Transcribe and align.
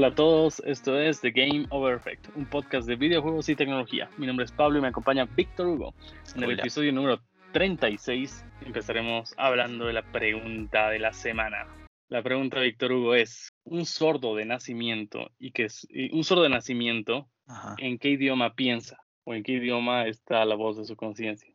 Hola 0.00 0.08
a 0.08 0.14
todos, 0.14 0.62
esto 0.64 0.98
es 0.98 1.20
The 1.20 1.30
Game 1.30 1.66
Over 1.68 1.96
Effect, 1.96 2.34
un 2.34 2.46
podcast 2.46 2.88
de 2.88 2.96
videojuegos 2.96 3.50
y 3.50 3.54
tecnología. 3.54 4.08
Mi 4.16 4.26
nombre 4.26 4.46
es 4.46 4.50
Pablo 4.50 4.78
y 4.78 4.80
me 4.80 4.88
acompaña 4.88 5.26
Víctor 5.26 5.66
Hugo. 5.66 5.94
En 6.34 6.42
el 6.42 6.58
episodio 6.58 6.90
número 6.90 7.20
36 7.52 8.46
empezaremos 8.62 9.34
hablando 9.36 9.84
de 9.84 9.92
la 9.92 10.10
pregunta 10.10 10.88
de 10.88 11.00
la 11.00 11.12
semana. 11.12 11.66
La 12.08 12.22
pregunta 12.22 12.58
de 12.58 12.68
Víctor 12.68 12.92
Hugo 12.92 13.14
es, 13.14 13.52
un 13.64 13.84
sordo 13.84 14.34
de 14.36 14.46
nacimiento 14.46 15.32
y 15.38 15.52
que 15.52 15.64
es 15.64 15.86
un 16.12 16.24
sordo 16.24 16.44
de 16.44 16.48
nacimiento, 16.48 17.28
¿en 17.76 17.98
qué 17.98 18.08
idioma 18.08 18.54
piensa? 18.54 18.96
¿O 19.24 19.34
en 19.34 19.42
qué 19.42 19.52
idioma 19.52 20.06
está 20.06 20.46
la 20.46 20.54
voz 20.54 20.78
de 20.78 20.86
su 20.86 20.96
conciencia? 20.96 21.52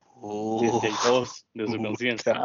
si 0.60 0.66
es 0.68 0.82
que 0.82 0.88
hay 0.88 1.12
voz 1.12 1.48
de 1.52 1.68
su 1.68 1.78
conciencia. 1.78 2.44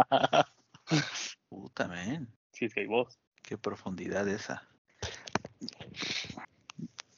Puta, 1.51 1.89
man. 1.89 2.27
Si 2.53 2.65
es 2.65 2.73
que 2.73 2.81
hay 2.81 2.87
voz. 2.87 3.19
Qué 3.43 3.59
profundidad 3.59 4.27
esa. 4.29 4.70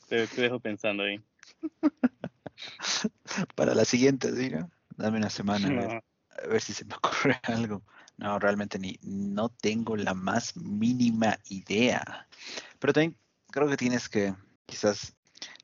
Te, 0.08 0.26
dejo 0.26 0.60
pensando 0.60 1.02
ahí. 1.04 1.20
Para 3.54 3.74
la 3.74 3.84
siguiente, 3.84 4.34
¿sí, 4.36 4.52
Dame 4.96 5.18
una 5.18 5.30
semana 5.30 6.02
a, 6.30 6.46
ver, 6.46 6.60
si 6.60 6.72
se 6.72 6.84
me 6.84 6.94
ocurre 6.96 7.40
algo. 7.44 7.82
No, 8.18 8.38
realmente 8.38 8.78
ni 8.78 8.98
no 9.02 9.48
tengo 9.48 9.96
la 9.96 10.14
más 10.14 10.56
mínima 10.56 11.38
idea. 11.48 12.28
Pero 12.78 12.92
también 12.92 13.16
creo 13.50 13.68
que 13.68 13.76
tienes 13.76 14.08
que 14.08 14.34
quizás 14.66 15.14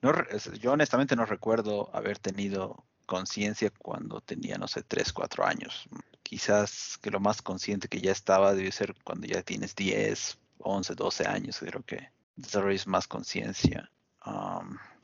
no, 0.03 0.13
yo 0.61 0.73
honestamente 0.73 1.17
no 1.17 1.25
recuerdo 1.25 1.95
haber 1.95 2.19
tenido 2.19 2.85
conciencia 3.07 3.71
cuando 3.71 4.21
tenía, 4.21 4.59
no 4.59 4.69
sé, 4.69 4.83
3, 4.83 5.13
4 5.13 5.45
años. 5.45 5.89
Quizás 6.23 6.99
que 6.99 7.11
lo 7.11 7.21
más 7.21 7.43
consciente 7.43 7.89
que 7.89 8.01
ya 8.01 8.13
estaba 8.13 8.55
debe 8.55 8.71
ser 8.71 8.95
cuando 9.03 9.27
ya 9.27 9.43
tienes 9.43 9.75
10, 9.75 10.39
11, 10.59 10.95
12 10.95 11.27
años. 11.27 11.59
Creo 11.59 11.83
que 11.83 12.11
desarrolles 12.39 12.87
más 12.87 13.07
conciencia. 13.07 13.91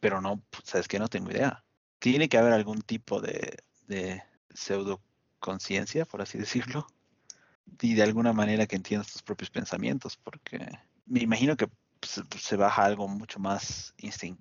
pero 0.00 0.20
no, 0.20 0.42
sabes 0.62 0.88
que 0.88 0.98
no 0.98 1.08
tengo 1.08 1.30
idea. 1.30 1.64
Tiene 1.98 2.28
que 2.28 2.38
haber 2.38 2.52
algún 2.52 2.82
tipo 2.82 3.20
de, 3.20 3.56
de 3.86 4.22
pseudo 4.52 5.00
conciencia, 5.40 6.04
por 6.04 6.22
así 6.22 6.38
decirlo, 6.46 6.86
y 7.80 7.94
de 7.94 8.02
alguna 8.02 8.32
manera 8.32 8.66
que 8.66 8.76
entiendas 8.76 9.12
tus 9.12 9.22
propios 9.22 9.50
pensamientos, 9.50 10.16
porque 10.16 10.58
me 11.06 11.20
imagino 11.20 11.56
que 11.56 11.68
se, 12.02 12.56
baja 12.56 12.84
algo 12.84 13.08
mucho 13.08 13.40
más 13.40 13.94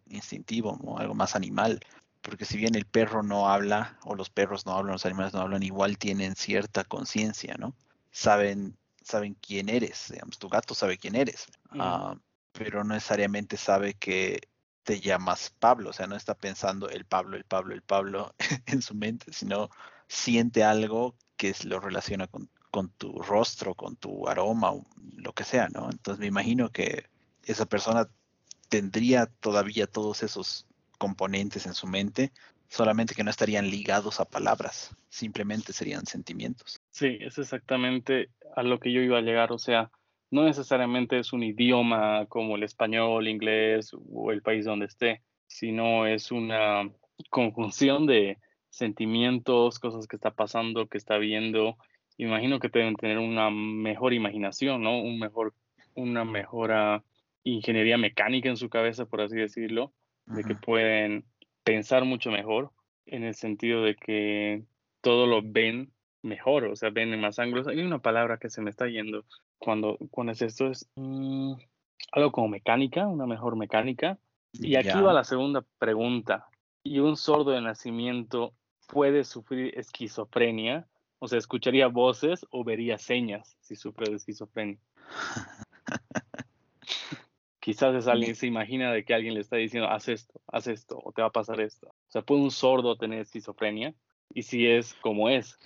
instintivo, 0.06 0.98
algo 0.98 1.14
más 1.14 1.36
animal, 1.36 1.80
porque 2.22 2.46
si 2.46 2.58
bien 2.58 2.76
el 2.76 2.86
perro 2.86 3.24
no 3.24 3.50
habla, 3.50 3.98
o 4.04 4.16
los 4.16 4.30
perros 4.30 4.66
no 4.66 4.74
hablan, 4.74 4.94
los 4.94 5.06
animales 5.06 5.34
no 5.34 5.42
hablan, 5.42 5.64
igual 5.64 5.98
tienen 5.98 6.36
cierta 6.36 6.84
conciencia, 6.84 7.56
¿no? 7.58 7.74
Saben, 8.12 8.78
saben 9.02 9.36
quién 9.36 9.70
eres, 9.70 10.10
digamos, 10.12 10.38
tu 10.38 10.50
gato 10.50 10.76
sabe 10.76 10.98
quién 10.98 11.16
eres 11.16 11.48
pero 12.54 12.84
no 12.84 12.94
necesariamente 12.94 13.58
sabe 13.58 13.96
que 13.96 14.48
te 14.84 15.00
llamas 15.00 15.54
Pablo, 15.60 15.90
o 15.90 15.94
sea, 15.94 16.08
no 16.08 16.16
está 16.16 16.36
pensando 16.36 16.90
el 16.90 17.06
Pablo, 17.06 17.36
el 17.38 17.44
Pablo, 17.44 17.74
el 17.74 17.82
Pablo 17.82 18.34
en 18.68 18.82
su 18.82 18.96
mente, 18.96 19.34
sino 19.34 19.70
siente 20.08 20.64
algo 20.64 21.16
que 21.38 21.54
lo 21.66 21.80
relaciona 21.80 22.28
con, 22.28 22.50
tu 22.98 23.22
rostro, 23.22 23.76
con 23.76 23.96
tu 23.96 24.28
aroma, 24.28 24.74
lo 25.16 25.34
que 25.34 25.44
sea, 25.44 25.68
¿no? 25.70 25.90
Entonces 25.92 26.20
me 26.20 26.28
imagino 26.28 26.70
que 26.70 27.06
esa 27.46 27.66
persona 27.66 28.08
tendría 28.70 29.28
todavía 29.28 29.86
todos 29.86 30.24
esos 30.24 30.66
componentes 30.98 31.66
en 31.66 31.74
su 31.74 31.86
mente, 31.88 32.32
solamente 32.70 33.14
que 33.14 33.24
no 33.24 33.30
estarían 33.30 33.70
ligados 33.70 34.20
a 34.20 34.26
palabras, 34.26 34.96
simplemente 35.10 35.72
serían 35.74 36.06
sentimientos. 36.06 36.80
Sí, 36.90 37.18
es 37.22 37.38
exactamente 37.38 38.30
a 38.56 38.64
lo 38.64 38.80
que 38.80 38.92
yo 38.92 39.02
iba 39.02 39.20
a 39.20 39.22
llegar, 39.22 39.52
o 39.52 39.60
sea, 39.60 39.92
no 40.34 40.46
necesariamente 40.46 41.20
es 41.20 41.32
un 41.32 41.44
idioma 41.44 42.26
como 42.26 42.56
el 42.56 42.64
español, 42.64 43.28
inglés 43.28 43.92
o 43.94 44.32
el 44.32 44.42
país 44.42 44.66
donde 44.66 44.88
esté, 44.88 45.22
sino 45.46 46.08
es 46.08 46.32
una 46.32 46.90
conjunción 47.30 48.08
de 48.08 48.40
sentimientos, 48.72 49.78
cosas 49.78 50.08
que 50.08 50.16
está 50.16 50.32
pasando, 50.32 50.88
que 50.88 50.98
está 50.98 51.20
viendo. 51.20 51.78
Imagino 52.18 52.58
que 52.58 52.70
deben 52.70 52.96
tener 52.96 53.20
una 53.20 53.52
mejor 53.52 54.12
imaginación, 54.12 54.82
¿no? 54.82 55.00
Un 55.00 55.20
mejor, 55.20 55.54
una 55.94 56.26
mejor 56.26 57.04
ingeniería 57.44 58.00
mecánica 58.00 58.50
en 58.50 58.58
su 58.58 58.70
cabeza, 58.70 59.06
por 59.06 59.22
así 59.22 59.36
decirlo, 59.36 59.94
de 60.26 60.44
que 60.44 60.56
pueden 60.56 61.26
pensar 61.64 62.06
mucho 62.06 62.32
mejor 62.32 62.72
en 63.06 63.24
el 63.24 63.36
sentido 63.36 63.84
de 63.84 63.96
que 63.96 64.64
todo 65.02 65.28
lo 65.28 65.44
ven 65.44 65.92
mejor, 66.24 66.66
o 66.66 66.76
sea, 66.76 66.90
ven 66.90 67.14
en 67.14 67.22
más 67.22 67.38
ángulos. 67.38 67.68
Hay 67.68 67.82
una 67.82 68.00
palabra 68.00 68.40
que 68.40 68.50
se 68.50 68.62
me 68.64 68.72
está 68.72 68.88
yendo, 68.88 69.26
cuando, 69.64 69.98
cuando 70.12 70.34
es 70.34 70.42
esto, 70.42 70.68
es 70.68 70.90
mm, 70.96 71.54
algo 72.12 72.32
como 72.32 72.50
mecánica, 72.50 73.08
una 73.08 73.26
mejor 73.26 73.56
mecánica. 73.56 74.18
Y 74.52 74.76
aquí 74.76 75.00
va 75.00 75.14
la 75.14 75.24
segunda 75.24 75.64
pregunta. 75.80 76.48
¿Y 76.84 77.00
un 77.00 77.16
sordo 77.16 77.52
de 77.52 77.62
nacimiento 77.62 78.54
puede 78.88 79.24
sufrir 79.24 79.78
esquizofrenia? 79.80 80.86
O 81.20 81.28
sea, 81.28 81.40
¿escucharía 81.40 81.88
voces 81.88 82.46
o 82.52 82.66
vería 82.66 82.98
señas 82.98 83.58
si 83.62 83.76
sufre 83.76 84.10
de 84.10 84.18
esquizofrenia? 84.18 84.78
Quizás 87.62 87.96
es 87.96 88.08
alguien 88.08 88.36
se 88.36 88.46
imagina 88.46 88.92
de 88.92 89.06
que 89.06 89.14
alguien 89.14 89.34
le 89.34 89.40
está 89.40 89.56
diciendo, 89.56 89.90
haz 89.90 90.10
esto, 90.10 90.42
haz 90.48 90.68
esto, 90.68 91.00
o 91.02 91.14
te 91.14 91.22
va 91.22 91.30
a 91.30 91.32
pasar 91.32 91.62
esto. 91.62 91.88
O 91.88 92.12
sea, 92.12 92.22
¿puede 92.22 92.42
un 92.42 92.52
sordo 92.52 92.98
tener 92.98 93.20
esquizofrenia? 93.20 93.94
Y 94.34 94.44
si 94.44 94.68
es 94.68 94.94
como 94.96 95.30
es. 95.30 95.58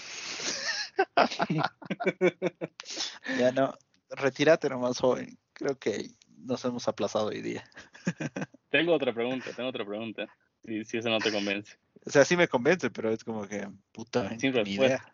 ya 3.40 3.52
no, 3.52 3.74
retírate 4.10 4.70
nomás, 4.70 5.00
joven. 5.00 5.38
Creo 5.54 5.78
que 5.78 6.12
nos 6.38 6.64
hemos 6.66 6.88
aplazado 6.88 7.28
hoy 7.28 7.42
día. 7.42 7.64
tengo 8.70 8.94
otra 8.94 9.14
pregunta, 9.14 9.52
tengo 9.56 9.70
otra 9.70 9.86
pregunta. 9.86 10.28
Si, 10.64 10.84
si 10.86 10.98
eso 10.98 11.10
no 11.10 11.20
te 11.20 11.32
convence. 11.32 11.78
O 12.06 12.10
sea, 12.10 12.26
sí 12.26 12.38
me 12.38 12.48
convence, 12.48 12.90
pero 12.90 13.12
es 13.12 13.24
como 13.24 13.48
que, 13.48 13.68
puta, 13.92 14.38
Sin 14.38 14.54
respuesta. 14.54 15.14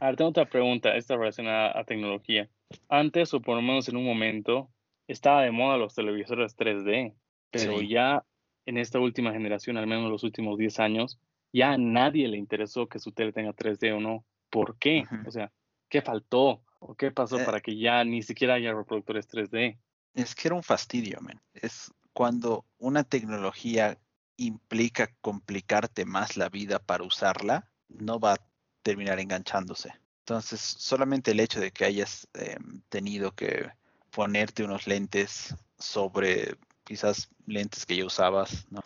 A 0.00 0.06
ver, 0.06 0.16
tengo 0.16 0.30
otra 0.30 0.46
pregunta, 0.46 0.96
esta 0.96 1.16
relacionada 1.16 1.78
a 1.78 1.84
tecnología. 1.84 2.48
Antes, 2.88 3.32
o 3.34 3.40
por 3.40 3.56
lo 3.56 3.62
menos 3.62 3.88
en 3.88 3.96
un 3.96 4.04
momento, 4.04 4.70
estaba 5.06 5.42
de 5.42 5.50
moda 5.50 5.76
los 5.76 5.94
televisores 5.94 6.56
3D, 6.56 7.14
pero 7.50 7.80
ya 7.80 8.24
en 8.66 8.78
esta 8.78 8.98
última 9.00 9.32
generación, 9.32 9.76
al 9.76 9.86
menos 9.86 10.10
los 10.10 10.24
últimos 10.24 10.58
10 10.58 10.80
años, 10.80 11.18
ya 11.52 11.72
a 11.72 11.78
nadie 11.78 12.28
le 12.28 12.36
interesó 12.36 12.88
que 12.88 12.98
su 12.98 13.12
tele 13.12 13.32
tenga 13.32 13.52
3D 13.52 13.96
o 13.96 14.00
no. 14.00 14.24
¿Por 14.50 14.78
qué? 14.78 15.04
O 15.26 15.30
sea, 15.30 15.52
¿qué 15.88 16.02
faltó? 16.02 16.62
¿O 16.80 16.94
qué 16.94 17.10
pasó 17.10 17.38
eh 17.38 17.44
para 17.44 17.60
que 17.60 17.78
ya 17.78 18.02
ni 18.04 18.22
siquiera 18.22 18.54
haya 18.54 18.72
reproductores 18.72 19.28
3D? 19.28 19.78
Es 20.14 20.34
que 20.34 20.48
era 20.48 20.56
un 20.56 20.62
fastidio, 20.62 21.20
man. 21.20 21.40
Es 21.54 21.92
cuando 22.12 22.64
una 22.78 23.04
tecnología 23.04 23.98
implica 24.36 25.10
complicarte 25.20 26.04
más 26.04 26.36
la 26.36 26.48
vida 26.48 26.78
para 26.78 27.04
usarla, 27.04 27.70
no 27.88 28.18
va 28.18 28.34
a 28.34 28.40
terminar 28.82 29.20
enganchándose. 29.20 29.92
Entonces, 30.20 30.60
solamente 30.60 31.32
el 31.32 31.40
hecho 31.40 31.60
de 31.60 31.70
que 31.70 31.84
hayas 31.84 32.26
em, 32.34 32.80
tenido 32.88 33.32
que 33.32 33.70
ponerte 34.10 34.64
unos 34.64 34.86
lentes 34.86 35.54
sobre 35.78 36.56
quizás 36.84 37.28
lentes 37.46 37.86
que 37.86 37.96
ya 37.96 38.04
usabas, 38.04 38.66
¿no? 38.70 38.82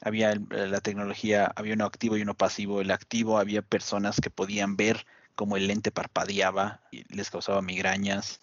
había 0.00 0.34
la 0.50 0.80
tecnología, 0.80 1.52
había 1.54 1.74
uno 1.74 1.84
activo 1.84 2.16
y 2.16 2.22
uno 2.22 2.34
pasivo. 2.34 2.80
El 2.80 2.90
activo 2.90 3.38
había 3.38 3.62
personas 3.62 4.20
que 4.20 4.30
podían 4.30 4.76
ver 4.76 5.06
como 5.34 5.56
el 5.56 5.66
lente 5.66 5.90
parpadeaba 5.90 6.80
y 6.90 7.04
les 7.14 7.30
causaba 7.30 7.62
migrañas. 7.62 8.40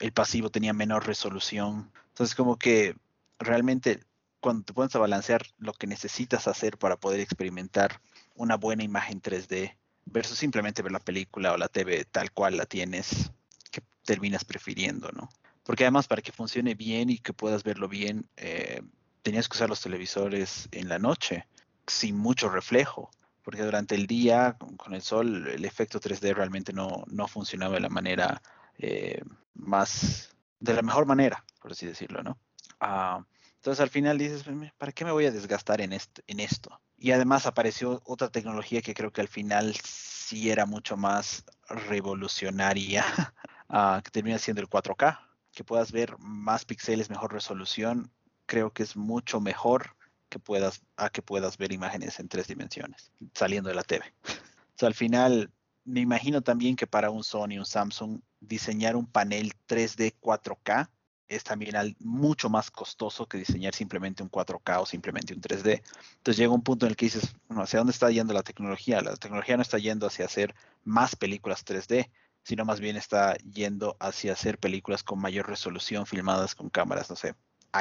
el 0.00 0.12
pasivo 0.12 0.50
tenía 0.50 0.72
menor 0.72 1.06
resolución. 1.06 1.90
Entonces, 2.08 2.34
como 2.34 2.56
que 2.56 2.96
realmente 3.38 4.00
cuando 4.40 4.64
te 4.64 4.72
pones 4.72 4.94
a 4.96 4.98
balancear 4.98 5.42
lo 5.58 5.72
que 5.72 5.86
necesitas 5.86 6.48
hacer 6.48 6.76
para 6.76 6.96
poder 6.96 7.20
experimentar 7.20 8.00
una 8.34 8.56
buena 8.56 8.82
imagen 8.82 9.22
3D 9.22 9.76
versus 10.04 10.38
simplemente 10.38 10.82
ver 10.82 10.92
la 10.92 10.98
película 10.98 11.52
o 11.52 11.56
la 11.56 11.68
TV 11.68 12.04
tal 12.04 12.32
cual 12.32 12.56
la 12.56 12.66
tienes, 12.66 13.30
que 13.70 13.82
terminas 14.04 14.44
prefiriendo, 14.44 15.10
¿no? 15.12 15.28
Porque 15.62 15.84
además 15.84 16.08
para 16.08 16.22
que 16.22 16.32
funcione 16.32 16.74
bien 16.74 17.08
y 17.08 17.18
que 17.18 17.32
puedas 17.32 17.62
verlo 17.62 17.88
bien, 17.88 18.28
eh, 18.36 18.82
tenías 19.22 19.48
que 19.48 19.56
usar 19.56 19.68
los 19.68 19.80
televisores 19.80 20.68
en 20.72 20.88
la 20.88 20.98
noche 20.98 21.46
sin 21.86 22.16
mucho 22.16 22.48
reflejo 22.48 23.10
porque 23.42 23.62
durante 23.62 23.94
el 23.94 24.06
día 24.06 24.56
con 24.76 24.94
el 24.94 25.02
sol 25.02 25.48
el 25.48 25.64
efecto 25.64 26.00
3D 26.00 26.34
realmente 26.34 26.72
no, 26.72 27.04
no 27.08 27.28
funcionaba 27.28 27.74
de 27.74 27.80
la 27.80 27.88
manera 27.88 28.42
eh, 28.78 29.22
más, 29.54 30.34
de 30.60 30.74
la 30.74 30.82
mejor 30.82 31.06
manera, 31.06 31.44
por 31.60 31.72
así 31.72 31.86
decirlo, 31.86 32.22
¿no? 32.22 32.38
Ah, 32.80 33.24
entonces 33.56 33.80
al 33.80 33.90
final 33.90 34.18
dices, 34.18 34.44
¿para 34.76 34.92
qué 34.92 35.04
me 35.04 35.12
voy 35.12 35.26
a 35.26 35.30
desgastar 35.30 35.80
en, 35.80 35.92
en 35.92 36.40
esto? 36.40 36.80
Y 36.96 37.12
además 37.12 37.46
apareció 37.46 38.02
otra 38.04 38.28
tecnología 38.28 38.82
que 38.82 38.94
creo 38.94 39.12
que 39.12 39.20
al 39.20 39.28
final 39.28 39.74
sí 39.84 40.50
era 40.50 40.66
mucho 40.66 40.96
más 40.96 41.44
revolucionaria, 41.68 43.04
ah, 43.68 44.00
que 44.02 44.10
termina 44.10 44.38
siendo 44.38 44.62
el 44.62 44.68
4K, 44.68 45.18
que 45.52 45.64
puedas 45.64 45.92
ver 45.92 46.16
más 46.18 46.64
píxeles, 46.64 47.10
mejor 47.10 47.32
resolución, 47.32 48.10
creo 48.46 48.72
que 48.72 48.82
es 48.82 48.96
mucho 48.96 49.40
mejor 49.40 49.94
que 50.32 50.38
puedas, 50.38 50.82
a 50.96 51.10
que 51.10 51.20
puedas 51.20 51.58
ver 51.58 51.72
imágenes 51.72 52.18
en 52.18 52.28
tres 52.28 52.48
dimensiones 52.48 53.12
saliendo 53.34 53.68
de 53.68 53.76
la 53.76 53.84
TV. 53.84 54.04
O 54.80 54.86
al 54.86 54.94
final, 54.94 55.52
me 55.84 56.00
imagino 56.00 56.42
también 56.42 56.74
que 56.74 56.88
para 56.88 57.10
un 57.10 57.22
Sony, 57.22 57.56
un 57.56 57.66
Samsung, 57.66 58.20
diseñar 58.40 58.96
un 58.96 59.06
panel 59.06 59.52
3D 59.68 60.16
4K 60.20 60.88
es 61.28 61.44
también 61.44 61.76
mucho 62.00 62.50
más 62.50 62.70
costoso 62.72 63.28
que 63.28 63.38
diseñar 63.38 63.74
simplemente 63.76 64.24
un 64.24 64.30
4K 64.30 64.80
o 64.80 64.86
simplemente 64.86 65.34
un 65.34 65.40
3D. 65.40 65.82
Entonces 66.16 66.36
llega 66.36 66.52
un 66.52 66.62
punto 66.62 66.86
en 66.86 66.90
el 66.90 66.96
que 66.96 67.06
dices, 67.06 67.36
bueno, 67.46 67.62
¿hacia 67.62 67.78
dónde 67.78 67.92
está 67.92 68.10
yendo 68.10 68.34
la 68.34 68.42
tecnología? 68.42 69.00
La 69.02 69.14
tecnología 69.14 69.56
no 69.56 69.62
está 69.62 69.78
yendo 69.78 70.08
hacia 70.08 70.24
hacer 70.24 70.52
más 70.82 71.14
películas 71.14 71.64
3D, 71.64 72.10
sino 72.42 72.64
más 72.64 72.80
bien 72.80 72.96
está 72.96 73.36
yendo 73.36 73.96
hacia 74.00 74.32
hacer 74.32 74.58
películas 74.58 75.04
con 75.04 75.20
mayor 75.20 75.46
resolución 75.46 76.06
filmadas 76.06 76.56
con 76.56 76.70
cámaras, 76.70 77.08
no 77.08 77.14
sé, 77.14 77.36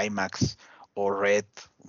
IMAX 0.05 0.57
o 0.93 1.11
Red 1.11 1.45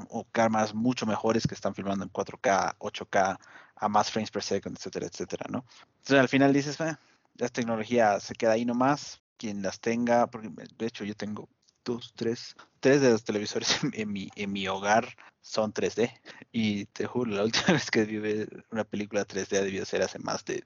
o 0.08 0.24
cámaras 0.24 0.74
mucho 0.74 1.06
mejores 1.06 1.46
que 1.46 1.54
están 1.54 1.74
filmando 1.74 2.04
en 2.04 2.10
4K, 2.10 2.76
8K, 2.78 3.38
a 3.76 3.88
más 3.88 4.10
frames 4.10 4.30
per 4.30 4.42
second, 4.42 4.76
etcétera, 4.76 5.06
etcétera, 5.06 5.46
¿no? 5.50 5.64
Entonces 5.98 6.20
al 6.20 6.28
final 6.28 6.52
dices, 6.52 6.80
eh, 6.80 6.96
la 7.36 7.48
tecnología 7.48 8.20
se 8.20 8.34
queda 8.34 8.52
ahí 8.52 8.64
nomás, 8.64 9.20
quien 9.36 9.62
las 9.62 9.80
tenga, 9.80 10.28
porque 10.28 10.50
de 10.78 10.86
hecho 10.86 11.04
yo 11.04 11.14
tengo 11.14 11.48
dos, 11.84 12.12
tres, 12.14 12.54
tres 12.80 13.00
de 13.00 13.10
los 13.10 13.24
televisores 13.24 13.80
en, 13.92 14.12
mi, 14.12 14.28
en 14.36 14.52
mi 14.52 14.68
hogar 14.68 15.08
son 15.40 15.72
3D. 15.72 16.12
Y 16.52 16.86
te 16.86 17.06
juro, 17.06 17.32
la 17.32 17.44
última 17.44 17.72
vez 17.74 17.90
que 17.90 18.04
vi 18.04 18.46
una 18.70 18.84
película 18.84 19.26
3D 19.26 19.62
debió 19.62 19.84
ser 19.84 20.02
hace 20.02 20.18
más 20.18 20.44
de, 20.44 20.64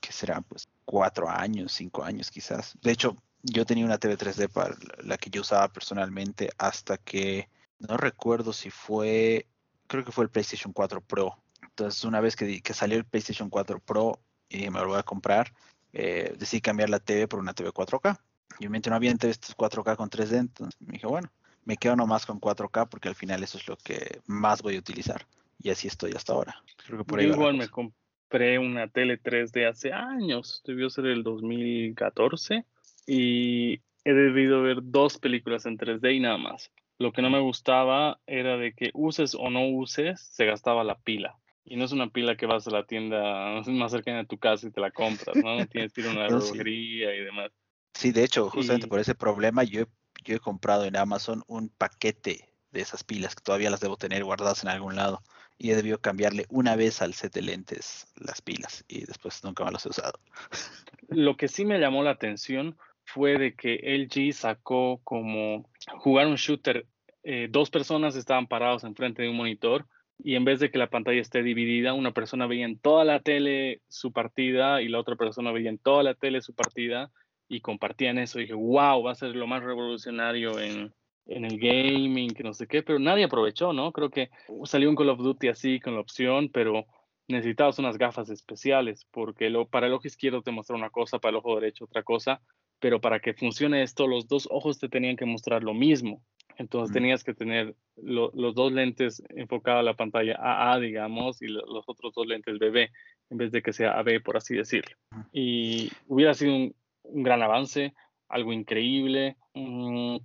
que 0.00 0.12
será? 0.12 0.40
Pues 0.40 0.68
cuatro 0.84 1.28
años, 1.28 1.72
cinco 1.72 2.02
años 2.02 2.30
quizás. 2.30 2.74
De 2.82 2.90
hecho, 2.92 3.16
yo 3.42 3.64
tenía 3.64 3.84
una 3.84 3.98
TV 3.98 4.18
3D 4.18 4.48
para 4.48 4.74
la 5.02 5.16
que 5.16 5.30
yo 5.30 5.42
usaba 5.42 5.68
personalmente 5.68 6.50
hasta 6.58 6.98
que, 6.98 7.48
no 7.80 7.96
recuerdo 7.96 8.52
si 8.52 8.70
fue, 8.70 9.46
creo 9.86 10.04
que 10.04 10.12
fue 10.12 10.24
el 10.24 10.30
PlayStation 10.30 10.72
4 10.72 11.00
Pro. 11.00 11.42
Entonces, 11.62 12.04
una 12.04 12.20
vez 12.20 12.36
que, 12.36 12.60
que 12.60 12.74
salió 12.74 12.98
el 12.98 13.04
PlayStation 13.04 13.50
4 13.50 13.80
Pro 13.80 14.20
y 14.48 14.68
me 14.70 14.80
lo 14.80 14.88
voy 14.88 14.98
a 14.98 15.02
comprar, 15.02 15.52
eh, 15.92 16.34
decidí 16.38 16.60
cambiar 16.60 16.90
la 16.90 17.00
TV 17.00 17.26
por 17.26 17.40
una 17.40 17.54
TV 17.54 17.70
4K. 17.70 18.18
Y 18.58 18.64
obviamente 18.64 18.90
no 18.90 18.96
había 18.96 19.14
TVs 19.14 19.56
4K 19.56 19.96
con 19.96 20.10
3D, 20.10 20.38
entonces 20.38 20.80
me 20.80 20.92
dije, 20.92 21.06
bueno, 21.06 21.30
me 21.64 21.76
quedo 21.76 21.96
nomás 21.96 22.26
con 22.26 22.40
4K 22.40 22.88
porque 22.88 23.08
al 23.08 23.14
final 23.14 23.42
eso 23.42 23.58
es 23.58 23.66
lo 23.68 23.76
que 23.76 24.20
más 24.26 24.62
voy 24.62 24.76
a 24.76 24.80
utilizar. 24.80 25.26
Y 25.58 25.70
así 25.70 25.88
estoy 25.88 26.12
hasta 26.12 26.32
ahora. 26.32 26.62
Creo 26.84 26.98
que 26.98 27.04
por 27.04 27.20
ahí 27.20 27.26
igual 27.26 27.56
me 27.56 27.68
compré 27.68 28.58
una 28.58 28.88
tele 28.88 29.20
3D 29.20 29.68
hace 29.68 29.92
años, 29.92 30.62
debió 30.66 30.90
ser 30.90 31.06
el 31.06 31.22
2014, 31.22 32.64
y 33.06 33.80
he 34.04 34.12
debido 34.12 34.62
ver 34.62 34.78
dos 34.82 35.18
películas 35.18 35.66
en 35.66 35.78
3D 35.78 36.16
y 36.16 36.20
nada 36.20 36.38
más. 36.38 36.70
Lo 37.00 37.12
que 37.12 37.22
no 37.22 37.30
me 37.30 37.40
gustaba 37.40 38.20
era 38.26 38.58
de 38.58 38.74
que 38.74 38.90
uses 38.92 39.34
o 39.34 39.48
no 39.48 39.66
uses, 39.66 40.20
se 40.20 40.44
gastaba 40.44 40.84
la 40.84 40.98
pila. 40.98 41.38
Y 41.64 41.76
no 41.76 41.86
es 41.86 41.92
una 41.92 42.10
pila 42.10 42.36
que 42.36 42.44
vas 42.44 42.68
a 42.68 42.70
la 42.70 42.84
tienda 42.84 43.62
más 43.68 43.92
cercana 43.92 44.18
de 44.18 44.26
tu 44.26 44.36
casa 44.36 44.66
y 44.66 44.70
te 44.70 44.82
la 44.82 44.90
compras, 44.90 45.34
¿no? 45.42 45.66
Tienes 45.66 45.94
que 45.94 46.02
ir 46.02 46.08
a 46.08 46.10
una 46.10 46.28
y 46.54 47.24
demás. 47.24 47.52
Sí, 47.94 48.12
de 48.12 48.22
hecho, 48.22 48.50
justamente 48.50 48.86
por 48.86 49.00
ese 49.00 49.14
problema 49.14 49.64
yo, 49.64 49.86
yo 50.24 50.36
he 50.36 50.40
comprado 50.40 50.84
en 50.84 50.94
Amazon 50.94 51.42
un 51.46 51.70
paquete 51.70 52.52
de 52.70 52.80
esas 52.82 53.02
pilas 53.02 53.34
que 53.34 53.42
todavía 53.42 53.70
las 53.70 53.80
debo 53.80 53.96
tener 53.96 54.22
guardadas 54.22 54.62
en 54.62 54.68
algún 54.68 54.94
lado. 54.94 55.22
Y 55.56 55.70
he 55.70 55.76
debido 55.76 56.02
cambiarle 56.02 56.44
una 56.50 56.76
vez 56.76 57.00
al 57.00 57.14
set 57.14 57.32
de 57.32 57.40
lentes 57.40 58.08
las 58.16 58.42
pilas 58.42 58.84
y 58.88 59.06
después 59.06 59.42
nunca 59.42 59.64
más 59.64 59.72
las 59.72 59.86
he 59.86 59.88
usado. 59.88 60.20
Lo 61.08 61.38
que 61.38 61.48
sí 61.48 61.64
me 61.64 61.78
llamó 61.78 62.02
la 62.02 62.10
atención 62.10 62.76
fue 63.12 63.38
de 63.38 63.54
que 63.54 63.80
LG 63.82 64.32
sacó 64.32 65.00
como 65.02 65.68
jugar 65.98 66.26
un 66.26 66.36
shooter. 66.36 66.86
Eh, 67.22 67.48
dos 67.50 67.70
personas 67.70 68.16
estaban 68.16 68.46
parados 68.46 68.84
enfrente 68.84 69.22
de 69.22 69.28
un 69.28 69.36
monitor 69.36 69.86
y 70.22 70.34
en 70.34 70.44
vez 70.44 70.60
de 70.60 70.70
que 70.70 70.78
la 70.78 70.90
pantalla 70.90 71.20
esté 71.20 71.42
dividida, 71.42 71.94
una 71.94 72.12
persona 72.12 72.46
veía 72.46 72.66
en 72.66 72.78
toda 72.78 73.04
la 73.04 73.20
tele 73.20 73.80
su 73.88 74.12
partida 74.12 74.82
y 74.82 74.88
la 74.88 74.98
otra 74.98 75.16
persona 75.16 75.52
veía 75.52 75.70
en 75.70 75.78
toda 75.78 76.02
la 76.02 76.14
tele 76.14 76.40
su 76.42 76.54
partida 76.54 77.10
y 77.48 77.60
compartían 77.60 78.18
eso. 78.18 78.38
Y 78.38 78.42
dije, 78.42 78.54
wow, 78.54 79.02
va 79.02 79.12
a 79.12 79.14
ser 79.14 79.34
lo 79.34 79.46
más 79.46 79.62
revolucionario 79.62 80.58
en, 80.60 80.92
el 81.26 81.58
gaming, 81.58 82.30
que 82.30 82.42
no 82.42 82.52
sé 82.52 82.66
qué, 82.66 82.82
pero 82.82 82.98
nadie 82.98 83.24
aprovechó, 83.24 83.72
¿no? 83.72 83.92
Creo 83.92 84.10
que 84.10 84.30
salió 84.64 84.90
un 84.90 84.96
Call 84.96 85.10
of 85.10 85.20
Duty 85.20 85.48
así 85.48 85.78
con 85.78 85.94
la 85.94 86.00
opción, 86.00 86.50
pero 86.52 86.86
necesitabas 87.28 87.78
unas 87.78 87.98
gafas 87.98 88.30
especiales, 88.30 89.06
porque 89.12 89.52
para 89.70 89.86
el 89.86 89.92
ojo 89.92 90.08
izquierdo 90.08 90.42
te 90.42 90.50
muestra 90.50 90.74
una 90.74 90.90
cosa, 90.90 91.20
para 91.20 91.30
el 91.30 91.36
ojo 91.36 91.54
derecho 91.54 91.84
otra 91.84 92.02
cosa, 92.02 92.40
pero 92.80 93.00
para 93.00 93.20
que 93.20 93.34
funcione 93.34 93.82
esto, 93.82 94.08
los 94.08 94.26
dos 94.26 94.48
ojos 94.50 94.80
te 94.80 94.88
tenían 94.88 95.16
que 95.16 95.24
mostrar 95.24 95.62
lo 95.62 95.72
mismo. 95.72 96.22
Entonces 96.56 96.92
tenías 96.92 97.24
que 97.24 97.34
tener 97.34 97.74
los 97.96 98.54
dos 98.54 98.72
lentes 98.72 99.22
enfocados 99.30 99.80
a 99.80 99.84
la 99.84 99.94
pantalla 99.94 100.36
AA, 100.38 100.78
digamos, 100.80 101.42
y 101.42 101.48
los 101.48 101.84
otros 101.86 102.12
dos 102.14 102.26
lentes 102.26 102.58
BB, 102.58 102.90
en 103.30 103.38
vez 103.38 103.52
de 103.52 103.62
que 103.62 103.72
sea 103.72 103.98
AB, 103.98 104.22
por 104.22 104.36
así 104.36 104.54
decirlo. 104.56 104.94
Y 105.32 105.90
hubiera 106.06 106.34
sido 106.34 106.54
un, 106.54 106.74
gran 107.02 107.42
avance, 107.42 107.94
algo 108.28 108.52
increíble, 108.52 109.36
mm, 109.54 110.18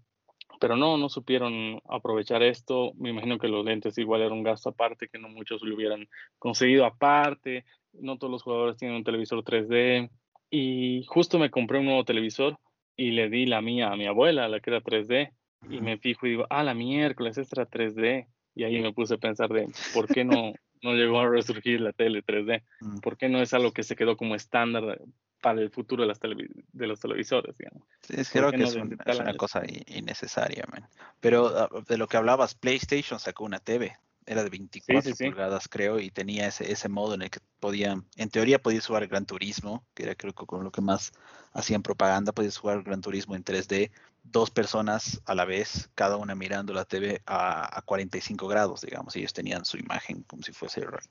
pero 0.60 0.76
no, 0.76 0.98
no 0.98 1.10
supieron 1.10 1.80
aprovechar 1.88 2.44
esto. 2.44 2.92
Me 2.96 3.10
imagino 3.10 3.38
que 3.38 3.48
los 3.48 3.66
lentes 3.66 3.98
igual 3.98 4.22
era 4.22 4.34
un 4.34 4.44
gasto 4.44 4.70
aparte, 4.70 5.08
que 5.08 5.20
no 5.20 5.30
muchos 5.30 5.62
lo 5.62 5.76
hubieran 5.76 6.08
conseguido 6.40 6.86
aparte. 6.86 7.66
No 7.94 8.18
todos 8.18 8.32
los 8.32 8.44
jugadores 8.44 8.78
tienen 8.78 8.98
un 8.98 9.04
televisor 9.04 9.44
3D. 9.44 10.10
Y 10.50 11.04
justo 11.08 11.40
me 11.40 11.50
compré 11.50 11.80
un 11.80 11.86
nuevo 11.86 12.06
televisor 12.06 12.58
y 12.96 13.12
le 13.12 13.30
di 13.30 13.46
la 13.46 13.62
mía 13.62 13.92
a 13.92 13.98
mi 13.98 14.06
abuela, 14.06 14.48
la 14.48 14.60
que 14.60 14.70
era 14.70 14.82
3D 14.82 15.32
y 15.70 15.82
me 15.82 15.98
fijo 15.98 16.28
y 16.28 16.32
digo, 16.32 16.48
ah, 16.50 16.64
la 16.64 16.74
miércoles, 16.74 17.38
esta 17.38 17.62
era 17.62 17.70
3D. 17.70 18.28
Y 18.56 18.64
ahí 18.64 18.82
me 18.82 18.94
puse 18.94 19.16
a 19.16 19.18
pensar 19.18 19.50
de, 19.50 19.68
¿por 19.94 20.08
qué 20.08 20.24
no, 20.24 20.54
no 20.82 20.94
llegó 20.94 21.20
a 21.20 21.28
resurgir 21.28 21.82
la 21.82 21.92
tele 21.92 22.24
3D? 22.24 22.64
Mm. 22.80 22.98
¿Por 23.00 23.18
qué 23.18 23.28
no 23.28 23.42
es 23.42 23.54
algo 23.54 23.72
que 23.72 23.84
se 23.84 23.96
quedó 23.96 24.16
como 24.16 24.36
estándar 24.36 25.02
para 25.42 25.62
el 25.62 25.70
futuro 25.70 26.04
de, 26.04 26.08
las 26.08 26.20
de 26.20 26.88
los 26.88 27.00
televisores, 27.00 27.58
digamos? 27.58 27.84
Sí, 28.02 28.16
creo 28.32 28.52
que 28.52 28.64
es, 28.64 28.76
una 28.76 29.34
cosa 29.36 29.64
innecesaria, 29.88 30.66
man. 30.72 30.88
Pero 31.20 31.48
ah, 31.48 31.70
de 31.88 31.98
lo 31.98 32.08
que 32.08 32.18
hablabas, 32.18 32.56
PlayStation 32.56 33.20
sacó 33.20 33.44
una 33.44 33.60
TV, 33.60 33.98
era 34.26 34.44
de 34.44 34.50
24 34.50 35.16
pulgadas, 35.16 35.68
creo, 35.68 36.00
y 36.00 36.10
tenía 36.10 36.48
ese, 36.48 36.72
ese 36.72 36.90
modo 36.90 37.14
en 37.14 37.24
el 37.24 37.30
que 37.30 37.40
podía, 37.60 38.02
en 38.16 38.30
teoría 38.30 38.62
podías 38.62 38.88
jugar 38.88 39.08
Gran 39.08 39.26
Turismo, 39.26 39.86
que 39.94 40.04
era 40.04 40.16
creo 40.16 40.34
que 40.34 40.46
con 40.46 40.64
lo 40.64 40.72
que 40.72 40.82
más 40.82 41.12
hacían 41.54 41.84
propaganda, 41.84 42.32
podías 42.32 42.58
jugar 42.58 42.84
Gran 42.84 43.02
Turismo 43.02 43.36
en 43.36 43.44
3D, 43.44 43.92
dos 44.24 44.50
personas 44.50 45.22
a 45.26 45.36
la 45.36 45.46
vez, 45.46 45.90
cada 45.94 46.18
una 46.18 46.34
mirando 46.34 46.74
la 46.74 46.86
TV 46.86 47.22
a, 47.26 47.78
a 47.78 47.82
45 47.84 48.48
grados, 48.48 48.82
digamos, 48.82 49.16
ellos 49.16 49.34
tenían 49.34 49.64
su 49.66 49.78
imagen 49.78 50.24
como 50.24 50.42
si 50.42 50.52
fuese 50.52 50.82
real. 50.82 51.04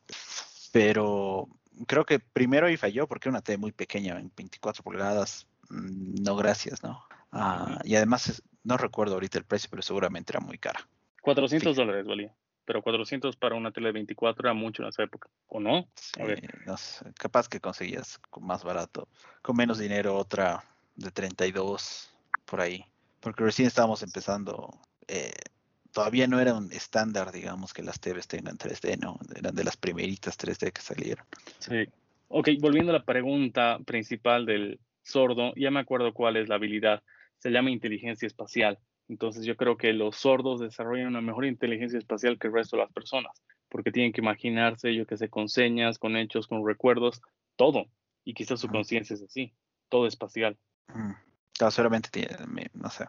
Pero 0.73 1.49
creo 1.87 2.05
que 2.05 2.19
primero 2.19 2.67
ahí 2.67 2.77
falló 2.77 3.07
porque 3.07 3.29
era 3.29 3.35
una 3.35 3.43
TV 3.43 3.59
muy 3.59 3.73
pequeña, 3.73 4.19
en 4.19 4.33
24 4.37 4.83
pulgadas, 4.83 5.47
mm, 5.71 6.23
no 6.23 6.35
gracias, 6.35 6.83
¿no? 6.83 7.05
Ah, 7.31 7.81
y 7.85 7.95
además, 7.95 8.43
no 8.65 8.77
recuerdo 8.77 9.15
ahorita 9.15 9.39
el 9.39 9.45
precio, 9.45 9.69
pero 9.71 9.83
seguramente 9.83 10.33
era 10.33 10.41
muy 10.41 10.59
cara. 10.59 10.89
400 11.23 11.77
dólares 11.77 12.07
valía 12.07 12.35
pero 12.65 12.83
400 12.83 13.37
para 13.37 13.55
una 13.55 13.71
tele 13.71 13.89
de 13.89 13.93
24 13.93 14.49
era 14.49 14.55
mucho 14.55 14.83
en 14.83 14.89
esa 14.89 15.03
época, 15.03 15.29
¿o 15.47 15.61
no? 15.61 15.89
capaz 17.19 17.49
que 17.49 17.61
conseguías 17.61 18.21
más 18.41 18.65
barato, 18.65 19.09
con 19.43 19.57
menos 19.57 19.79
dinero 19.79 20.17
otra 20.17 20.65
de 20.97 21.11
32 21.11 22.11
por 22.45 22.61
ahí, 22.61 22.85
porque 23.21 23.45
recién 23.45 23.69
estábamos 23.69 24.03
empezando, 24.03 24.71
eh, 25.09 25.33
todavía 25.93 26.27
no 26.27 26.41
era 26.41 26.55
un 26.55 26.73
estándar, 26.73 27.33
digamos, 27.33 27.73
que 27.73 27.83
las 27.83 28.01
TVs 28.01 28.29
tengan 28.29 28.59
3D, 28.59 28.99
¿no? 28.99 29.19
Eran 29.35 29.55
de 29.55 29.65
las 29.65 29.77
primeritas 29.77 30.37
3D 30.37 30.73
que 30.73 30.83
salieron. 30.83 31.25
Sí. 31.59 31.87
Ok, 32.29 32.49
volviendo 32.61 32.91
a 32.91 32.99
la 32.99 33.05
pregunta 33.05 33.79
principal 33.85 34.45
del 34.45 34.81
sordo, 35.03 35.53
ya 35.57 35.71
me 35.71 35.81
acuerdo 35.81 36.13
cuál 36.13 36.37
es 36.37 36.49
la 36.49 36.57
habilidad, 36.57 37.03
se 37.39 37.51
llama 37.51 37.71
inteligencia 37.71 38.27
espacial. 38.27 38.79
Entonces 39.09 39.45
yo 39.45 39.57
creo 39.57 39.77
que 39.77 39.93
los 39.93 40.17
sordos 40.17 40.61
desarrollan 40.61 41.09
una 41.09 41.21
mejor 41.21 41.45
inteligencia 41.45 41.99
espacial 41.99 42.39
que 42.39 42.47
el 42.47 42.55
resto 42.55 42.77
de 42.77 42.83
las 42.85 42.93
personas, 42.93 43.33
porque 43.69 43.93
tienen 43.93 44.13
que 44.13 44.21
imaginarse, 44.21 44.95
yo 44.95 45.07
que 45.07 45.17
sé, 45.17 45.29
con 45.29 45.49
señas, 45.49 45.99
con 45.99 46.17
hechos, 46.17 46.47
con 46.47 46.67
recuerdos, 46.67 47.21
todo. 47.57 47.87
Y 48.25 48.35
quizás 48.35 48.61
su 48.61 48.69
conciencia 48.69 49.15
es 49.15 49.23
así, 49.23 49.53
todo 49.89 50.07
espacial. 50.07 50.57
Mm. 50.89 51.13
seguramente 51.71 52.09
tiene, 52.11 52.37
no 52.73 52.89
sé. 52.89 53.07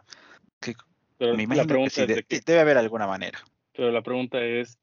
me 1.18 1.42
imagino 1.42 1.66
que 2.28 2.40
debe 2.44 2.60
haber 2.60 2.78
alguna 2.78 3.06
manera. 3.06 3.38
Pero 3.72 3.90
la 3.90 4.02
pregunta 4.02 4.42
es, 4.42 4.78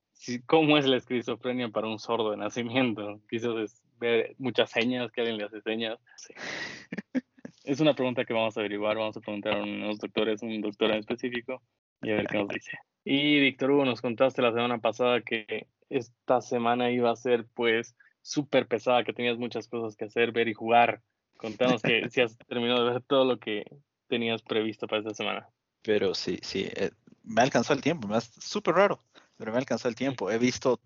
¿cómo 0.45 0.77
es 0.77 0.85
la 0.85 0.97
esquizofrenia 0.97 1.69
para 1.69 1.87
un 1.87 1.99
sordo 1.99 2.31
de 2.31 2.37
nacimiento? 2.37 3.19
Quizás 3.29 3.55
es 3.57 3.83
ver 3.99 4.35
muchas 4.37 4.71
señas, 4.71 5.11
que 5.11 5.21
alguien 5.21 5.37
le 5.37 5.45
hace 5.45 5.61
señas. 5.61 5.99
Sí. 6.17 6.33
Es 7.63 7.79
una 7.79 7.93
pregunta 7.93 8.25
que 8.25 8.33
vamos 8.33 8.57
a 8.57 8.59
averiguar, 8.59 8.97
vamos 8.97 9.15
a 9.15 9.21
preguntar 9.21 9.53
a 9.53 9.63
unos 9.63 9.97
doctores, 9.97 10.41
un 10.41 10.59
doctor 10.61 10.91
en 10.91 10.97
específico, 10.97 11.61
y 12.01 12.11
a 12.11 12.15
ver 12.15 12.27
qué 12.27 12.37
nos 12.37 12.49
dice. 12.49 12.71
Y 13.05 13.39
Víctor 13.39 13.71
Hugo, 13.71 13.85
nos 13.85 14.01
contaste 14.01 14.41
la 14.41 14.51
semana 14.51 14.79
pasada 14.79 15.21
que 15.21 15.67
esta 15.89 16.41
semana 16.41 16.91
iba 16.91 17.11
a 17.11 17.15
ser 17.15 17.45
pues 17.53 17.95
súper 18.21 18.67
pesada, 18.67 19.03
que 19.03 19.13
tenías 19.13 19.37
muchas 19.37 19.67
cosas 19.67 19.95
que 19.95 20.05
hacer, 20.05 20.31
ver 20.31 20.47
y 20.47 20.53
jugar. 20.53 21.01
Contanos 21.37 21.81
que 21.81 22.09
si 22.09 22.21
has 22.21 22.37
terminado 22.47 22.85
de 22.85 22.93
ver 22.93 23.01
todo 23.01 23.25
lo 23.25 23.39
que 23.39 23.65
tenías 24.07 24.41
previsto 24.41 24.87
para 24.87 25.01
esta 25.01 25.13
semana. 25.13 25.49
Pero 25.81 26.13
sí, 26.13 26.39
sí, 26.41 26.67
eh, 26.75 26.91
me 27.23 27.41
alcanzó 27.41 27.73
el 27.73 27.81
tiempo, 27.81 28.07
me 28.07 28.19
súper 28.21 28.75
raro, 28.75 29.03
pero 29.37 29.51
me 29.51 29.57
alcanzó 29.57 29.87
el 29.87 29.95
tiempo. 29.95 30.31
He 30.31 30.37
visto 30.37 30.79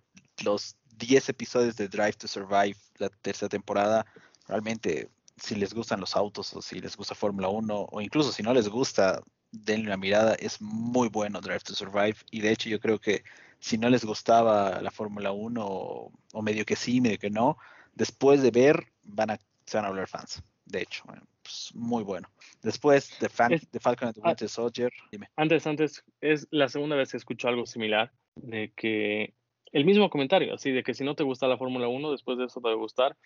los 0.43 0.75
10 0.98 1.29
episodios 1.29 1.75
de 1.75 1.88
Drive 1.88 2.13
to 2.13 2.27
Survive, 2.27 2.75
la 2.98 3.10
tercera 3.10 3.50
temporada. 3.50 4.05
Realmente 4.48 5.10
si 5.38 5.56
les 5.56 5.74
gustan 5.74 6.00
los 6.00 6.15
autos 6.15 6.53
o 6.56 6.62
si 6.62 6.79
les 6.79 6.96
gusta 6.96 7.15
Fórmula 7.15 7.48
1 7.50 7.88
o 7.91 8.01
incluso 8.01 8.32
si 8.32 8.44
no 8.44 8.53
les 8.53 8.67
gusta, 8.67 9.22
denle 9.51 9.88
una 9.88 9.98
mirada, 9.98 10.36
es 10.36 10.62
muy 10.62 11.10
bueno 11.10 11.41
Drive 11.41 11.62
to 11.62 11.74
Survive 11.74 12.15
y 12.32 12.41
de 12.41 12.51
hecho 12.51 12.70
yo 12.70 12.79
creo 12.79 13.00
que 13.00 13.24
si 13.60 13.77
no 13.77 13.89
les 13.89 14.06
gustaba 14.06 14.82
la 14.82 14.91
Fórmula 14.91 15.32
1 15.32 15.65
o, 15.65 16.41
medio 16.41 16.65
que 16.65 16.75
sí, 16.75 17.01
medio 17.01 17.17
que 17.17 17.29
no, 17.29 17.58
después 17.96 18.41
de 18.41 18.51
ver 18.51 18.88
van 19.03 19.32
a, 19.32 19.39
se 19.65 19.77
van 19.77 19.86
a 19.86 19.89
volver 19.89 20.08
fans. 20.08 20.44
De 20.65 20.82
hecho, 20.82 21.03
pues, 21.41 21.72
muy 21.74 22.03
bueno. 22.03 22.29
Después 22.62 23.17
de, 23.20 23.29
Falcon 23.29 24.10
and 24.10 24.15
the 24.15 24.22
Winter 24.22 24.50
Soldier, 24.50 24.91
dime. 25.12 25.29
Antes, 25.38 25.65
antes, 25.65 26.03
es 26.20 26.46
la 26.51 26.67
segunda 26.67 26.98
vez 26.98 27.12
que 27.12 27.17
escucho 27.17 27.48
algo 27.48 27.65
similar, 27.65 28.12
de 28.36 28.74
que 28.75 29.34
el 29.72 29.86
mismo 29.86 30.10
comentario, 30.10 30.54
así 30.54 30.72
de 30.72 30.84
que 30.84 30.94
si 30.94 31.04
no 31.04 31.16
te 31.16 31.24
gusta 31.24 31.48
la 31.48 31.58
Fórmula 31.58 31.88
1, 31.88 32.12
después 32.12 32.38
de 32.38 32.46
eso 32.46 32.62
te 32.62 32.68
va 32.68 32.74
a 32.74 32.78
gustar. 32.78 33.18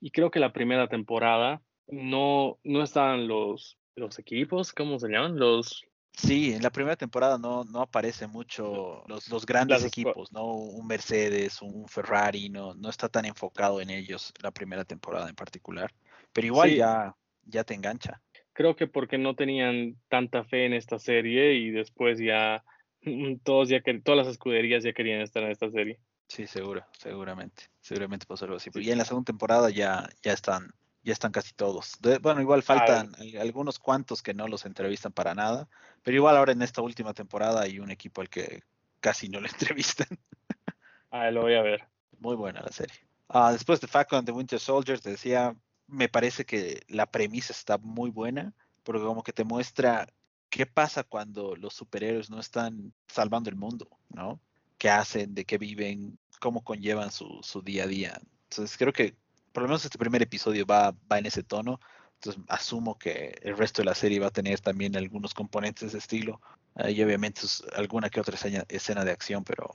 Y 0.00 0.10
creo 0.10 0.30
que 0.30 0.40
la 0.40 0.52
primera 0.52 0.88
temporada 0.88 1.62
no, 1.88 2.58
no 2.64 2.82
estaban 2.82 3.28
los, 3.28 3.78
los 3.96 4.18
equipos, 4.18 4.72
¿cómo 4.72 4.98
se 4.98 5.08
llaman? 5.08 5.38
Los... 5.38 5.84
Sí, 6.12 6.52
en 6.52 6.62
la 6.62 6.70
primera 6.70 6.96
temporada 6.96 7.38
no, 7.38 7.64
no 7.64 7.80
aparece 7.80 8.26
mucho 8.26 9.04
los, 9.06 9.28
los 9.28 9.46
grandes 9.46 9.84
equipos, 9.84 10.32
¿no? 10.32 10.44
Un 10.54 10.86
Mercedes, 10.86 11.62
un 11.62 11.86
Ferrari, 11.88 12.48
no, 12.48 12.74
no 12.74 12.90
está 12.90 13.08
tan 13.08 13.24
enfocado 13.24 13.80
en 13.80 13.90
ellos 13.90 14.32
la 14.42 14.50
primera 14.50 14.84
temporada 14.84 15.28
en 15.28 15.36
particular. 15.36 15.92
Pero 16.32 16.46
igual 16.46 16.74
ya, 16.74 17.14
ya 17.44 17.64
te 17.64 17.74
engancha. 17.74 18.20
Creo 18.52 18.74
que 18.74 18.86
porque 18.86 19.18
no 19.18 19.34
tenían 19.34 19.96
tanta 20.08 20.44
fe 20.44 20.66
en 20.66 20.74
esta 20.74 20.98
serie 20.98 21.54
y 21.54 21.70
después 21.70 22.18
ya 22.18 22.64
todos 23.44 23.68
ya 23.68 23.80
que 23.80 23.98
todas 24.00 24.24
las 24.24 24.28
escuderías 24.28 24.84
ya 24.84 24.92
querían 24.92 25.20
estar 25.20 25.42
en 25.42 25.50
esta 25.50 25.70
serie. 25.70 25.98
Sí, 26.28 26.46
seguro, 26.46 26.84
seguramente, 26.96 27.64
seguramente 27.80 28.26
pasó 28.26 28.44
algo 28.44 28.56
así. 28.58 28.70
Pero 28.70 28.84
ya 28.84 28.92
en 28.92 28.98
la 28.98 29.04
segunda 29.04 29.26
temporada 29.26 29.68
ya, 29.70 30.08
ya 30.22 30.32
están, 30.32 30.72
ya 31.02 31.12
están 31.12 31.32
casi 31.32 31.54
todos. 31.54 31.98
bueno, 32.22 32.40
igual 32.40 32.62
faltan 32.62 33.12
algunos 33.40 33.78
cuantos 33.78 34.22
que 34.22 34.32
no 34.34 34.46
los 34.46 34.64
entrevistan 34.64 35.12
para 35.12 35.34
nada, 35.34 35.68
pero 36.02 36.16
igual 36.16 36.36
ahora 36.36 36.52
en 36.52 36.62
esta 36.62 36.82
última 36.82 37.14
temporada 37.14 37.62
hay 37.62 37.80
un 37.80 37.90
equipo 37.90 38.20
al 38.20 38.28
que 38.28 38.62
casi 39.00 39.28
no 39.28 39.40
le 39.40 39.48
entrevistan. 39.52 40.06
Ah, 41.10 41.30
lo 41.30 41.42
voy 41.42 41.54
a 41.54 41.62
ver. 41.62 41.88
Muy 42.20 42.36
buena 42.36 42.60
la 42.60 42.70
serie. 42.70 42.94
Ah, 43.28 43.50
después 43.52 43.80
de 43.80 43.88
Falcon 43.88 44.24
the 44.24 44.32
Winter 44.32 44.60
Soldiers, 44.60 45.00
te 45.00 45.10
decía, 45.10 45.56
me 45.88 46.08
parece 46.08 46.44
que 46.44 46.82
la 46.88 47.06
premisa 47.06 47.52
está 47.52 47.78
muy 47.78 48.10
buena, 48.10 48.54
porque 48.84 49.02
como 49.02 49.22
que 49.22 49.32
te 49.32 49.44
muestra 49.44 50.06
qué 50.50 50.66
pasa 50.66 51.04
cuando 51.04 51.56
los 51.56 51.74
superhéroes 51.74 52.28
no 52.28 52.40
están 52.40 52.92
salvando 53.06 53.48
el 53.48 53.56
mundo, 53.56 53.88
¿no? 54.10 54.40
¿Qué 54.78 54.90
hacen? 54.90 55.34
¿De 55.34 55.44
qué 55.44 55.56
viven? 55.56 56.18
¿Cómo 56.40 56.62
conllevan 56.62 57.10
su, 57.10 57.62
día 57.64 57.84
a 57.84 57.86
día? 57.86 58.20
Entonces 58.50 58.76
creo 58.76 58.92
que 58.92 59.14
por 59.52 59.62
lo 59.62 59.68
menos 59.68 59.84
este 59.84 59.98
primer 59.98 60.22
episodio 60.22 60.66
va, 60.66 60.94
va 61.10 61.18
en 61.18 61.26
ese 61.26 61.42
tono. 61.42 61.80
Entonces 62.14 62.42
asumo 62.48 62.98
que 62.98 63.38
el 63.42 63.56
resto 63.56 63.80
de 63.80 63.86
la 63.86 63.94
serie 63.94 64.20
va 64.20 64.26
a 64.26 64.32
tener 64.32 64.60
también 64.60 64.96
algunos 64.96 65.32
componentes 65.32 65.92
de 65.92 65.98
estilo. 65.98 66.40
y 66.76 67.02
obviamente 67.02 67.42
alguna 67.74 68.10
que 68.10 68.20
otra 68.20 68.36
escena, 68.68 69.04
de 69.04 69.10
acción, 69.10 69.44
pero 69.44 69.70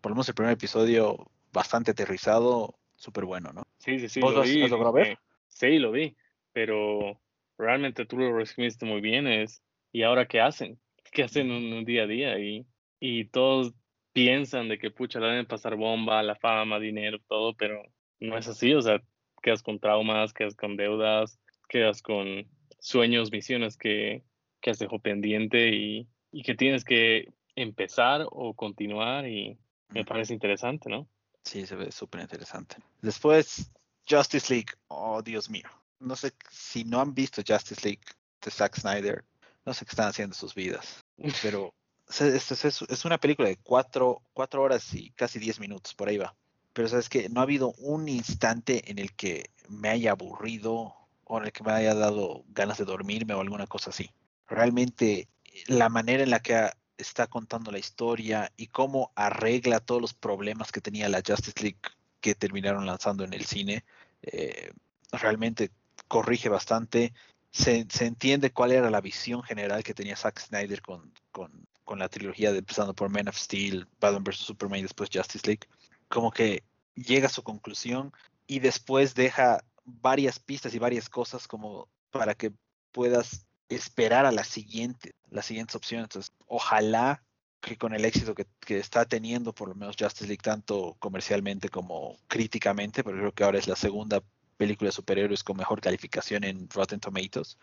por 0.00 0.10
lo 0.10 0.14
menos 0.14 0.28
el 0.28 0.34
primer 0.34 0.52
episodio 0.52 1.28
bastante 1.52 1.90
aterrizado, 1.90 2.78
súper 2.94 3.24
bueno, 3.24 3.52
¿no? 3.52 3.62
Sí, 3.78 3.98
sí, 3.98 4.08
sí. 4.08 4.20
¿Vos 4.20 4.34
lo, 4.34 4.42
vi, 4.42 4.60
ver? 4.92 5.18
Sí, 5.48 5.78
lo 5.78 5.90
vi, 5.90 6.16
pero 6.52 7.20
realmente 7.56 8.06
tú 8.06 8.16
lo 8.18 8.32
resumiste 8.36 8.86
muy 8.86 9.00
bien. 9.00 9.26
Es, 9.26 9.62
¿y 9.92 10.02
ahora 10.02 10.26
qué 10.26 10.40
hacen? 10.40 10.78
¿Qué 11.12 11.22
hacen 11.22 11.50
un, 11.50 11.72
un 11.72 11.84
día 11.84 12.04
a 12.04 12.06
día? 12.06 12.38
Y, 12.38 12.66
y 13.00 13.26
todos 13.26 13.74
piensan 14.12 14.68
de 14.68 14.78
que, 14.78 14.90
pucha, 14.90 15.20
la 15.20 15.28
deben 15.28 15.46
pasar 15.46 15.76
bomba, 15.76 16.22
la 16.22 16.36
fama, 16.36 16.78
dinero, 16.78 17.18
todo, 17.28 17.54
pero 17.54 17.82
no 18.20 18.36
es 18.36 18.48
así. 18.48 18.74
O 18.74 18.82
sea, 18.82 19.02
quedas 19.42 19.62
con 19.62 19.78
traumas, 19.78 20.32
quedas 20.32 20.54
con 20.54 20.76
deudas, 20.76 21.38
quedas 21.68 22.02
con 22.02 22.46
sueños, 22.78 23.30
visiones 23.30 23.76
que, 23.76 24.22
que 24.60 24.70
has 24.70 24.78
dejado 24.78 25.00
pendiente 25.00 25.68
y, 25.68 26.08
y 26.32 26.42
que 26.42 26.54
tienes 26.54 26.84
que 26.84 27.32
empezar 27.54 28.26
o 28.30 28.54
continuar 28.54 29.26
y 29.28 29.58
me 29.90 30.04
parece 30.04 30.34
interesante, 30.34 30.88
¿no? 30.90 31.08
Sí, 31.44 31.66
se 31.66 31.76
ve 31.76 31.90
súper 31.90 32.20
interesante. 32.20 32.76
Después, 33.00 33.72
Justice 34.08 34.52
League. 34.52 34.72
Oh, 34.88 35.22
Dios 35.22 35.48
mío. 35.48 35.68
No 35.98 36.14
sé 36.14 36.32
si 36.50 36.84
no 36.84 37.00
han 37.00 37.14
visto 37.14 37.42
Justice 37.46 37.80
League 37.84 38.02
de 38.42 38.50
Zack 38.50 38.76
Snyder. 38.76 39.24
No 39.68 39.74
sé 39.74 39.84
qué 39.84 39.90
están 39.90 40.08
haciendo 40.08 40.34
sus 40.34 40.54
vidas. 40.54 41.04
Pero 41.42 41.74
es, 42.08 43.04
una 43.04 43.18
película 43.18 43.48
de 43.48 43.58
cuatro, 43.58 44.22
cuatro 44.32 44.62
horas 44.62 44.94
y 44.94 45.10
casi 45.10 45.38
diez 45.38 45.60
minutos. 45.60 45.94
Por 45.94 46.08
ahí 46.08 46.16
va. 46.16 46.34
Pero 46.72 46.88
sabes 46.88 47.10
que 47.10 47.28
no 47.28 47.40
ha 47.40 47.42
habido 47.42 47.74
un 47.76 48.08
instante 48.08 48.90
en 48.90 48.98
el 48.98 49.12
que 49.12 49.50
me 49.68 49.90
haya 49.90 50.12
aburrido 50.12 50.94
o 51.24 51.36
en 51.36 51.44
el 51.44 51.52
que 51.52 51.62
me 51.62 51.72
haya 51.72 51.94
dado 51.94 52.44
ganas 52.48 52.78
de 52.78 52.86
dormirme 52.86 53.34
o 53.34 53.42
alguna 53.42 53.66
cosa 53.66 53.90
así. 53.90 54.10
Realmente 54.46 55.28
la 55.66 55.90
manera 55.90 56.22
en 56.22 56.30
la 56.30 56.40
que 56.40 56.70
está 56.96 57.26
contando 57.26 57.70
la 57.70 57.78
historia 57.78 58.50
y 58.56 58.68
cómo 58.68 59.12
arregla 59.16 59.80
todos 59.80 60.00
los 60.00 60.14
problemas 60.14 60.72
que 60.72 60.80
tenía 60.80 61.10
la 61.10 61.22
Justice 61.22 61.60
League 61.60 61.78
que 62.22 62.34
terminaron 62.34 62.86
lanzando 62.86 63.22
en 63.22 63.34
el 63.34 63.44
cine 63.44 63.84
eh, 64.22 64.72
realmente 65.12 65.70
corrige 66.08 66.48
bastante. 66.48 67.12
Se, 67.50 67.86
entiende 68.00 68.52
cuál 68.52 68.72
era 68.72 68.90
la 68.90 69.00
visión 69.00 69.42
general 69.42 69.82
que 69.82 69.94
tenía 69.94 70.16
Zack 70.16 70.38
Snyder 70.38 70.82
con, 70.82 71.12
con, 71.32 71.98
la 71.98 72.08
trilogía 72.08 72.52
de 72.52 72.58
empezando 72.58 72.94
por 72.94 73.08
Man 73.08 73.28
of 73.28 73.36
Steel, 73.36 73.88
Batman 73.98 74.22
vs. 74.22 74.36
Superman 74.36 74.80
y 74.80 74.82
después 74.82 75.08
Justice 75.12 75.46
League. 75.46 75.66
Como 76.08 76.30
que 76.30 76.62
llega 76.94 77.28
a 77.28 77.30
su 77.30 77.42
conclusión 77.42 78.12
y 78.46 78.58
después 78.60 79.14
deja 79.14 79.64
varias 79.84 80.38
pistas 80.38 80.74
y 80.74 80.78
varias 80.78 81.08
cosas 81.08 81.48
como 81.48 81.88
para 82.10 82.34
que 82.34 82.52
puedas 82.92 83.46
esperar 83.68 84.26
a 84.26 84.32
la 84.32 84.44
siguiente, 84.44 85.14
las 85.30 85.46
siguientes 85.46 85.76
opciones. 85.76 86.04
Entonces, 86.04 86.32
ojalá 86.46 87.22
que 87.60 87.76
con 87.76 87.94
el 87.94 88.04
éxito 88.04 88.34
que, 88.34 88.46
está 88.78 89.04
teniendo, 89.04 89.52
por 89.52 89.68
lo 89.68 89.74
menos 89.74 89.96
Justice 89.98 90.26
League, 90.26 90.42
tanto 90.42 90.96
comercialmente 90.98 91.68
como 91.68 92.16
críticamente, 92.28 93.02
porque 93.02 93.18
creo 93.18 93.32
que 93.32 93.44
ahora 93.44 93.58
es 93.58 93.66
la 93.66 93.76
segunda 93.76 94.22
película 94.58 94.88
de 94.88 94.92
superhéroes 94.92 95.42
con 95.42 95.56
mejor 95.56 95.80
calificación 95.80 96.44
en 96.44 96.68
Rotten 96.68 97.00
Tomatoes, 97.00 97.56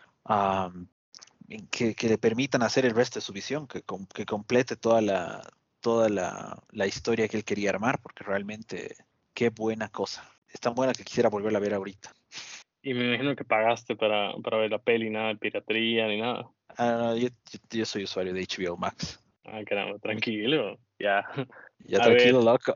que, 1.70 2.08
le 2.08 2.18
permitan 2.18 2.64
hacer 2.64 2.84
el 2.86 2.94
resto 2.96 3.20
de 3.20 3.24
su 3.24 3.32
visión, 3.32 3.68
que, 3.68 3.84
que 4.12 4.26
complete 4.26 4.74
toda 4.74 5.00
la 5.00 5.42
toda 5.80 6.08
la, 6.08 6.60
la, 6.72 6.86
historia 6.88 7.28
que 7.28 7.36
él 7.36 7.44
quería 7.44 7.70
armar, 7.70 8.00
porque 8.02 8.24
realmente 8.24 8.96
qué 9.34 9.50
buena 9.50 9.88
cosa. 9.88 10.28
Es 10.48 10.58
tan 10.58 10.74
buena 10.74 10.92
que 10.92 11.04
quisiera 11.04 11.28
volverla 11.28 11.58
a 11.58 11.62
ver 11.62 11.74
ahorita. 11.74 12.12
Y 12.82 12.94
me 12.94 13.06
imagino 13.06 13.36
que 13.36 13.44
pagaste 13.44 13.94
para, 13.94 14.32
para 14.42 14.56
ver 14.56 14.70
la 14.70 14.78
peli, 14.78 15.10
nada 15.10 15.28
de 15.28 15.36
piratería 15.36 16.08
ni 16.08 16.20
nada. 16.20 16.50
Ah, 16.76 17.14
yo, 17.16 17.28
yo, 17.70 17.84
soy 17.84 18.04
usuario 18.04 18.32
de 18.32 18.42
HBO 18.42 18.76
Max. 18.76 19.22
Ah, 19.44 19.60
caramba, 19.64 19.98
tranquilo, 19.98 20.78
ya. 20.98 21.24
Ya 21.84 22.00
tranquilo, 22.00 22.42
loco. 22.42 22.74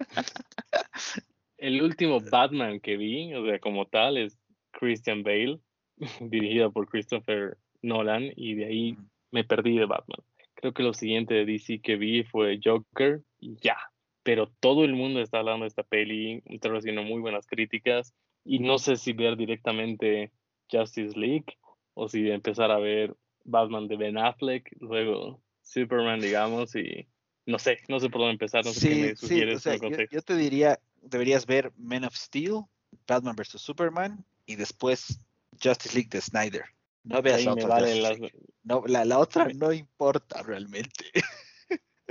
El 1.60 1.82
último 1.82 2.20
Batman 2.20 2.80
que 2.80 2.96
vi, 2.96 3.34
o 3.34 3.44
sea, 3.44 3.58
como 3.58 3.86
tal, 3.86 4.16
es 4.16 4.38
Christian 4.72 5.22
Bale, 5.22 5.60
dirigido 6.20 6.72
por 6.72 6.88
Christopher 6.88 7.58
Nolan, 7.82 8.32
y 8.34 8.54
de 8.54 8.64
ahí 8.64 8.96
me 9.30 9.44
perdí 9.44 9.76
de 9.76 9.84
Batman. 9.84 10.20
Creo 10.54 10.72
que 10.72 10.82
lo 10.82 10.94
siguiente 10.94 11.34
de 11.34 11.44
DC 11.44 11.80
que 11.80 11.96
vi 11.96 12.24
fue 12.24 12.58
Joker, 12.64 13.20
y 13.38 13.56
ya. 13.56 13.76
Pero 14.22 14.50
todo 14.60 14.84
el 14.84 14.94
mundo 14.94 15.20
está 15.20 15.40
hablando 15.40 15.64
de 15.64 15.68
esta 15.68 15.82
peli, 15.82 16.42
está 16.46 16.70
recibiendo 16.70 17.02
muy 17.02 17.20
buenas 17.20 17.46
críticas, 17.46 18.14
y 18.42 18.60
no 18.60 18.78
sé 18.78 18.96
si 18.96 19.12
ver 19.12 19.36
directamente 19.36 20.32
Justice 20.72 21.18
League 21.18 21.58
o 21.92 22.08
si 22.08 22.30
empezar 22.30 22.70
a 22.70 22.78
ver 22.78 23.14
Batman 23.44 23.86
de 23.86 23.96
Ben 23.96 24.16
Affleck, 24.16 24.74
luego 24.80 25.42
Superman, 25.60 26.20
digamos, 26.20 26.74
y 26.74 27.06
no 27.44 27.58
sé, 27.58 27.78
no 27.88 28.00
sé 28.00 28.08
por 28.08 28.22
dónde 28.22 28.32
empezar, 28.32 28.64
no 28.64 28.72
sé 28.72 28.88
qué 28.88 28.94
me 28.94 29.16
sugieres. 29.16 29.64
yo, 30.10 30.22
te 30.22 30.36
diría, 30.36 30.78
deberías 31.02 31.46
ver 31.46 31.72
Man 31.76 32.04
of 32.04 32.14
Steel, 32.14 32.64
Batman 33.06 33.36
vs. 33.36 33.60
Superman 33.60 34.24
y 34.46 34.56
después 34.56 35.20
Justice 35.62 35.94
League 35.94 36.10
de 36.10 36.20
Snyder. 36.20 36.64
No 37.04 37.22
veas 37.22 37.44
la 37.44 37.52
otra. 37.52 37.78
No, 38.62 38.84
la, 38.86 39.18
otra 39.18 39.48
no 39.54 39.72
importa 39.72 40.42
realmente. 40.42 41.04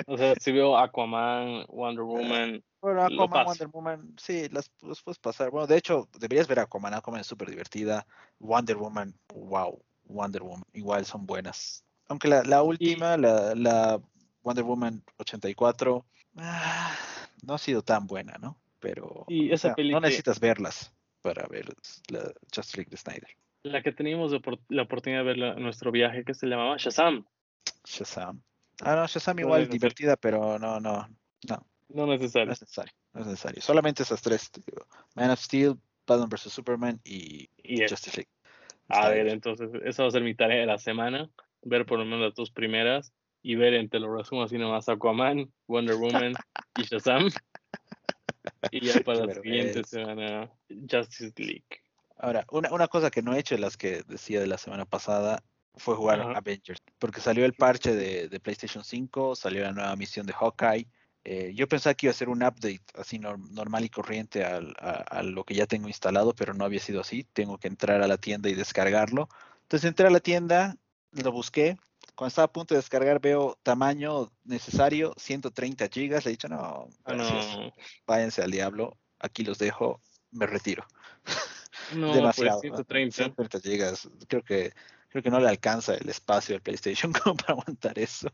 O 0.08 0.18
sea, 0.18 0.34
si 0.40 0.54
veo 0.54 0.78
Aquaman, 0.78 1.66
Wonder 1.68 2.06
Woman. 2.06 2.64
Bueno, 2.80 3.04
Aquaman, 3.04 3.46
Wonder 3.46 3.68
Woman, 3.68 4.16
sí, 4.18 4.48
las, 4.48 4.70
puedes 5.04 5.20
pasar. 5.20 5.52
Bueno, 5.52 5.68
de 5.68 5.76
hecho, 5.76 6.08
deberías 6.18 6.48
ver 6.48 6.60
Aquaman. 6.60 6.94
Aquaman 6.94 7.20
es 7.20 7.28
súper 7.28 7.50
divertida. 7.50 8.08
Wonder 8.40 8.78
Woman, 8.78 9.14
wow, 9.34 9.78
Wonder 10.06 10.42
Woman, 10.42 10.64
igual 10.72 11.06
son 11.06 11.26
buenas. 11.26 11.84
Aunque 12.08 12.30
la, 12.30 12.44
la 12.44 12.64
última, 12.64 13.18
la, 13.18 13.54
la, 13.56 14.02
Wonder 14.42 14.64
Woman 14.64 15.04
84, 15.18 16.06
ah, 16.38 16.96
no 17.44 17.54
ha 17.54 17.58
sido 17.58 17.82
tan 17.82 18.08
buena, 18.08 18.38
¿no? 18.40 18.58
Pero 18.80 19.26
y 19.28 19.52
esa 19.52 19.76
no 19.78 20.00
necesitas 20.00 20.40
verlas 20.40 20.94
para 21.22 21.46
ver 21.48 21.66
la 22.10 22.32
Justice 22.54 22.78
League 22.78 22.90
de 22.90 22.98
Snyder. 22.98 23.30
La 23.64 23.84
que 23.84 23.92
teníamos 23.92 24.32
la 24.70 24.84
oportunidad 24.84 25.26
de 25.26 25.26
ver 25.26 25.58
en 25.58 25.64
nuestro 25.64 25.92
viaje 25.92 26.24
que 26.24 26.34
se 26.34 26.48
llamaba 26.48 26.78
Shazam. 26.78 27.26
Shazam. 27.86 28.42
Ah, 28.82 28.96
no, 28.96 29.08
Shazam 29.08 29.40
igual 29.40 29.64
es 29.64 29.70
divertida, 29.70 30.16
pero 30.16 30.58
no, 30.58 30.80
no, 30.80 31.08
no. 31.48 31.66
No 31.90 32.06
necesario. 32.06 32.46
No 32.46 32.54
es 32.54 32.62
necesario, 32.62 32.94
no 33.14 33.22
es 33.22 33.28
necesario. 33.28 33.62
Solamente 33.62 34.04
esas 34.04 34.22
tres, 34.22 34.52
Man 35.16 35.32
of 35.32 35.40
Steel, 35.40 35.76
Batman 36.06 36.30
vs. 36.30 36.54
Superman 36.54 37.02
y, 37.04 37.50
Justice 37.64 38.18
League. 38.18 38.30
A 38.88 39.10
ver, 39.10 39.28
entonces, 39.28 39.70
esa 39.84 40.04
va 40.04 40.10
a 40.10 40.12
ser 40.12 40.24
mi 40.24 40.36
tarea 40.36 40.62
de 40.62 40.66
la 40.66 40.78
semana. 40.78 41.30
ver 41.62 41.86
por 41.86 42.00
lo 42.00 42.06
menos 42.06 42.22
las 42.22 42.36
dos 42.36 42.52
primeras 42.52 43.12
y 43.42 43.56
ver 43.56 43.74
entre 43.74 44.00
los 44.00 44.16
resumos 44.16 44.46
así 44.46 44.58
nomás 44.58 44.88
Aquaman, 44.88 45.52
Wonder 45.68 45.96
Woman 45.96 46.34
y 46.78 46.84
Shazam. 46.84 47.30
Y 48.72 48.86
ya 48.86 49.00
para 49.02 49.26
la 49.26 49.34
siguiente 49.34 49.84
semana 49.84 50.52
Justice 50.70 51.34
League. 51.38 51.82
Ahora, 52.18 52.46
una, 52.52 52.72
una 52.74 52.88
cosa 52.88 53.10
que 53.10 53.22
no 53.22 53.34
he 53.34 53.40
hecho 53.40 53.56
de 53.56 53.62
las 53.62 53.78
que 53.78 54.04
decía 54.04 54.42
de 54.42 54.48
la 54.48 54.58
semana 54.58 54.86
pasada 54.86 55.42
fue 55.76 55.96
jugar 55.96 56.22
Avengers, 56.36 56.82
porque 56.98 57.22
salió 57.22 57.46
el 57.46 57.54
parche 57.54 57.96
de, 57.96 58.40
PlayStation 58.40 58.84
5, 58.84 59.36
salió 59.36 59.64
la 59.64 59.72
nueva 59.72 59.96
misión 59.96 60.26
de 60.26 60.34
Hawkeye. 60.34 60.88
Eh, 61.24 61.54
yo 61.56 61.68
pensaba 61.68 61.94
que 61.94 62.08
iba 62.08 62.12
a 62.12 62.16
ser 62.16 62.30
un 62.30 62.44
update 62.44 62.82
así 62.96 63.20
normal 63.20 63.86
y 63.86 63.90
corriente 63.90 64.44
a, 64.44 64.58
a, 64.58 65.24
lo 65.24 65.44
que 65.44 65.54
ya 65.54 65.66
tengo 65.66 65.88
instalado, 65.88 66.34
pero 66.34 66.54
no 66.54 66.66
había 66.66 66.80
sido 66.80 67.02
así. 67.02 67.24
Tengo 67.24 67.58
que 67.58 67.68
entrar 67.68 68.02
a 68.02 68.08
la 68.08 68.18
tienda 68.18 68.50
y 68.50 68.56
descargarlo. 68.56 69.30
Entonces 69.64 69.88
entré 69.88 70.08
a 70.08 70.12
la 70.12 70.20
tienda, 70.20 70.76
lo 71.12 71.32
busqué. 71.32 71.78
Cuando 72.20 72.28
estaba 72.28 72.48
a 72.48 72.52
punto 72.52 72.74
de 72.74 72.80
descargar, 72.80 73.22
veo 73.22 73.58
tamaño 73.64 74.30
necesario, 74.44 75.14
130 75.16 75.88
gigas. 75.88 76.26
Le 76.26 76.32
he 76.32 76.34
dicho, 76.34 76.50
no, 76.50 76.90
no. 77.08 77.74
váyanse 78.06 78.42
al 78.42 78.52
diablo. 78.52 78.98
Aquí 79.20 79.46
los 79.46 79.58
dejo, 79.58 80.02
me 80.32 80.46
retiro. 80.46 80.86
No, 81.96 82.08
pues, 82.08 82.18
Demasiado. 82.18 82.60
130. 82.60 83.16
130 83.16 83.60
gigas. 83.62 84.10
Creo 84.28 84.44
que 84.44 84.74
creo 85.08 85.24
que 85.24 85.30
no 85.30 85.40
le 85.40 85.48
alcanza 85.48 85.96
el 85.96 86.10
espacio 86.10 86.54
del 86.54 86.62
PlayStation 86.62 87.14
como 87.24 87.38
para 87.38 87.54
aguantar 87.54 87.98
eso. 87.98 88.28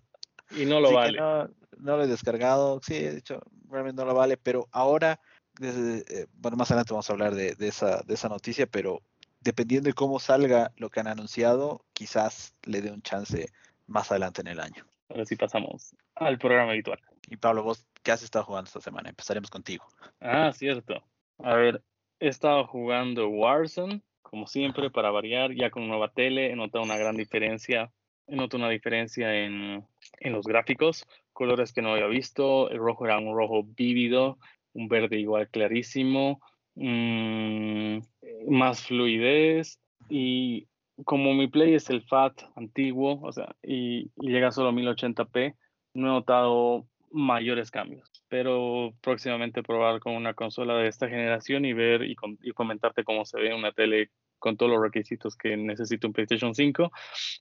Y 0.50 0.66
no 0.66 0.80
lo 0.80 0.92
vale. 0.92 1.20
No, 1.20 1.48
lo 1.78 2.04
he 2.04 2.08
descargado, 2.08 2.82
sí, 2.84 2.96
de 2.96 3.20
hecho, 3.20 3.40
realmente 3.70 4.02
no 4.02 4.08
lo 4.08 4.16
vale, 4.16 4.36
pero 4.36 4.68
ahora, 4.72 5.22
desde, 5.60 6.04
eh, 6.10 6.28
bueno, 6.34 6.58
más 6.58 6.72
adelante 6.72 6.92
vamos 6.92 7.10
a 7.10 7.14
hablar 7.14 7.36
de, 7.36 7.56
esa, 7.60 8.02
de 8.02 8.16
esa 8.16 8.30
noticia, 8.30 8.66
pero 8.66 9.04
dependiendo 9.42 9.88
de 9.88 9.94
cómo 9.94 10.20
salga 10.20 10.74
lo 10.76 10.90
que 10.90 11.02
han 11.02 11.08
anunciado, 11.08 11.86
quizás 11.94 12.56
le 12.64 12.82
dé 12.82 12.92
un 12.92 13.04
chance 13.04 13.48
más 13.88 14.12
adelante 14.12 14.42
en 14.42 14.48
el 14.48 14.60
año. 14.60 14.86
Ahora 15.10 15.26
sí 15.26 15.36
pasamos 15.36 15.96
al 16.16 16.38
programa 16.38 16.72
habitual. 16.72 17.00
Y 17.28 17.38
Pablo, 17.38 17.64
vos, 17.64 17.88
¿qué 18.04 18.12
has 18.12 18.24
estado 18.24 18.46
jugando 18.46 18.68
esta 18.68 18.82
semana? 18.82 19.10
Empezaremos 19.10 19.50
contigo. 19.50 19.86
Ah, 20.20 20.52
cierto. 20.54 21.04
A 21.40 21.56
ver, 21.56 21.84
he 22.20 22.28
estado 22.28 22.66
jugando 22.68 23.28
Warzone, 23.30 24.02
como 24.22 24.48
siempre, 24.48 24.90
para 24.90 25.12
variar, 25.12 25.54
ya 25.54 25.70
con 25.70 25.88
nueva 25.88 26.12
tele, 26.12 26.52
he 26.52 26.56
notado 26.56 26.84
una 26.84 26.98
gran 26.98 27.16
diferencia. 27.16 27.92
He 28.28 28.36
notado 28.36 28.64
una 28.64 28.72
diferencia 28.72 29.36
en, 29.36 29.86
en 30.20 30.34
los 30.34 30.48
gráficos, 30.48 31.06
colores 31.32 31.72
que 31.72 31.84
no 31.84 31.94
había 31.94 32.08
visto. 32.08 32.70
El 32.72 32.80
rojo 32.80 33.06
era 33.06 33.20
un 33.20 33.36
rojo 33.36 33.64
vívido, 33.64 34.40
un 34.74 34.88
verde 34.88 35.20
igual 35.20 35.48
clarísimo, 35.50 36.42
mmm, 36.74 38.00
más 38.48 38.82
fluidez 38.82 39.80
y 40.10 40.68
como 41.04 41.34
mi 41.34 41.48
play 41.48 41.76
es 41.76 41.90
el 41.90 42.04
FAT 42.04 42.42
antiguo, 42.56 43.20
o 43.22 43.32
sea, 43.32 43.56
y, 43.62 44.12
y 44.16 44.32
llega 44.32 44.52
solo 44.52 44.70
a 44.70 44.72
1080p, 44.72 45.56
no 45.94 46.08
he 46.08 46.12
notado 46.12 46.88
mayores 47.16 47.72
cambios, 47.72 48.12
pero 48.28 48.94
próximamente 49.02 49.64
probar 49.64 50.02
con 50.02 50.14
una 50.14 50.34
consola 50.34 50.76
de 50.76 50.88
esta 50.88 51.08
generación 51.08 51.64
y 51.64 51.74
ver 51.74 52.04
y, 52.04 52.16
comentarte 52.54 53.06
cómo 53.06 53.26
se 53.26 53.40
ve 53.40 53.54
una 53.54 53.72
tele 53.72 54.12
con 54.38 54.58
todos 54.58 54.72
los 54.72 54.82
requisitos 54.82 55.36
que 55.38 55.56
necesita 55.56 56.08
un 56.08 56.14
PlayStation 56.14 56.54
5. 56.54 56.92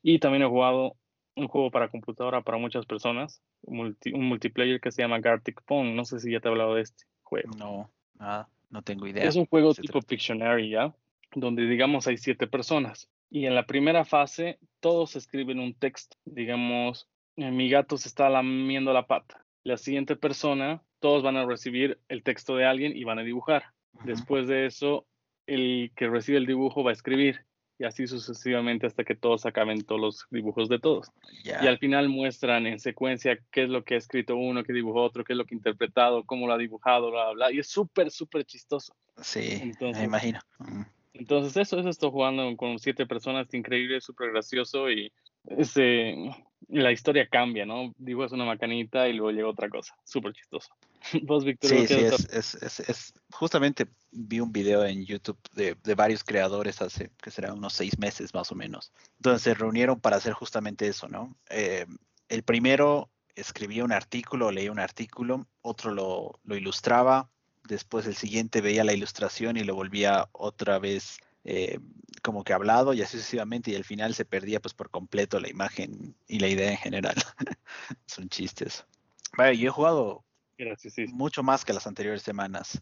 Y 0.03 0.21
también 0.21 0.45
he 0.45 0.49
jugado 0.49 0.97
un 1.35 1.49
juego 1.49 1.73
para 1.73 1.89
computadora 1.89 2.43
para 2.43 2.57
muchas 2.57 2.87
personas, 2.87 3.43
un 3.63 3.97
multiplayer 4.13 4.81
que 4.81 4.93
se 4.93 5.03
llama 5.03 5.19
Gartic 5.19 5.61
Phone. 5.67 5.97
No 5.97 6.05
sé 6.05 6.21
si 6.21 6.31
ya 6.31 6.41
te 6.41 6.49
he 6.49 6.53
hablado 6.53 6.77
de 6.77 6.83
este 6.83 7.05
juego. 7.23 7.51
No, 7.59 7.91
nada, 8.15 8.49
no 8.71 8.83
tengo 8.83 9.09
idea. 9.09 9.25
Es 9.25 9.35
un 9.35 9.47
juego 9.47 9.75
tipo 9.75 10.01
Pictionary, 10.01 10.71
¿ya? 10.71 10.95
Donde 11.35 11.67
digamos 11.67 12.07
hay 12.07 12.17
siete 12.17 12.47
personas. 12.47 13.11
Y 13.35 13.47
en 13.47 13.55
la 13.55 13.67
primera 13.67 14.05
fase 14.05 14.59
todos 14.79 15.17
escriben 15.17 15.59
un 15.59 15.75
texto. 15.75 16.17
Digamos, 16.25 17.09
mi 17.37 17.69
gato 17.69 17.97
se 17.97 18.09
está 18.09 18.29
lamiendo 18.29 18.93
la 18.93 19.07
pata 19.07 19.45
la 19.65 19.79
siguiente 19.79 20.15
persona, 20.15 20.83
todos 21.01 21.23
van 21.23 21.37
a 21.37 21.47
recibir 21.47 21.99
el 22.09 22.23
texto 22.23 22.55
de 22.57 22.67
alguien 22.67 22.97
y 22.97 23.05
van 23.05 23.19
a 23.19 23.23
dibujar. 23.23 23.65
Después 24.05 24.47
de 24.47 24.67
eso, 24.67 25.07
el 25.47 25.91
que 25.97 26.09
recibe 26.09 26.39
el 26.39 26.47
dibujo 26.47 26.85
va 26.85 26.91
a 26.91 26.93
escribir 26.93 27.45
y 27.79 27.85
así 27.85 28.07
sucesivamente 28.07 28.87
hasta 28.87 29.03
que 29.03 29.17
todos 29.17 29.47
acaben 29.47 29.83
todos 29.85 30.01
los 30.01 30.27
dibujos 30.31 30.69
de 30.69 30.79
todos. 30.79 31.11
Y 31.43 31.67
al 31.67 31.79
final 31.79 32.09
muestran 32.09 32.67
en 32.67 32.79
secuencia 32.79 33.39
qué 33.51 33.65
es 33.65 33.69
lo 33.69 33.85
que 33.85 33.95
ha 33.95 33.99
escrito 33.99 34.37
uno, 34.37 34.63
qué 34.63 34.73
dibujó 34.73 35.03
otro, 35.03 35.25
qué 35.25 35.33
es 35.33 35.37
lo 35.37 35.45
que 35.45 35.55
ha 35.55 35.59
interpretado, 35.59 36.25
cómo 36.25 36.47
lo 36.47 36.53
ha 36.53 36.59
dibujado, 36.59 37.11
bla, 37.11 37.33
bla, 37.33 37.53
Y 37.53 37.59
es 37.59 37.69
súper, 37.69 38.11
súper 38.11 38.45
chistoso. 38.45 38.95
Sí, 39.23 39.73
me 39.81 40.05
imagino. 40.05 40.41
Entonces 41.15 41.57
eso, 41.57 41.79
eso 41.79 41.89
estoy 41.89 42.11
jugando 42.11 42.57
con 42.57 42.79
siete 42.79 43.07
personas, 43.07 43.53
increíble, 43.55 44.01
súper 44.01 44.33
gracioso 44.33 44.91
y 44.91 45.13
ese, 45.45 46.17
la 46.69 46.91
historia 46.91 47.29
cambia, 47.29 47.65
¿no? 47.65 47.95
Digo, 47.99 48.25
es 48.25 48.33
una 48.33 48.45
macanita 48.45 49.09
y 49.09 49.13
luego 49.13 49.31
llega 49.31 49.49
otra 49.49 49.69
cosa. 49.69 49.95
Súper 50.05 50.33
chistoso. 50.33 50.75
Vos, 51.23 51.45
Víctor. 51.45 51.71
Sí, 51.71 51.87
sí, 51.87 51.95
es, 51.95 52.55
es, 52.57 52.81
es, 52.81 53.15
justamente 53.31 53.87
vi 54.11 54.41
un 54.41 54.53
video 54.53 54.85
en 54.85 55.05
YouTube 55.05 55.39
de, 55.53 55.77
de, 55.85 55.95
varios 55.95 56.25
creadores 56.25 56.83
hace, 56.83 57.11
que 57.23 57.31
será 57.31 57.53
unos 57.53 57.75
seis 57.75 57.99
meses 57.99 58.35
más 58.35 58.51
o 58.51 58.57
menos, 58.57 58.93
donde 59.19 59.39
se 59.39 59.55
reunieron 59.55 60.01
para 60.01 60.17
hacer 60.17 60.33
justamente 60.33 60.89
eso, 60.89 61.09
¿no? 61.09 61.37
Eh, 61.49 61.87
el 62.29 62.43
primero 62.43 63.11
escribía 63.37 63.85
un 63.85 63.93
artículo, 63.93 64.51
leía 64.51 64.73
un 64.73 64.81
artículo, 64.81 65.47
otro 65.61 65.93
lo, 65.93 66.41
lo 66.43 66.57
ilustraba, 66.57 67.31
después 67.65 68.07
el 68.07 68.15
siguiente 68.15 68.61
veía 68.61 68.85
la 68.85 68.93
ilustración 68.93 69.57
y 69.57 69.65
lo 69.65 69.75
volvía 69.75 70.29
otra 70.33 70.79
vez 70.79 71.19
eh, 71.45 71.79
como 72.23 72.43
que 72.45 72.53
hablado 72.53 72.95
y 72.95 73.03
así 73.03 73.19
sucesivamente 73.19 73.71
y 73.71 73.75
al 73.75 73.85
final 73.85 74.15
se 74.15 74.25
perdía 74.25 74.61
pues 74.61 74.73
por 74.73 74.91
completo 74.91 75.39
la 75.41 75.51
imagen 75.51 76.17
y 76.27 76.39
la 76.39 76.49
idea 76.49 76.71
en 76.71 76.79
general. 76.79 77.17
Son 78.07 78.29
chistes. 78.29 78.85
Vaya, 79.37 79.53
yo 79.53 79.69
he 79.69 79.71
jugado 79.71 80.25
mucho 81.09 81.43
más 81.43 81.65
que 81.65 81.73
las 81.73 81.87
anteriores 81.87 82.23
semanas. 82.23 82.81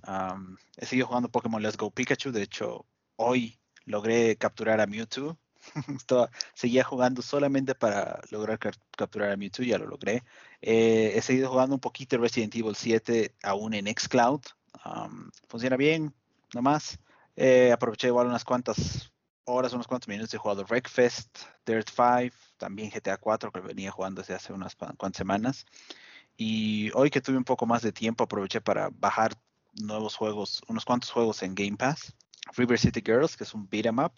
he 0.77 0.87
seguido 0.87 1.07
jugando 1.07 1.31
Pokémon 1.31 1.63
Let's 1.63 1.77
Go 1.77 1.91
Pikachu, 1.91 2.31
de 2.31 2.43
hecho 2.43 2.87
hoy 3.17 3.59
logré 3.85 4.37
capturar 4.37 4.81
a 4.81 4.87
Mewtwo. 4.87 5.39
seguía 6.55 6.83
jugando 6.83 7.23
solamente 7.23 7.75
para 7.75 8.21
lograr 8.31 8.59
capturar 8.97 9.31
a 9.31 9.37
Mewtwo, 9.37 9.65
ya 9.65 9.79
lo 9.79 9.87
logré. 9.87 10.23
Eh, 10.61 11.13
he 11.15 11.23
seguido 11.23 11.51
jugando 11.51 11.75
un 11.75 11.81
poquito 11.81 12.19
Resident 12.19 12.55
Evil 12.55 12.77
7 12.77 13.35
aún 13.43 13.75
en 13.75 13.87
Xcloud. 13.87 14.43
Funciona 15.49 15.77
bien, 15.77 16.15
nomás. 16.55 16.99
Eh, 17.37 17.73
aproveché 17.73 18.09
igual 18.09 18.27
unas 18.27 18.45
cuantas 18.45 19.13
horas, 19.45 19.73
unos 19.73 19.87
cuantos 19.87 20.09
minutos. 20.09 20.35
He 20.35 20.39
jugado 20.39 20.65
Wreckfest, 20.65 21.39
Dirt 21.67 21.89
5, 21.89 22.37
también 22.57 22.91
GTA 22.91 23.17
4 23.17 23.51
que 23.51 23.61
venía 23.61 23.91
jugando 23.91 24.21
desde 24.21 24.35
hace 24.35 24.53
unas 24.53 24.75
cuantas 24.77 25.17
semanas. 25.17 25.67
Y 26.37 26.91
hoy 26.95 27.11
que 27.11 27.21
tuve 27.21 27.37
un 27.37 27.45
poco 27.45 27.67
más 27.67 27.83
de 27.83 27.93
tiempo, 27.93 28.25
aproveché 28.25 28.61
para 28.61 28.91
bajar 28.91 29.33
nuevos 29.75 30.17
juegos, 30.17 30.63
unos 30.69 30.85
cuantos 30.85 31.11
juegos 31.11 31.43
en 31.43 31.55
Game 31.55 31.77
Pass. 31.77 32.15
River 32.57 32.79
City 32.79 33.03
Girls, 33.05 33.37
que 33.37 33.45
es 33.45 33.55
un 33.55 33.69
beat'em 33.69 33.99
up. 33.99 34.13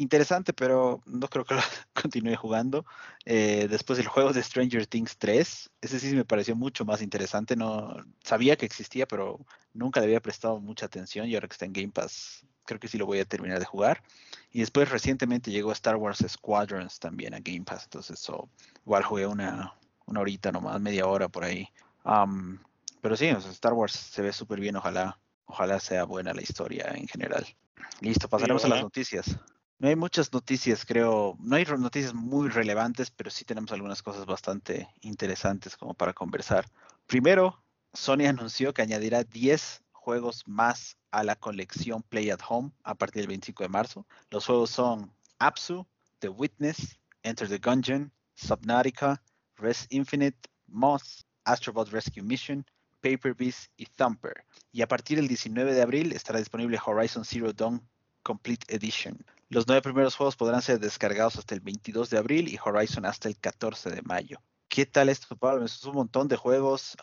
Interesante, 0.00 0.54
pero 0.54 1.02
no 1.04 1.28
creo 1.28 1.44
que 1.44 1.56
lo 1.56 1.60
continúe 1.92 2.34
jugando. 2.34 2.86
Eh, 3.26 3.66
después 3.68 3.98
el 3.98 4.08
juego 4.08 4.32
de 4.32 4.42
Stranger 4.42 4.86
Things 4.86 5.18
3, 5.18 5.70
ese 5.82 6.00
sí 6.00 6.16
me 6.16 6.24
pareció 6.24 6.56
mucho 6.56 6.86
más 6.86 7.02
interesante. 7.02 7.54
No 7.54 7.98
sabía 8.24 8.56
que 8.56 8.64
existía, 8.64 9.06
pero 9.06 9.38
nunca 9.74 10.00
le 10.00 10.06
había 10.06 10.22
prestado 10.22 10.58
mucha 10.58 10.86
atención 10.86 11.28
y 11.28 11.34
ahora 11.34 11.48
que 11.48 11.52
está 11.52 11.66
en 11.66 11.74
Game 11.74 11.90
Pass, 11.90 12.46
creo 12.64 12.80
que 12.80 12.88
sí 12.88 12.96
lo 12.96 13.04
voy 13.04 13.18
a 13.18 13.26
terminar 13.26 13.58
de 13.58 13.66
jugar. 13.66 14.02
Y 14.50 14.60
después 14.60 14.88
recientemente 14.88 15.50
llegó 15.50 15.70
Star 15.72 15.96
Wars 15.96 16.24
Squadrons 16.26 16.98
también 16.98 17.34
a 17.34 17.40
Game 17.40 17.64
Pass, 17.66 17.84
entonces 17.84 18.18
eso 18.18 18.48
igual 18.86 19.02
jugué 19.02 19.26
una, 19.26 19.74
una 20.06 20.20
horita 20.20 20.50
nomás, 20.50 20.80
media 20.80 21.06
hora 21.06 21.28
por 21.28 21.44
ahí. 21.44 21.68
pero 23.02 23.16
sí, 23.18 23.26
Star 23.26 23.74
Wars 23.74 23.92
se 23.92 24.22
ve 24.22 24.32
súper 24.32 24.60
bien, 24.60 24.76
ojalá, 24.76 25.20
ojalá 25.44 25.78
sea 25.78 26.04
buena 26.04 26.32
la 26.32 26.40
historia 26.40 26.90
en 26.94 27.06
general. 27.06 27.46
Listo, 28.00 28.30
pasaremos 28.30 28.64
a 28.64 28.68
las 28.68 28.80
noticias. 28.80 29.36
No 29.80 29.88
hay 29.88 29.96
muchas 29.96 30.30
noticias, 30.30 30.84
creo. 30.84 31.38
No 31.40 31.56
hay 31.56 31.64
noticias 31.64 32.12
muy 32.12 32.50
relevantes, 32.50 33.10
pero 33.10 33.30
sí 33.30 33.46
tenemos 33.46 33.72
algunas 33.72 34.02
cosas 34.02 34.26
bastante 34.26 34.90
interesantes 35.00 35.74
como 35.74 35.94
para 35.94 36.12
conversar. 36.12 36.66
Primero, 37.06 37.64
Sony 37.94 38.26
anunció 38.28 38.74
que 38.74 38.82
añadirá 38.82 39.24
10 39.24 39.82
juegos 39.92 40.46
más 40.46 40.98
a 41.10 41.24
la 41.24 41.34
colección 41.34 42.02
Play 42.02 42.28
at 42.28 42.40
Home 42.46 42.72
a 42.84 42.94
partir 42.94 43.22
del 43.22 43.28
25 43.28 43.62
de 43.62 43.68
marzo. 43.70 44.06
Los 44.28 44.44
juegos 44.44 44.68
son 44.68 45.10
Apsu, 45.38 45.86
The 46.18 46.28
Witness, 46.28 46.98
Enter 47.22 47.48
the 47.48 47.56
Gungeon, 47.56 48.12
Subnautica, 48.34 49.22
Res 49.56 49.86
Infinite, 49.88 50.36
Moss, 50.66 51.24
Astrobot 51.44 51.88
Rescue 51.88 52.22
Mission, 52.22 52.66
Paper 53.00 53.32
Beast 53.32 53.72
y 53.78 53.86
Thumper. 53.86 54.44
Y 54.72 54.82
a 54.82 54.88
partir 54.88 55.16
del 55.16 55.28
19 55.28 55.72
de 55.72 55.80
abril 55.80 56.12
estará 56.12 56.38
disponible 56.38 56.78
Horizon 56.84 57.24
Zero 57.24 57.54
Dawn 57.54 57.80
Complete 58.22 58.66
Edition. 58.68 59.16
Los 59.52 59.66
nueve 59.66 59.82
primeros 59.82 60.14
juegos 60.14 60.36
podrán 60.36 60.62
ser 60.62 60.78
descargados 60.78 61.34
hasta 61.36 61.56
el 61.56 61.60
22 61.60 62.08
de 62.08 62.18
abril 62.18 62.46
y 62.46 62.56
Horizon 62.64 63.04
hasta 63.04 63.28
el 63.28 63.36
14 63.36 63.90
de 63.90 64.00
mayo. 64.02 64.40
¿Qué 64.68 64.86
tal 64.86 65.08
esto, 65.08 65.34
Pablo? 65.34 65.64
Es 65.64 65.82
un 65.82 65.96
montón 65.96 66.28
de 66.28 66.36
juegos. 66.36 66.96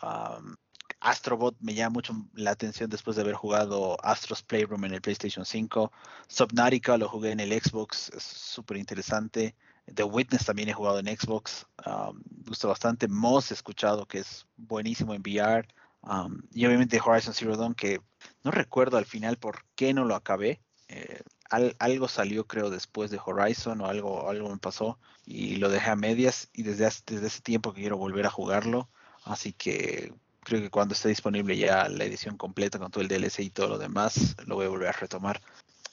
Astrobot 0.98 1.56
me 1.60 1.74
llama 1.74 1.92
mucho 1.92 2.14
la 2.32 2.52
atención 2.52 2.88
después 2.88 3.16
de 3.16 3.22
haber 3.22 3.34
jugado 3.34 3.98
Astro's 4.02 4.42
Playroom 4.42 4.86
en 4.86 4.94
el 4.94 5.02
PlayStation 5.02 5.44
5. 5.44 5.92
Subnautica 6.26 6.96
lo 6.96 7.10
jugué 7.10 7.32
en 7.32 7.40
el 7.40 7.52
Xbox, 7.52 8.10
es 8.16 8.22
súper 8.22 8.78
interesante. 8.78 9.54
The 9.94 10.04
Witness 10.04 10.46
también 10.46 10.70
he 10.70 10.72
jugado 10.72 11.00
en 11.00 11.06
Xbox, 11.06 11.66
um, 11.84 12.18
gusta 12.46 12.66
bastante. 12.66 13.08
Moss 13.08 13.50
he 13.50 13.54
escuchado 13.54 14.06
que 14.06 14.20
es 14.20 14.46
buenísimo 14.56 15.12
en 15.12 15.20
VR. 15.20 15.68
Um, 16.00 16.40
y 16.54 16.64
obviamente 16.64 16.98
Horizon 16.98 17.34
Zero 17.34 17.58
Dawn, 17.58 17.74
que 17.74 18.00
no 18.42 18.52
recuerdo 18.52 18.96
al 18.96 19.04
final 19.04 19.36
por 19.36 19.66
qué 19.74 19.92
no 19.92 20.06
lo 20.06 20.14
acabé. 20.14 20.62
Eh, 20.88 21.20
algo 21.50 22.08
salió 22.08 22.46
creo 22.46 22.70
después 22.70 23.10
de 23.10 23.20
Horizon 23.24 23.80
o 23.80 23.86
algo, 23.86 24.28
algo 24.28 24.50
me 24.50 24.58
pasó 24.58 24.98
y 25.24 25.56
lo 25.56 25.68
dejé 25.70 25.90
a 25.90 25.96
medias 25.96 26.50
y 26.52 26.62
desde, 26.62 26.84
desde 27.06 27.26
ese 27.26 27.42
tiempo 27.42 27.72
que 27.72 27.80
quiero 27.80 27.96
volver 27.96 28.26
a 28.26 28.30
jugarlo. 28.30 28.88
Así 29.24 29.52
que 29.52 30.12
creo 30.40 30.62
que 30.62 30.70
cuando 30.70 30.94
esté 30.94 31.08
disponible 31.08 31.56
ya 31.56 31.88
la 31.88 32.04
edición 32.04 32.36
completa 32.36 32.78
con 32.78 32.90
todo 32.90 33.02
el 33.02 33.08
DLC 33.08 33.40
y 33.40 33.50
todo 33.50 33.68
lo 33.68 33.78
demás, 33.78 34.36
lo 34.46 34.56
voy 34.56 34.66
a 34.66 34.70
volver 34.70 34.88
a 34.88 34.92
retomar. 34.92 35.40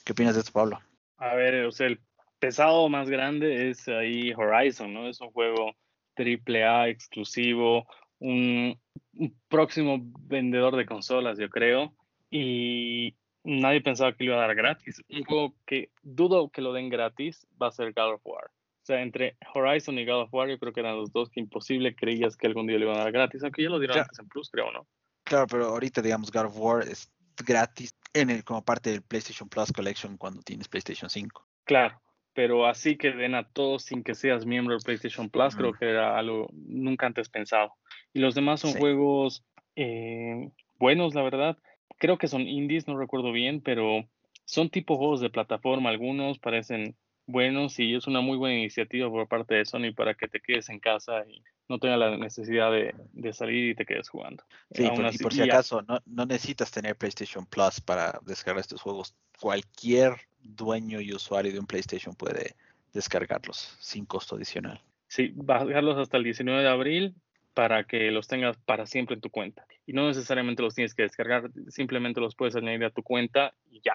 ¿Qué 0.04 0.12
opinas 0.12 0.34
de 0.34 0.40
esto, 0.40 0.52
Pablo? 0.52 0.80
A 1.18 1.34
ver, 1.34 1.66
o 1.66 1.72
sea, 1.72 1.86
el 1.88 2.00
pesado 2.38 2.88
más 2.88 3.08
grande 3.08 3.70
es 3.70 3.88
ahí 3.88 4.32
Horizon, 4.32 4.92
¿no? 4.92 5.08
Es 5.08 5.20
un 5.20 5.30
juego 5.30 5.74
triple 6.14 6.64
A 6.64 6.88
exclusivo, 6.88 7.86
un, 8.18 8.80
próximo 9.48 9.98
vendedor 10.20 10.76
de 10.76 10.86
consolas, 10.86 11.38
yo 11.38 11.48
creo. 11.48 11.94
Y 12.30 13.14
nadie 13.46 13.80
pensaba 13.80 14.12
que 14.12 14.24
lo 14.24 14.32
iba 14.32 14.42
a 14.42 14.46
dar 14.46 14.56
gratis. 14.56 15.02
Un 15.08 15.24
juego 15.24 15.54
que 15.64 15.90
dudo 16.02 16.50
que 16.50 16.60
lo 16.60 16.72
den 16.72 16.88
gratis 16.88 17.46
va 17.60 17.68
a 17.68 17.72
ser 17.72 17.92
God 17.92 18.14
of 18.14 18.20
War. 18.24 18.46
O 18.46 18.86
sea, 18.86 19.00
entre 19.02 19.36
Horizon 19.54 19.98
y 19.98 20.04
God 20.04 20.22
of 20.22 20.34
War, 20.34 20.48
yo 20.48 20.58
creo 20.58 20.72
que 20.72 20.80
eran 20.80 20.96
los 20.96 21.12
dos 21.12 21.30
que 21.30 21.40
imposible 21.40 21.94
creías 21.94 22.36
que 22.36 22.46
algún 22.46 22.66
día 22.66 22.78
le 22.78 22.84
iban 22.84 22.96
a 22.96 23.04
dar 23.04 23.12
gratis, 23.12 23.42
aunque 23.42 23.62
ya 23.62 23.70
lo 23.70 23.78
dieron 23.78 23.98
antes 23.98 24.18
en 24.18 24.28
Plus, 24.28 24.50
creo, 24.50 24.70
¿no? 24.72 24.86
Claro, 25.24 25.46
pero 25.48 25.66
ahorita, 25.66 26.02
digamos, 26.02 26.30
God 26.30 26.46
of 26.46 26.58
War 26.58 26.82
es 26.82 27.10
gratis 27.44 27.94
en 28.12 28.30
el, 28.30 28.44
como 28.44 28.64
parte 28.64 28.90
del 28.90 29.02
PlayStation 29.02 29.48
Plus 29.48 29.72
Collection 29.72 30.16
cuando 30.16 30.42
tienes 30.42 30.68
PlayStation 30.68 31.10
5. 31.10 31.46
Claro, 31.64 32.00
pero 32.32 32.66
así 32.66 32.96
que 32.96 33.12
den 33.12 33.34
a 33.34 33.48
todos 33.48 33.84
sin 33.84 34.02
que 34.02 34.14
seas 34.14 34.46
miembro 34.46 34.74
del 34.74 34.82
PlayStation 34.84 35.30
Plus, 35.30 35.56
creo 35.56 35.72
que 35.72 35.88
era 35.88 36.18
algo 36.18 36.48
nunca 36.52 37.06
antes 37.06 37.28
pensado. 37.28 37.72
Y 38.12 38.20
los 38.20 38.34
demás 38.34 38.60
son 38.60 38.72
juegos 38.72 39.44
eh, 39.74 40.50
buenos, 40.78 41.14
la 41.14 41.22
verdad. 41.22 41.58
Creo 41.98 42.18
que 42.18 42.28
son 42.28 42.42
indies, 42.42 42.86
no 42.86 42.98
recuerdo 42.98 43.32
bien, 43.32 43.60
pero 43.60 44.06
son 44.44 44.70
tipo 44.70 44.96
juegos 44.96 45.20
de 45.20 45.30
plataforma. 45.30 45.90
Algunos 45.90 46.38
parecen 46.38 46.96
buenos 47.26 47.78
y 47.78 47.94
es 47.94 48.06
una 48.06 48.20
muy 48.20 48.36
buena 48.36 48.56
iniciativa 48.56 49.10
por 49.10 49.28
parte 49.28 49.54
de 49.54 49.64
Sony 49.64 49.92
para 49.94 50.14
que 50.14 50.28
te 50.28 50.40
quedes 50.40 50.68
en 50.68 50.78
casa 50.78 51.24
y 51.28 51.42
no 51.68 51.78
tengas 51.78 51.98
la 51.98 52.16
necesidad 52.16 52.70
de, 52.70 53.32
salir 53.32 53.70
y 53.70 53.74
te 53.74 53.84
quedes 53.84 54.08
jugando. 54.08 54.44
Sí, 54.72 54.84
y 54.84 55.18
por 55.18 55.32
si 55.32 55.42
acaso, 55.42 55.82
no, 55.82 56.00
no, 56.06 56.26
necesitas 56.26 56.70
tener 56.70 56.96
PlayStation 56.96 57.44
Plus 57.44 57.80
para 57.80 58.20
descargar 58.24 58.60
estos 58.60 58.80
juegos. 58.80 59.14
Cualquier 59.40 60.14
dueño 60.40 61.00
y 61.00 61.12
usuario 61.12 61.52
de 61.52 61.58
un 61.58 61.66
PlayStation 61.66 62.14
puede 62.14 62.54
descargarlos 62.92 63.76
sin 63.80 64.06
costo 64.06 64.36
adicional. 64.36 64.80
Sí, 65.08 65.32
bajarlos 65.34 65.98
hasta 65.98 66.16
el 66.16 66.24
19 66.24 66.62
de 66.62 66.68
abril 66.68 67.14
para 67.56 67.84
que 67.84 68.10
los 68.10 68.28
tengas 68.28 68.58
para 68.58 68.84
siempre 68.84 69.14
en 69.14 69.22
tu 69.22 69.30
cuenta. 69.30 69.66
Y 69.86 69.94
no 69.94 70.06
necesariamente 70.06 70.62
los 70.62 70.74
tienes 70.74 70.94
que 70.94 71.04
descargar, 71.04 71.50
simplemente 71.68 72.20
los 72.20 72.34
puedes 72.34 72.54
añadir 72.54 72.84
a 72.84 72.90
tu 72.90 73.02
cuenta 73.02 73.54
y 73.70 73.80
ya. 73.80 73.94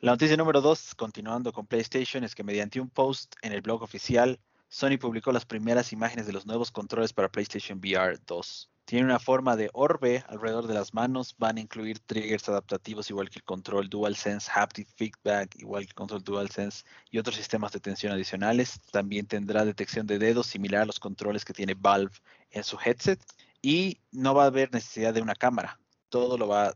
La 0.00 0.10
noticia 0.10 0.36
número 0.36 0.60
dos, 0.60 0.96
continuando 0.96 1.52
con 1.52 1.68
PlayStation, 1.68 2.24
es 2.24 2.34
que 2.34 2.42
mediante 2.42 2.80
un 2.80 2.90
post 2.90 3.36
en 3.42 3.52
el 3.52 3.60
blog 3.60 3.84
oficial, 3.84 4.40
Sony 4.68 4.98
publicó 5.00 5.30
las 5.30 5.46
primeras 5.46 5.92
imágenes 5.92 6.26
de 6.26 6.32
los 6.32 6.46
nuevos 6.46 6.72
controles 6.72 7.12
para 7.12 7.28
PlayStation 7.28 7.78
VR 7.78 8.18
2. 8.26 8.68
Tiene 8.88 9.04
una 9.04 9.18
forma 9.18 9.54
de 9.54 9.68
orbe 9.74 10.24
alrededor 10.28 10.66
de 10.66 10.72
las 10.72 10.94
manos, 10.94 11.34
van 11.36 11.58
a 11.58 11.60
incluir 11.60 11.98
triggers 11.98 12.48
adaptativos 12.48 13.10
igual 13.10 13.28
que 13.28 13.38
el 13.38 13.44
control 13.44 13.90
DualSense 13.90 14.50
Haptic 14.50 14.88
Feedback, 14.96 15.56
igual 15.56 15.82
que 15.82 15.90
el 15.90 15.94
control 15.94 16.24
DualSense 16.24 16.86
y 17.10 17.18
otros 17.18 17.36
sistemas 17.36 17.70
de 17.72 17.80
tensión 17.80 18.14
adicionales. 18.14 18.80
También 18.90 19.26
tendrá 19.26 19.66
detección 19.66 20.06
de 20.06 20.18
dedos 20.18 20.46
similar 20.46 20.80
a 20.80 20.86
los 20.86 21.00
controles 21.00 21.44
que 21.44 21.52
tiene 21.52 21.74
Valve 21.74 22.16
en 22.50 22.64
su 22.64 22.78
headset 22.82 23.22
y 23.60 24.00
no 24.10 24.32
va 24.32 24.44
a 24.44 24.46
haber 24.46 24.72
necesidad 24.72 25.12
de 25.12 25.20
una 25.20 25.34
cámara 25.34 25.78
todo 26.08 26.38
lo 26.38 26.48
va, 26.48 26.74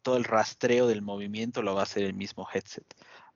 todo 0.00 0.16
el 0.16 0.24
rastreo 0.24 0.86
del 0.86 1.02
movimiento 1.02 1.60
lo 1.60 1.74
va 1.74 1.80
a 1.80 1.82
hacer 1.82 2.04
el 2.04 2.14
mismo 2.14 2.48
headset. 2.50 2.86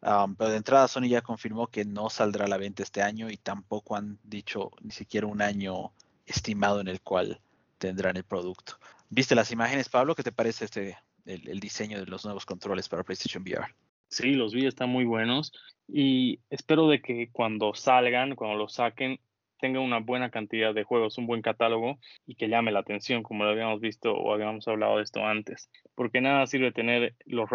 Um, 0.01 0.35
pero 0.35 0.49
de 0.49 0.57
entrada 0.57 0.89
Sony 0.89 1.09
ya 1.09 1.21
confirmó 1.21 1.67
que 1.67 1.85
no 1.85 2.09
saldrá 2.09 2.47
a 2.47 2.49
la 2.49 2.57
venta 2.57 2.83
este 2.83 3.03
año 3.03 3.29
y 3.29 3.37
tampoco 3.37 3.97
han 3.97 4.19
dicho 4.23 4.71
ni 4.81 4.93
siquiera 4.93 5.27
un 5.27 5.43
año 5.43 5.93
estimado 6.25 6.81
en 6.81 6.89
el 6.89 7.03
cual 7.03 7.39
tendrán 7.85 8.17
el 8.17 8.25
producto. 8.25 8.79
¿Viste 9.11 9.35
las 9.35 9.53
imágenes, 9.53 9.91
Pablo? 9.91 10.15
¿Qué 10.15 10.23
te 10.23 10.33
parece 10.33 10.65
este 10.65 10.97
el, 11.27 11.61
diseño 11.61 12.01
de 12.01 12.07
los 12.07 12.25
nuevos 12.25 12.47
controles 12.47 12.89
para 12.89 13.03
PlayStation 13.03 13.43
VR? 13.43 13.75
Sí, 14.09 14.33
los 14.33 14.55
vi, 14.55 14.67
están 14.67 14.89
muy 14.89 15.05
buenos 15.05 15.53
y 15.87 16.41
espero 16.49 16.89
de 16.89 17.03
que 17.03 17.29
cuando 17.31 17.75
salgan, 17.75 18.37
cuando 18.37 18.57
los 18.57 18.75
saquen, 18.75 19.21
tenga 19.61 19.81
una 19.81 19.99
buena 19.99 20.31
cantidad 20.31 20.73
de 20.73 20.85
juegos, 20.85 21.19
un 21.19 21.27
buen 21.27 21.43
catálogo 21.43 21.99
y 22.27 22.37
que 22.37 22.49
llame 22.49 22.73
la 22.73 22.81
atención, 22.81 23.23
como 23.23 23.45
lo 23.45 23.51
habíamos 23.51 23.81
visto 23.81 24.15
o 24.15 24.33
habíamos 24.33 24.67
hablado 24.67 24.97
de 24.97 25.03
esto 25.03 25.27
antes. 25.27 25.71
Porque 25.95 26.23
nada 26.23 26.47
sirve 26.47 26.73
tener 26.73 27.15
los 27.27 27.51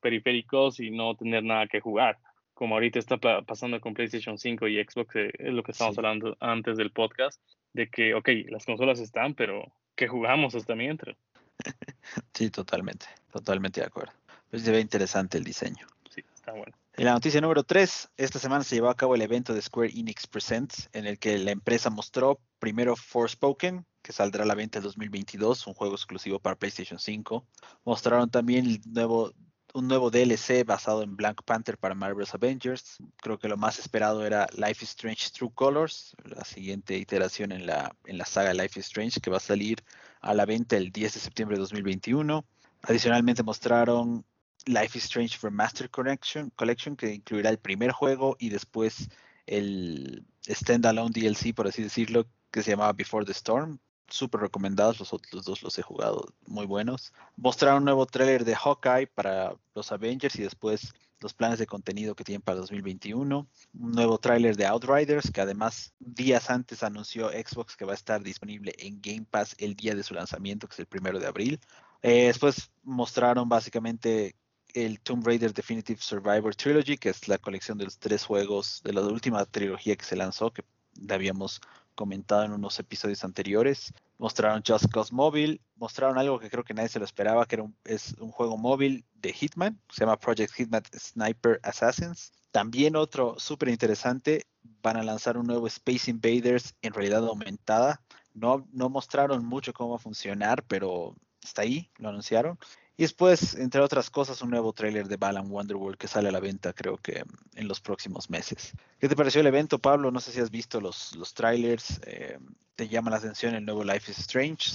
periféricos 0.00 0.80
y 0.80 0.90
no 0.90 1.14
tener 1.16 1.44
nada 1.44 1.66
que 1.66 1.80
jugar. 1.80 2.18
Como 2.54 2.76
ahorita 2.76 2.98
está 2.98 3.18
pasando 3.18 3.78
con 3.80 3.92
PlayStation 3.92 4.38
5 4.38 4.68
y 4.68 4.82
Xbox, 4.82 5.16
eh, 5.16 5.30
es 5.38 5.52
lo 5.52 5.62
que 5.62 5.72
estábamos 5.72 5.98
hablando 5.98 6.36
antes 6.40 6.78
del 6.78 6.90
podcast, 6.90 7.42
de 7.76 7.88
que, 7.88 8.14
ok, 8.14 8.28
las 8.48 8.64
consolas 8.64 8.98
están, 8.98 9.34
pero 9.34 9.70
¿qué 9.94 10.08
jugamos 10.08 10.54
hasta 10.56 10.74
mientras? 10.74 11.16
Sí, 12.32 12.50
totalmente, 12.50 13.06
totalmente 13.32 13.80
de 13.80 13.86
acuerdo. 13.86 14.12
Pues 14.50 14.62
se 14.62 14.70
ve 14.70 14.80
interesante 14.80 15.38
el 15.38 15.44
diseño. 15.44 15.86
Sí, 16.08 16.22
está 16.34 16.52
bueno. 16.52 16.72
En 16.94 17.04
la 17.04 17.12
noticia 17.12 17.40
número 17.40 17.62
3, 17.62 18.10
esta 18.16 18.38
semana 18.38 18.64
se 18.64 18.76
llevó 18.76 18.88
a 18.88 18.96
cabo 18.96 19.14
el 19.14 19.22
evento 19.22 19.52
de 19.52 19.60
Square 19.60 19.92
Enix 19.94 20.26
Presents, 20.26 20.88
en 20.92 21.06
el 21.06 21.18
que 21.18 21.36
la 21.38 21.50
empresa 21.50 21.90
mostró 21.90 22.40
primero 22.58 22.96
Forspoken, 22.96 23.84
que 24.02 24.12
saldrá 24.12 24.44
a 24.44 24.46
la 24.46 24.54
venta 24.54 24.78
en 24.78 24.84
2022, 24.84 25.66
un 25.66 25.74
juego 25.74 25.94
exclusivo 25.94 26.38
para 26.38 26.56
PlayStation 26.56 26.98
5. 26.98 27.44
Mostraron 27.84 28.30
también 28.30 28.80
nuevo, 28.86 29.32
un 29.76 29.88
nuevo 29.88 30.10
DLC 30.10 30.64
basado 30.64 31.02
en 31.02 31.16
Black 31.16 31.42
Panther 31.44 31.76
para 31.76 31.94
Marvel's 31.94 32.34
Avengers. 32.34 32.96
Creo 33.18 33.38
que 33.38 33.46
lo 33.46 33.58
más 33.58 33.78
esperado 33.78 34.24
era 34.24 34.46
Life 34.56 34.82
is 34.82 34.90
Strange 34.90 35.30
True 35.30 35.50
Colors, 35.54 36.16
la 36.24 36.44
siguiente 36.44 36.96
iteración 36.96 37.52
en 37.52 37.66
la, 37.66 37.94
en 38.06 38.16
la 38.16 38.24
saga 38.24 38.54
Life 38.54 38.80
is 38.80 38.86
Strange, 38.86 39.20
que 39.20 39.30
va 39.30 39.36
a 39.36 39.40
salir 39.40 39.84
a 40.22 40.32
la 40.32 40.46
venta 40.46 40.78
el 40.78 40.90
10 40.90 41.12
de 41.12 41.20
septiembre 41.20 41.56
de 41.56 41.60
2021. 41.60 42.42
Adicionalmente 42.84 43.42
mostraron 43.42 44.24
Life 44.64 44.96
is 44.96 45.04
Strange 45.04 45.38
Remastered 45.42 45.90
Collection, 45.90 46.50
Collection, 46.56 46.96
que 46.96 47.12
incluirá 47.12 47.50
el 47.50 47.58
primer 47.58 47.92
juego 47.92 48.34
y 48.38 48.48
después 48.48 49.10
el 49.44 50.24
standalone 50.48 51.10
DLC, 51.12 51.54
por 51.54 51.68
así 51.68 51.82
decirlo, 51.82 52.26
que 52.50 52.62
se 52.62 52.70
llamaba 52.70 52.94
Before 52.94 53.26
the 53.26 53.32
Storm. 53.32 53.78
Súper 54.08 54.40
recomendados, 54.40 55.00
los 55.00 55.12
otros 55.12 55.44
dos 55.44 55.62
los 55.62 55.78
he 55.78 55.82
jugado 55.82 56.26
muy 56.46 56.66
buenos. 56.66 57.12
Mostraron 57.36 57.78
un 57.78 57.84
nuevo 57.86 58.06
tráiler 58.06 58.44
de 58.44 58.54
Hawkeye 58.54 59.08
para 59.08 59.56
los 59.74 59.90
Avengers 59.92 60.36
y 60.36 60.42
después 60.42 60.94
los 61.20 61.34
planes 61.34 61.58
de 61.58 61.66
contenido 61.66 62.14
que 62.14 62.24
tienen 62.24 62.42
para 62.42 62.58
2021. 62.58 63.48
Un 63.74 63.92
nuevo 63.92 64.18
tráiler 64.18 64.56
de 64.56 64.66
Outriders, 64.66 65.30
que 65.30 65.40
además 65.40 65.92
días 65.98 66.50
antes 66.50 66.82
anunció 66.82 67.30
Xbox 67.30 67.76
que 67.76 67.84
va 67.84 67.92
a 67.92 67.96
estar 67.96 68.22
disponible 68.22 68.74
en 68.78 69.00
Game 69.00 69.26
Pass 69.28 69.54
el 69.58 69.74
día 69.74 69.94
de 69.94 70.02
su 70.02 70.14
lanzamiento, 70.14 70.68
que 70.68 70.74
es 70.74 70.80
el 70.80 70.86
primero 70.86 71.18
de 71.18 71.26
abril. 71.26 71.60
Eh, 72.02 72.26
después 72.26 72.70
mostraron 72.84 73.48
básicamente 73.48 74.36
el 74.74 75.00
Tomb 75.00 75.26
Raider 75.26 75.54
Definitive 75.54 76.00
Survivor 76.00 76.54
Trilogy, 76.54 76.98
que 76.98 77.08
es 77.08 77.28
la 77.28 77.38
colección 77.38 77.78
de 77.78 77.86
los 77.86 77.98
tres 77.98 78.24
juegos 78.24 78.82
de 78.84 78.92
la 78.92 79.00
última 79.00 79.44
trilogía 79.46 79.96
que 79.96 80.04
se 80.04 80.16
lanzó, 80.16 80.52
que 80.52 80.62
habíamos 81.08 81.60
comentado 81.96 82.44
en 82.44 82.52
unos 82.52 82.78
episodios 82.78 83.24
anteriores. 83.24 83.92
Mostraron 84.18 84.62
Just 84.64 84.86
Cause 84.92 85.12
Mobile, 85.12 85.60
mostraron 85.74 86.18
algo 86.18 86.38
que 86.38 86.48
creo 86.48 86.62
que 86.62 86.74
nadie 86.74 86.88
se 86.88 87.00
lo 87.00 87.04
esperaba, 87.04 87.46
que 87.46 87.64
es 87.84 88.14
un 88.20 88.30
juego 88.30 88.56
móvil 88.56 89.04
de 89.14 89.32
Hitman, 89.32 89.80
se 89.90 90.04
llama 90.04 90.18
Project 90.18 90.52
Hitman 90.54 90.82
Sniper 90.96 91.58
Assassins. 91.64 92.32
También 92.52 92.94
otro 92.94 93.34
súper 93.38 93.68
interesante, 93.70 94.46
van 94.82 94.96
a 94.96 95.02
lanzar 95.02 95.36
un 95.36 95.46
nuevo 95.46 95.66
Space 95.66 96.10
Invaders 96.10 96.74
en 96.82 96.92
realidad 96.92 97.26
aumentada. 97.26 98.00
No, 98.32 98.66
no 98.72 98.88
mostraron 98.88 99.44
mucho 99.44 99.72
cómo 99.72 99.90
va 99.90 99.96
a 99.96 99.98
funcionar, 99.98 100.62
pero 100.64 101.16
está 101.42 101.62
ahí, 101.62 101.90
lo 101.98 102.10
anunciaron. 102.10 102.58
Y 102.98 103.02
después, 103.02 103.54
entre 103.54 103.82
otras 103.82 104.08
cosas, 104.08 104.40
un 104.40 104.50
nuevo 104.50 104.72
tráiler 104.72 105.06
de 105.06 105.16
Balan 105.16 105.50
Wonderworld 105.50 105.98
que 105.98 106.08
sale 106.08 106.30
a 106.30 106.32
la 106.32 106.40
venta, 106.40 106.72
creo 106.72 106.96
que 106.96 107.24
en 107.54 107.68
los 107.68 107.80
próximos 107.80 108.30
meses. 108.30 108.72
¿Qué 108.98 109.08
te 109.08 109.16
pareció 109.16 109.42
el 109.42 109.46
evento, 109.46 109.78
Pablo? 109.78 110.10
No 110.10 110.20
sé 110.20 110.32
si 110.32 110.40
has 110.40 110.50
visto 110.50 110.80
los, 110.80 111.14
los 111.14 111.34
trailers. 111.34 112.00
Eh, 112.06 112.38
¿Te 112.74 112.88
llama 112.88 113.10
la 113.10 113.18
atención 113.18 113.54
el 113.54 113.66
nuevo 113.66 113.84
Life 113.84 114.10
is 114.10 114.18
Strange 114.18 114.70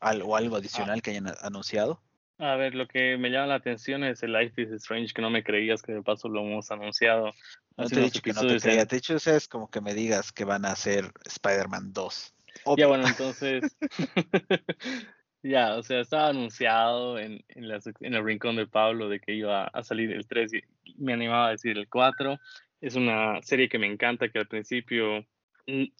o 0.00 0.36
algo 0.36 0.56
adicional 0.56 1.02
que 1.02 1.10
hayan 1.10 1.34
anunciado? 1.42 2.00
A 2.38 2.54
ver, 2.56 2.74
lo 2.74 2.86
que 2.86 3.18
me 3.18 3.30
llama 3.30 3.48
la 3.48 3.54
atención 3.56 4.04
es 4.04 4.22
el 4.22 4.32
Life 4.32 4.60
is 4.60 4.70
Strange, 4.70 5.12
que 5.12 5.20
no 5.20 5.30
me 5.30 5.42
creías 5.42 5.82
que 5.82 5.92
de 5.92 6.02
paso 6.02 6.28
lo 6.28 6.40
hemos 6.40 6.70
anunciado. 6.70 7.32
No 7.76 7.88
te 7.88 8.00
he 8.00 8.04
dicho 8.04 8.22
que 8.22 8.32
no 8.32 8.46
te 8.46 8.58
creía, 8.58 8.86
te 8.86 8.96
he 8.96 9.00
dicho, 9.00 9.16
es 9.16 9.48
como 9.48 9.70
que 9.70 9.82
me 9.82 9.92
digas 9.92 10.32
que 10.32 10.44
van 10.44 10.64
a 10.64 10.72
hacer 10.72 11.12
Spider-Man 11.24 11.92
2. 11.92 12.34
Ya 12.78 12.86
bueno, 12.86 13.06
entonces 13.06 13.76
Ya, 15.48 15.76
o 15.76 15.82
sea, 15.84 16.00
estaba 16.00 16.30
anunciado 16.30 17.20
en, 17.20 17.44
en, 17.48 17.68
la, 17.68 17.78
el 18.00 18.24
rincón 18.24 18.56
de 18.56 18.66
Pablo 18.66 19.08
de 19.08 19.20
que 19.20 19.32
iba 19.32 19.66
a 19.66 19.84
salir 19.84 20.10
el 20.10 20.26
3 20.26 20.54
y 20.54 20.62
me 20.98 21.12
animaba 21.12 21.48
a 21.48 21.50
decir 21.52 21.78
el 21.78 21.88
4. 21.88 22.38
Es 22.80 22.96
una 22.96 23.40
serie 23.42 23.68
que 23.68 23.78
me 23.78 23.86
encanta, 23.86 24.28
que 24.28 24.40
al 24.40 24.48
principio 24.48 25.24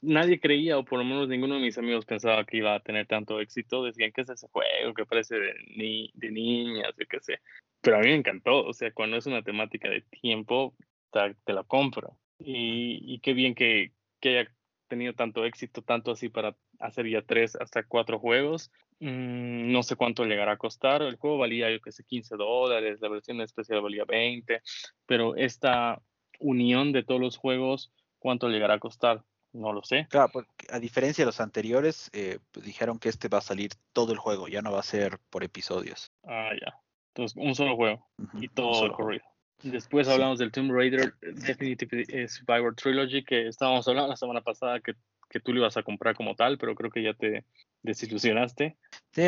nadie 0.02 0.40
creía, 0.40 0.78
o 0.78 0.84
por 0.84 0.98
lo 0.98 1.04
menos 1.04 1.28
ninguno 1.28 1.54
de 1.54 1.60
mis 1.60 1.78
amigos 1.78 2.04
pensaba 2.04 2.44
que 2.44 2.56
iba 2.56 2.74
a 2.74 2.80
tener 2.80 3.06
tanto 3.06 3.40
éxito. 3.40 3.84
Decían 3.84 4.10
que 4.10 4.22
es 4.22 4.30
ese 4.30 4.48
juego 4.48 4.94
que 4.94 5.06
parece 5.06 5.36
de, 5.38 5.54
ni, 5.76 6.10
de 6.14 6.30
niñas, 6.32 6.92
yo 6.98 7.06
qué 7.08 7.20
sé. 7.20 7.38
Pero 7.80 7.98
a 7.98 8.00
mí 8.00 8.08
me 8.08 8.16
encantó, 8.16 8.64
o 8.64 8.72
sea, 8.72 8.90
cuando 8.90 9.16
es 9.16 9.26
una 9.26 9.42
temática 9.42 9.88
de 9.88 10.00
tiempo, 10.00 10.74
te, 11.12 11.52
la 11.52 11.62
compro. 11.62 12.18
Y, 12.40 12.98
y 13.14 13.20
qué 13.20 13.32
bien 13.32 13.54
que, 13.54 13.92
que 14.20 14.40
haya 14.40 14.50
tenido 14.88 15.12
tanto 15.14 15.44
éxito, 15.44 15.82
tanto 15.82 16.10
así 16.10 16.28
para 16.28 16.56
hacer 16.80 17.08
ya 17.08 17.22
tres 17.22 17.56
hasta 17.56 17.82
cuatro 17.82 18.18
juegos. 18.18 18.70
Mm, 19.00 19.72
no 19.72 19.82
sé 19.82 19.96
cuánto 19.96 20.24
llegará 20.24 20.52
a 20.52 20.56
costar. 20.56 21.02
El 21.02 21.16
juego 21.16 21.38
valía, 21.38 21.70
yo 21.70 21.80
que 21.80 21.92
sé, 21.92 22.04
15 22.04 22.36
dólares, 22.36 23.00
la 23.00 23.08
versión 23.08 23.40
especial 23.40 23.82
valía 23.82 24.04
20, 24.04 24.60
pero 25.06 25.36
esta 25.36 26.00
unión 26.38 26.92
de 26.92 27.02
todos 27.02 27.20
los 27.20 27.36
juegos, 27.36 27.92
¿cuánto 28.18 28.48
llegará 28.48 28.74
a 28.74 28.78
costar? 28.78 29.22
No 29.52 29.72
lo 29.72 29.82
sé. 29.82 30.06
Claro, 30.10 30.30
porque 30.32 30.66
a 30.70 30.78
diferencia 30.78 31.22
de 31.22 31.26
los 31.26 31.40
anteriores, 31.40 32.10
eh, 32.12 32.38
pues, 32.52 32.64
dijeron 32.66 32.98
que 32.98 33.08
este 33.08 33.28
va 33.28 33.38
a 33.38 33.42
salir 33.42 33.70
todo 33.92 34.12
el 34.12 34.18
juego, 34.18 34.48
ya 34.48 34.60
no 34.62 34.72
va 34.72 34.80
a 34.80 34.84
ser 34.84 35.18
por 35.30 35.44
episodios. 35.44 36.12
Ah, 36.24 36.50
ya. 36.60 36.78
Entonces, 37.14 37.36
un 37.36 37.54
solo 37.54 37.76
juego 37.76 38.06
y 38.34 38.48
todo 38.48 38.84
el 38.84 38.92
corrido. 38.92 39.24
Después 39.62 40.06
hablamos 40.08 40.38
del 40.38 40.52
Tomb 40.52 40.70
Raider 40.70 41.14
Definitive 41.20 42.28
Survivor 42.28 42.74
Trilogy, 42.74 43.24
que 43.24 43.48
estábamos 43.48 43.88
hablando 43.88 44.10
la 44.10 44.16
semana 44.16 44.42
pasada 44.42 44.80
que, 44.80 44.94
que, 45.28 45.40
tú 45.40 45.52
lo 45.52 45.60
ibas 45.60 45.76
a 45.76 45.82
comprar 45.82 46.14
como 46.14 46.34
tal, 46.34 46.58
pero 46.58 46.74
creo 46.74 46.90
que 46.90 47.02
ya 47.02 47.14
te 47.14 47.44
desilusionaste. 47.82 48.76
Sí, 49.12 49.22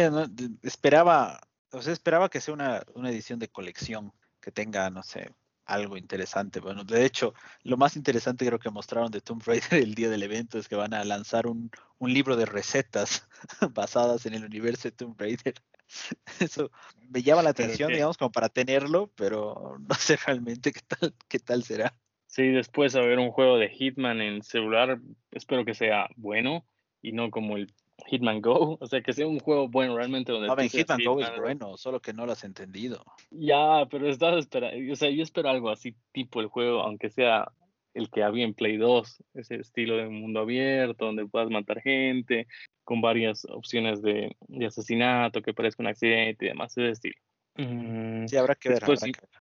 esperaba, 0.62 1.40
o 1.72 1.82
sea, 1.82 1.92
esperaba 1.92 2.28
que 2.28 2.40
sea 2.40 2.54
una, 2.54 2.82
una 2.94 3.10
edición 3.10 3.38
de 3.38 3.48
colección, 3.48 4.12
que 4.40 4.52
tenga, 4.52 4.90
no 4.90 5.02
sé, 5.02 5.30
algo 5.68 5.96
interesante. 5.96 6.60
Bueno, 6.60 6.82
de 6.82 7.04
hecho, 7.04 7.34
lo 7.62 7.76
más 7.76 7.94
interesante 7.96 8.46
creo 8.46 8.58
que 8.58 8.70
mostraron 8.70 9.10
de 9.10 9.20
Tomb 9.20 9.42
Raider 9.44 9.72
el 9.82 9.94
día 9.94 10.08
del 10.08 10.22
evento 10.22 10.58
es 10.58 10.68
que 10.68 10.76
van 10.76 10.94
a 10.94 11.04
lanzar 11.04 11.46
un, 11.46 11.70
un 11.98 12.12
libro 12.12 12.36
de 12.36 12.46
recetas 12.46 13.28
basadas 13.74 14.26
en 14.26 14.34
el 14.34 14.44
universo 14.44 14.88
de 14.88 14.92
Tomb 14.92 15.20
Raider. 15.20 15.54
Eso 16.40 16.70
me 17.08 17.22
llama 17.22 17.42
la 17.42 17.50
atención, 17.50 17.92
digamos, 17.92 18.16
como 18.16 18.32
para 18.32 18.48
tenerlo, 18.48 19.10
pero 19.14 19.76
no 19.78 19.94
sé 19.94 20.16
realmente 20.16 20.72
qué 20.72 20.80
tal, 20.80 21.14
qué 21.28 21.38
tal 21.38 21.62
será. 21.64 21.94
Sí, 22.28 22.48
después 22.48 22.94
a 22.94 23.00
ver 23.00 23.18
un 23.18 23.30
juego 23.30 23.56
de 23.56 23.70
Hitman 23.70 24.20
en 24.20 24.42
celular, 24.42 25.00
espero 25.32 25.64
que 25.64 25.74
sea 25.74 26.08
bueno 26.16 26.64
y 27.00 27.12
no 27.12 27.30
como 27.30 27.56
el 27.56 27.72
Hitman 28.06 28.42
Go, 28.42 28.76
o 28.80 28.86
sea, 28.86 29.00
que 29.00 29.12
sea 29.12 29.26
un 29.26 29.40
juego 29.40 29.68
bueno 29.68 29.96
realmente 29.96 30.30
donde... 30.30 30.46
No, 30.46 30.56
Hitman 30.56 31.00
Go 31.04 31.20
es 31.20 31.30
bueno, 31.40 31.76
solo 31.78 32.00
que 32.00 32.12
no 32.12 32.26
lo 32.26 32.32
has 32.32 32.44
entendido. 32.44 33.02
Ya, 33.30 33.86
pero 33.90 34.08
estás 34.08 34.36
esperando, 34.36 34.92
o 34.92 34.96
sea, 34.96 35.10
yo 35.10 35.22
espero 35.22 35.48
algo 35.48 35.70
así 35.70 35.96
tipo 36.12 36.40
el 36.40 36.48
juego, 36.48 36.82
aunque 36.82 37.08
sea 37.08 37.50
el 37.94 38.10
que 38.10 38.22
había 38.22 38.44
en 38.44 38.54
Play 38.54 38.76
2, 38.76 39.24
ese 39.34 39.56
estilo 39.56 39.96
de 39.96 40.08
mundo 40.08 40.40
abierto, 40.40 41.06
donde 41.06 41.26
puedas 41.26 41.50
matar 41.50 41.80
gente, 41.80 42.46
con 42.84 43.00
varias 43.00 43.46
opciones 43.46 44.02
de, 44.02 44.36
de 44.48 44.66
asesinato, 44.66 45.42
que 45.42 45.54
parezca 45.54 45.82
un 45.82 45.88
accidente 45.88 46.44
y 46.44 46.48
demás, 46.48 46.76
ese 46.76 46.90
estilo. 46.90 47.20
Mm, 47.56 48.26
sí, 48.26 48.36
habrá 48.36 48.54
que 48.54 48.68
ver. 48.68 48.82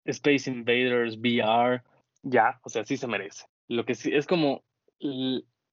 Space 0.05 0.51
Invaders 0.51 1.17
VR, 1.17 1.83
ya, 2.23 2.61
o 2.63 2.69
sea, 2.69 2.85
sí 2.85 2.97
se 2.97 3.07
merece. 3.07 3.47
Lo 3.69 3.85
que 3.85 3.95
sí 3.95 4.11
es 4.13 4.27
como, 4.27 4.65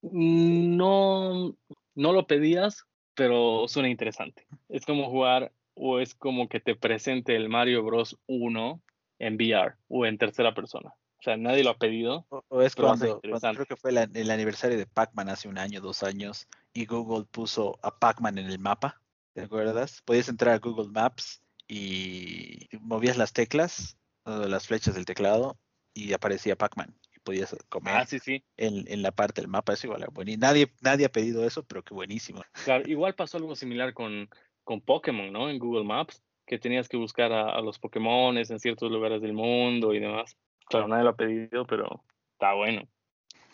no, 0.02 1.56
no 1.96 2.14
lo 2.14 2.28
pedías, 2.28 2.86
pero 3.16 3.68
suena 3.68 3.90
interesante. 3.90 4.48
Es 4.70 4.86
como 4.86 5.10
jugar 5.10 5.52
o 5.76 6.00
es 6.00 6.16
como 6.16 6.50
que 6.50 6.60
te 6.60 6.76
presente 6.76 7.36
el 7.36 7.50
Mario 7.50 7.84
Bros 7.84 8.18
1 8.28 8.82
en 9.20 9.36
VR 9.36 9.76
o 9.88 10.06
en 10.06 10.18
tercera 10.18 10.54
persona. 10.54 10.90
O 11.20 11.22
sea, 11.22 11.36
nadie 11.36 11.64
lo 11.64 11.72
ha 11.72 11.78
pedido. 11.78 12.26
O, 12.30 12.62
es 12.62 12.76
cuando, 12.76 13.20
creo 13.20 13.66
que 13.66 13.76
fue 13.76 13.92
el 13.92 14.32
aniversario 14.32 14.78
de 14.78 14.86
Pac-Man 14.86 15.28
hace 15.28 15.50
un 15.50 15.58
año, 15.58 15.82
dos 15.82 16.02
años, 16.04 16.48
y 16.74 16.86
Google 16.86 17.26
puso 17.30 17.78
a 17.84 17.98
Pac-Man 17.98 18.38
en 18.38 18.46
el 18.46 18.60
mapa. 18.60 19.02
¿Te 19.34 19.42
acuerdas? 19.42 20.02
Podías 20.06 20.30
entrar 20.30 20.56
a 20.56 20.60
Google 20.60 20.90
Maps 20.90 21.42
y 21.68 22.68
movías 22.80 23.18
las 23.18 23.34
teclas, 23.34 23.98
las 24.26 24.68
flechas 24.68 24.96
del 24.96 25.06
teclado, 25.06 25.58
y 26.06 26.14
aparecía 26.14 26.56
Pac-Man 26.56 26.96
podías 27.30 27.56
comer 27.70 27.94
ah, 27.96 28.06
sí, 28.06 28.18
sí. 28.18 28.44
En, 28.58 28.86
en, 28.88 29.02
la 29.02 29.12
parte 29.12 29.42
del 29.42 29.50
mapa. 29.50 29.74
Eso 29.74 29.88
igual 29.88 30.06
bueno. 30.12 30.32
Y 30.32 30.38
nadie, 30.38 30.72
nadie 30.82 31.06
ha 31.06 31.12
pedido 31.12 31.46
eso, 31.46 31.64
pero 31.64 31.84
qué 31.84 31.94
buenísimo. 31.94 32.42
Claro, 32.64 32.90
igual 32.90 33.14
pasó 33.14 33.38
algo 33.38 33.56
similar 33.56 33.94
con, 33.94 34.30
con 34.64 34.82
Pokémon, 34.82 35.32
¿no? 35.32 35.50
En 35.50 35.60
Google 35.60 35.84
Maps, 35.84 36.24
que 36.48 36.58
tenías 36.58 36.90
que 36.90 36.98
buscar 36.98 37.32
a, 37.32 37.62
los 37.62 37.78
Pokémon 37.78 38.38
en 38.38 38.60
ciertos 38.60 38.92
lugares 38.92 39.22
del 39.22 39.34
mundo 39.34 39.94
y 39.94 40.00
demás. 40.00 40.38
Claro, 40.68 40.88
nadie 40.88 41.04
lo 41.04 41.10
ha 41.12 41.16
pedido, 41.16 41.66
pero 41.66 42.04
está 42.34 42.54
bueno. 42.54 42.88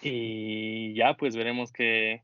Y 0.01 0.93
ya, 0.93 1.15
pues 1.15 1.35
veremos 1.35 1.71
que, 1.71 2.23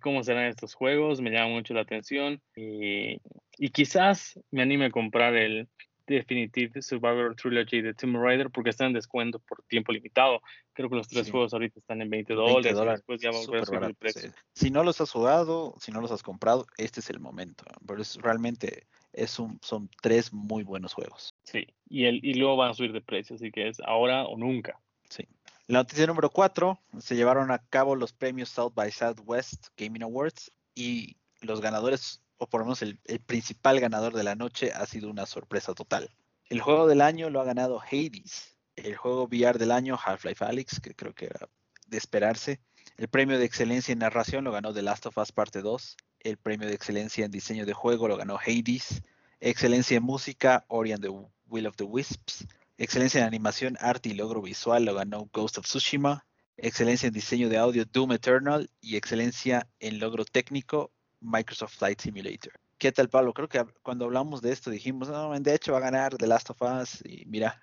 cómo 0.00 0.22
serán 0.22 0.46
estos 0.46 0.74
juegos. 0.74 1.20
Me 1.20 1.30
llama 1.30 1.48
mucho 1.48 1.74
la 1.74 1.80
atención. 1.80 2.40
Y, 2.54 3.20
y 3.58 3.70
quizás 3.70 4.38
me 4.50 4.62
anime 4.62 4.86
a 4.86 4.90
comprar 4.90 5.34
el, 5.34 5.68
Definitive 6.06 6.82
Survivor 6.82 7.34
Trilogy 7.34 7.80
de 7.80 7.94
Tomb 7.94 8.16
Raider 8.16 8.50
porque 8.50 8.70
está 8.70 8.86
en 8.86 8.92
descuento 8.92 9.38
por 9.38 9.62
tiempo 9.64 9.92
limitado. 9.92 10.40
Creo 10.72 10.88
que 10.88 10.96
los 10.96 11.08
tres 11.08 11.30
juegos 11.30 11.52
ahorita 11.52 11.78
están 11.78 12.02
en 12.02 12.10
20 12.10 12.34
dólares. 12.34 12.76
Después 12.76 13.20
ya 13.20 13.30
vamos 13.30 13.48
a 13.48 13.70
ver 13.70 13.84
el 13.84 13.94
precio. 13.94 14.32
Si 14.54 14.70
no 14.70 14.84
los 14.84 15.00
has 15.00 15.10
jugado, 15.10 15.74
si 15.80 15.92
no 15.92 16.00
los 16.00 16.10
has 16.10 16.22
comprado, 16.22 16.66
este 16.76 17.00
es 17.00 17.10
el 17.10 17.20
momento. 17.20 17.64
Pero 17.86 18.02
es, 18.02 18.16
realmente 18.16 18.86
es 19.12 19.38
un, 19.38 19.58
son 19.62 19.88
tres 20.02 20.32
muy 20.32 20.62
buenos 20.62 20.92
juegos. 20.92 21.34
Sí, 21.44 21.66
y, 21.88 22.04
el, 22.04 22.24
y 22.24 22.34
luego 22.34 22.56
van 22.56 22.70
a 22.70 22.74
subir 22.74 22.92
de 22.92 23.00
precio, 23.00 23.36
así 23.36 23.50
que 23.50 23.68
es 23.68 23.80
ahora 23.80 24.24
o 24.24 24.36
nunca. 24.36 24.80
Sí. 25.08 25.26
La 25.66 25.78
noticia 25.78 26.06
número 26.06 26.30
cuatro, 26.30 26.78
se 26.98 27.16
llevaron 27.16 27.50
a 27.50 27.58
cabo 27.58 27.96
los 27.96 28.12
premios 28.12 28.50
South 28.50 28.72
by 28.74 28.90
Southwest 28.90 29.68
Gaming 29.76 30.02
Awards 30.02 30.52
y 30.74 31.16
los 31.40 31.60
ganadores 31.60 32.23
por 32.46 32.60
lo 32.60 32.66
menos 32.66 32.82
el, 32.82 32.98
principal 33.26 33.80
ganador 33.80 34.14
de 34.14 34.24
la 34.24 34.34
noche, 34.34 34.72
ha 34.72 34.86
sido 34.86 35.10
una 35.10 35.26
sorpresa 35.26 35.74
total. 35.74 36.10
El 36.48 36.60
juego 36.60 36.86
del 36.86 37.00
año 37.00 37.30
lo 37.30 37.40
ha 37.40 37.44
ganado 37.44 37.80
Hades. 37.80 38.56
El 38.76 38.96
juego 38.96 39.24
VR 39.24 39.58
del 39.58 39.70
año, 39.70 39.98
Half-Life 40.02 40.44
Alyx, 40.44 40.80
que 40.80 40.94
creo 40.94 41.14
que 41.14 41.26
era 41.26 41.48
de 41.86 41.96
esperarse. 41.96 42.60
El 42.96 43.08
premio 43.08 43.38
de 43.38 43.44
excelencia 43.44 43.92
en 43.92 44.00
narración 44.00 44.44
lo 44.44 44.52
ganó 44.52 44.72
The 44.72 44.82
Last 44.82 45.06
of 45.06 45.18
Us 45.18 45.32
Parte 45.32 45.62
2. 45.62 45.96
El 46.20 46.36
premio 46.36 46.68
de 46.68 46.74
excelencia 46.74 47.24
en 47.24 47.30
diseño 47.30 47.66
de 47.66 47.72
juego 47.72 48.08
lo 48.08 48.16
ganó 48.16 48.38
Hades. 48.38 49.02
Excelencia 49.40 49.96
en 49.96 50.02
música, 50.02 50.64
Ori 50.68 50.92
and 50.92 51.02
the 51.02 51.10
Will 51.46 51.66
of 51.66 51.76
the 51.76 51.84
Wisps. 51.84 52.46
Excelencia 52.78 53.20
en 53.20 53.26
animación, 53.26 53.76
arte 53.80 54.08
y 54.08 54.14
logro 54.14 54.42
visual 54.42 54.84
lo 54.84 54.94
ganó 54.94 55.28
Ghost 55.32 55.58
of 55.58 55.66
Tsushima. 55.66 56.26
Excelencia 56.56 57.06
en 57.08 57.14
diseño 57.14 57.48
de 57.48 57.58
audio, 57.58 57.84
Doom 57.84 58.12
Eternal. 58.12 58.70
Y 58.80 58.96
excelencia 58.96 59.68
en 59.80 59.98
logro 59.98 60.24
técnico, 60.24 60.92
Microsoft 61.24 61.76
Flight 61.78 62.00
Simulator. 62.00 62.52
¿Qué 62.78 62.92
tal, 62.92 63.08
Pablo? 63.08 63.32
Creo 63.32 63.48
que 63.48 63.64
cuando 63.82 64.04
hablamos 64.04 64.42
de 64.42 64.52
esto 64.52 64.70
dijimos, 64.70 65.08
no, 65.08 65.32
de 65.38 65.54
hecho 65.54 65.72
va 65.72 65.78
a 65.78 65.82
ganar 65.82 66.16
The 66.16 66.26
Last 66.26 66.50
of 66.50 66.60
Us 66.60 67.02
y 67.06 67.24
mira, 67.26 67.60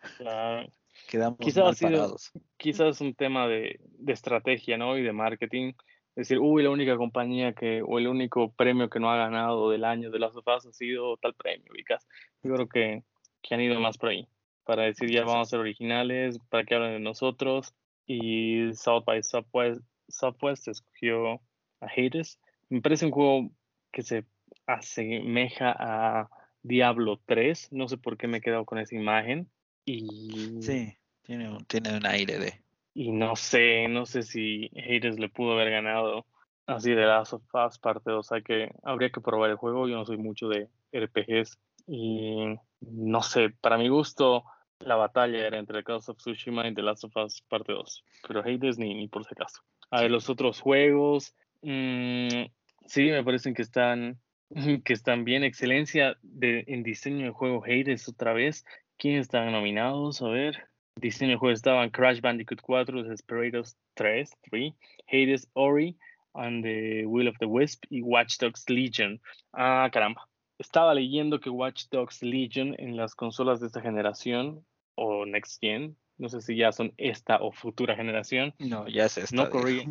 quedamos 1.07 1.37
quizás 1.39 1.81
mal 1.81 2.15
Quizás 2.57 3.01
un 3.01 3.13
tema 3.13 3.47
de, 3.47 3.79
estrategia, 4.07 4.77
¿no? 4.77 4.97
Y 4.97 5.03
de 5.03 5.13
marketing. 5.13 5.73
Es 6.15 6.27
decir, 6.27 6.39
uy, 6.39 6.63
la 6.63 6.69
única 6.69 6.97
compañía 6.97 7.53
que, 7.53 7.81
o 7.81 7.99
el 7.99 8.07
único 8.07 8.51
premio 8.51 8.89
que 8.89 8.99
no 8.99 9.11
ha 9.11 9.17
ganado 9.17 9.69
del 9.69 9.85
año 9.85 10.11
de 10.11 10.19
Last 10.19 10.37
of 10.37 10.47
Us 10.47 10.65
ha 10.65 10.73
sido 10.73 11.17
tal 11.17 11.33
premio, 11.35 11.71
Vicas. 11.73 12.07
Yo 12.43 12.53
creo 12.53 12.67
que, 12.67 13.03
que 13.41 13.55
han 13.55 13.61
ido 13.61 13.79
más 13.79 13.97
por 13.97 14.09
ahí. 14.09 14.27
Para 14.63 14.83
decir, 14.83 15.09
ya 15.09 15.23
vamos 15.23 15.47
a 15.47 15.51
ser 15.51 15.59
originales, 15.59 16.39
para 16.49 16.63
que 16.63 16.75
hablen 16.75 16.93
de 16.93 16.99
nosotros. 16.99 17.73
Y 18.05 18.73
South 18.73 19.03
by 19.05 19.23
Southwest, 19.23 19.81
Southwest 20.07 20.67
escogió 20.67 21.35
a 21.79 21.87
Hades 21.95 22.39
me 22.71 22.81
parece 22.81 23.05
un 23.05 23.11
juego 23.11 23.51
que 23.91 24.01
se 24.01 24.25
asemeja 24.65 25.75
a 25.77 26.29
Diablo 26.63 27.19
3. 27.25 27.73
No 27.73 27.89
sé 27.89 27.97
por 27.97 28.17
qué 28.17 28.27
me 28.27 28.37
he 28.37 28.41
quedado 28.41 28.65
con 28.65 28.79
esa 28.79 28.95
imagen. 28.95 29.49
Y... 29.85 30.61
Sí, 30.61 30.95
tiene 31.21 31.49
un, 31.49 31.65
tiene 31.65 31.95
un 31.95 32.05
aire 32.05 32.39
de... 32.39 32.61
Y 32.93 33.11
no 33.11 33.35
sé, 33.35 33.89
no 33.89 34.05
sé 34.05 34.23
si 34.23 34.71
Hades 34.75 35.19
le 35.19 35.27
pudo 35.27 35.53
haber 35.53 35.69
ganado 35.69 36.25
así 36.65 36.91
de 36.91 37.05
Last 37.05 37.33
of 37.33 37.43
Us 37.53 37.77
parte 37.77 38.09
2. 38.09 38.19
O 38.19 38.23
sea 38.23 38.41
que 38.41 38.71
habría 38.83 39.09
que 39.09 39.19
probar 39.19 39.49
el 39.49 39.57
juego. 39.57 39.89
Yo 39.89 39.97
no 39.97 40.05
soy 40.05 40.17
mucho 40.17 40.47
de 40.47 40.69
RPGs. 40.93 41.59
Y 41.87 42.55
no 42.79 43.21
sé, 43.21 43.49
para 43.49 43.77
mi 43.77 43.89
gusto, 43.89 44.45
la 44.79 44.95
batalla 44.95 45.45
era 45.45 45.57
entre 45.57 45.83
Call 45.83 45.97
of 45.97 46.17
Tsushima 46.17 46.65
y 46.69 46.73
The 46.73 46.83
Last 46.83 47.03
of 47.03 47.17
Us 47.17 47.41
parte 47.41 47.73
2. 47.73 48.05
Pero 48.29 48.39
Hades 48.39 48.77
ni, 48.77 48.93
ni 48.93 49.09
por 49.09 49.25
si 49.25 49.33
acaso. 49.33 49.61
A 49.89 50.03
ver, 50.03 50.11
los 50.11 50.29
otros 50.29 50.61
juegos. 50.61 51.35
Mmm, 51.63 52.45
Sí, 52.85 53.03
me 53.09 53.23
parecen 53.23 53.53
que 53.53 53.61
están, 53.61 54.19
que 54.85 54.93
están 54.93 55.23
bien. 55.23 55.43
Excelencia 55.43 56.17
de, 56.21 56.63
en 56.67 56.83
diseño 56.83 57.25
de 57.25 57.31
juego 57.31 57.63
Hades 57.63 58.07
otra 58.07 58.33
vez. 58.33 58.65
¿Quiénes 58.97 59.21
están 59.23 59.51
nominados? 59.51 60.21
A 60.21 60.29
ver. 60.29 60.67
Diseño 60.95 61.31
de 61.31 61.37
juego 61.37 61.53
estaban 61.53 61.89
Crash 61.89 62.19
Bandicoot 62.19 62.61
4, 62.61 63.03
Desperados 63.03 63.77
3, 63.95 64.29
3, 64.49 64.73
Hades 65.07 65.49
Ori, 65.53 65.97
and 66.33 66.63
the 66.63 67.05
Will 67.05 67.27
of 67.27 67.37
the 67.39 67.45
Wisp 67.45 67.85
y 67.89 68.01
Watch 68.01 68.37
Dogs 68.39 68.69
Legion. 68.69 69.21
Ah, 69.53 69.89
caramba. 69.91 70.27
estaba 70.59 70.93
leyendo 70.93 71.39
que 71.39 71.49
Watch 71.49 71.85
Dogs 71.89 72.21
Legion 72.21 72.75
en 72.77 72.95
las 72.95 73.15
consolas 73.15 73.59
de 73.59 73.67
esta 73.67 73.81
generación 73.81 74.65
o 74.95 75.25
Next 75.25 75.59
Gen, 75.59 75.97
no 76.17 76.29
sé 76.29 76.41
si 76.41 76.55
ya 76.55 76.71
son 76.71 76.93
esta 76.97 77.37
o 77.37 77.51
futura 77.51 77.95
generación. 77.95 78.53
No, 78.59 78.87
ya 78.87 79.05
es 79.05 79.17
esta. 79.17 79.35
No 79.35 79.49
corría, 79.49 79.83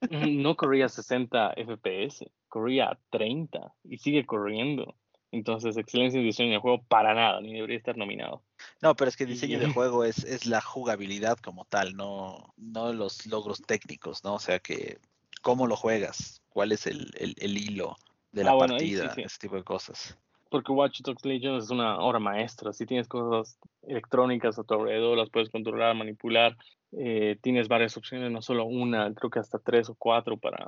no 0.10 0.56
corría 0.56 0.88
60 0.88 1.54
FPS, 1.54 2.26
corría 2.48 2.90
a 2.90 2.98
30 3.10 3.74
y 3.84 3.98
sigue 3.98 4.26
corriendo. 4.26 4.96
Entonces, 5.32 5.76
excelencia 5.76 6.18
en 6.18 6.24
diseño 6.24 6.52
de 6.52 6.58
juego 6.58 6.82
para 6.84 7.12
nada, 7.12 7.40
ni 7.40 7.52
debería 7.52 7.76
estar 7.76 7.96
nominado. 7.96 8.42
No, 8.80 8.94
pero 8.94 9.08
es 9.08 9.16
que 9.16 9.24
el 9.24 9.30
diseño 9.30 9.58
de 9.58 9.72
juego 9.72 10.04
es, 10.04 10.24
es 10.24 10.46
la 10.46 10.60
jugabilidad 10.60 11.36
como 11.38 11.64
tal, 11.64 11.96
no, 11.96 12.54
no 12.56 12.92
los 12.92 13.26
logros 13.26 13.60
técnicos, 13.62 14.24
¿no? 14.24 14.34
O 14.34 14.38
sea 14.38 14.60
que, 14.60 14.98
¿cómo 15.42 15.66
lo 15.66 15.76
juegas? 15.76 16.42
¿Cuál 16.48 16.72
es 16.72 16.86
el, 16.86 17.10
el, 17.18 17.58
hilo 17.58 17.96
de 18.32 18.44
la 18.44 18.52
ah, 18.52 18.58
partida? 18.58 19.14
Ese 19.16 19.38
tipo 19.38 19.56
de 19.56 19.64
cosas. 19.64 20.16
Porque 20.48 20.72
Watch 20.72 21.02
Dogs 21.02 21.24
Legion 21.24 21.56
es 21.56 21.70
una 21.70 21.98
obra 21.98 22.18
maestra. 22.18 22.72
Si 22.72 22.86
tienes 22.86 23.08
cosas 23.08 23.58
electrónicas 23.86 24.58
a 24.58 24.64
tu 24.64 24.74
alrededor, 24.74 25.16
las 25.16 25.30
puedes 25.30 25.50
controlar, 25.50 25.94
manipular. 25.94 26.56
Eh, 26.92 27.36
tienes 27.42 27.68
varias 27.68 27.96
opciones, 27.96 28.30
no 28.30 28.42
solo 28.42 28.64
una, 28.64 29.12
creo 29.14 29.30
que 29.30 29.38
hasta 29.38 29.58
tres 29.58 29.88
o 29.88 29.94
cuatro 29.94 30.36
para, 30.36 30.66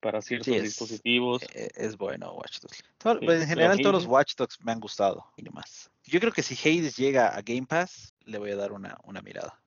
para 0.00 0.20
ciertos 0.20 0.62
dispositivos. 0.62 1.42
E, 1.54 1.70
es, 1.76 1.96
bueno 1.96 2.32
Watch 2.32 2.60
Dogs. 2.60 2.82
en 3.20 3.46
general 3.46 3.78
todos 3.80 3.94
los 3.94 4.06
Watch 4.06 4.34
Dogs 4.36 4.58
me 4.64 4.72
han 4.72 4.80
gustado 4.80 5.24
y 5.36 5.42
demás. 5.42 5.90
Yo 6.04 6.20
creo 6.20 6.32
que 6.32 6.42
si 6.42 6.54
Hades 6.54 6.96
llega 6.96 7.28
a 7.28 7.42
Game 7.42 7.66
Pass, 7.66 8.14
le 8.24 8.38
voy 8.38 8.50
a 8.50 8.56
dar 8.56 8.72
una, 8.72 8.96
una 9.04 9.22
mirada. 9.22 9.60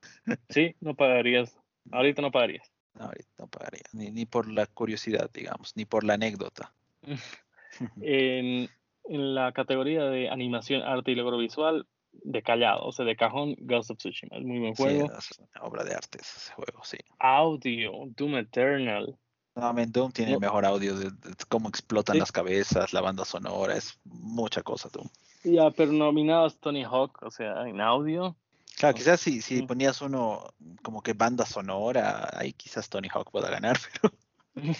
Sí, 0.50 0.76
no 0.82 0.96
pagarías. 0.96 1.58
Ahorita 1.92 2.22
no 2.22 2.32
pagarías. 2.32 2.72
No, 2.96 3.06
ahorita 3.06 3.30
no 3.40 3.48
pagaría. 3.48 3.84
Ni, 3.94 4.12
ni 4.12 4.26
por 4.26 4.52
la 4.52 4.66
curiosidad, 4.66 5.30
digamos, 5.34 5.76
ni 5.76 5.86
por 5.86 6.04
la 6.04 6.14
anécdota. 6.16 6.74
en, 8.02 8.70
en 9.06 9.36
la 9.36 9.52
categoría 9.52 10.06
de 10.06 10.30
animación, 10.30 10.82
arte 10.82 11.12
y 11.12 11.16
logro 11.16 11.38
visual, 11.38 11.88
de 12.24 12.42
callado, 12.42 12.86
o 12.86 12.92
sea, 12.92 13.06
de 13.06 13.16
cajón, 13.16 13.56
Ghost 13.60 13.92
of 13.92 13.98
Tsushima. 13.98 14.38
Es 14.38 14.44
muy 14.44 14.60
buen 14.60 14.76
juego. 14.76 15.08
Sí, 15.20 15.32
es 15.32 15.40
una 15.40 15.68
obra 15.68 15.84
de 15.84 15.96
arte 15.96 16.20
ese 16.22 16.54
juego, 16.54 16.84
sí. 16.84 16.98
Audio, 17.20 17.92
Doom 18.16 18.38
Eternal. 18.38 19.18
No, 19.56 19.74
Doom 19.74 20.12
tiene 20.12 20.34
el 20.34 20.40
mejor 20.40 20.66
audio 20.66 20.98
de, 20.98 21.12
cómo 21.48 21.70
explotan 21.70 22.18
las 22.18 22.32
cabezas, 22.32 22.92
la 22.92 23.02
banda 23.02 23.24
sonora, 23.24 23.76
es 23.76 24.00
mucha 24.04 24.64
cosa, 24.64 24.90
Doom. 24.92 25.08
Ya, 25.44 25.70
pero 25.72 25.92
nominados 25.92 26.60
Tony 26.60 26.84
Hawk, 26.84 27.22
o 27.22 27.30
sea, 27.30 27.68
en 27.68 27.80
audio. 27.80 28.36
Claro, 28.78 28.96
quizás 28.96 29.20
si, 29.20 29.42
si 29.42 29.62
ponías 29.62 30.02
uno 30.02 30.54
como 30.82 31.04
que 31.04 31.14
banda 31.14 31.46
sonora, 31.46 32.30
ahí 32.34 32.54
quizás 32.54 32.90
Tony 32.90 33.10
Hawk 33.14 33.30
pueda 33.32 33.50
ganar, 33.50 33.78
pero... 34.02 34.14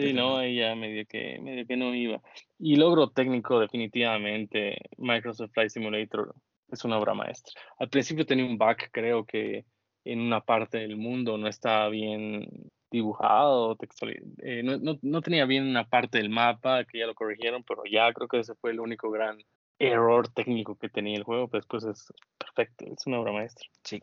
Sí, 0.00 0.12
no, 0.12 0.40
ella 0.40 0.74
medio 0.74 1.06
que, 1.06 1.38
medio 1.40 1.64
que 1.68 1.76
no 1.76 1.94
iba. 1.94 2.20
Y 2.58 2.74
logro 2.74 3.10
técnico, 3.10 3.60
definitivamente, 3.60 4.76
Microsoft 4.98 5.52
Flight 5.52 5.70
Simulator 5.70 6.34
es 6.68 6.84
una 6.84 6.98
obra 6.98 7.14
maestra. 7.14 7.52
Al 7.78 7.88
principio 7.88 8.26
tenía 8.26 8.44
un 8.44 8.58
bug, 8.58 8.76
creo 8.90 9.24
que 9.24 9.64
en 10.04 10.20
una 10.20 10.40
parte 10.40 10.78
del 10.78 10.96
mundo 10.96 11.38
no 11.38 11.46
estaba 11.46 11.88
bien 11.90 12.48
dibujado, 12.90 13.76
textual, 13.76 14.16
eh, 14.42 14.64
no, 14.64 14.78
no, 14.78 14.98
no, 15.00 15.20
tenía 15.20 15.44
bien 15.46 15.64
una 15.64 15.88
parte 15.88 16.18
del 16.18 16.28
mapa, 16.28 16.84
que 16.84 16.98
ya 16.98 17.06
lo 17.06 17.14
corrigieron, 17.14 17.62
pero 17.62 17.82
ya 17.88 18.12
creo 18.12 18.26
que 18.26 18.40
ese 18.40 18.56
fue 18.56 18.72
el 18.72 18.80
único 18.80 19.12
gran 19.12 19.38
error 19.78 20.26
técnico 20.26 20.76
que 20.76 20.88
tenía 20.88 21.16
el 21.16 21.22
juego, 21.22 21.46
pero 21.46 21.60
después 21.60 21.84
es 21.84 22.12
perfecto, 22.36 22.84
es 22.86 23.06
una 23.06 23.20
obra 23.20 23.32
maestra. 23.32 23.68
Sí, 23.84 24.00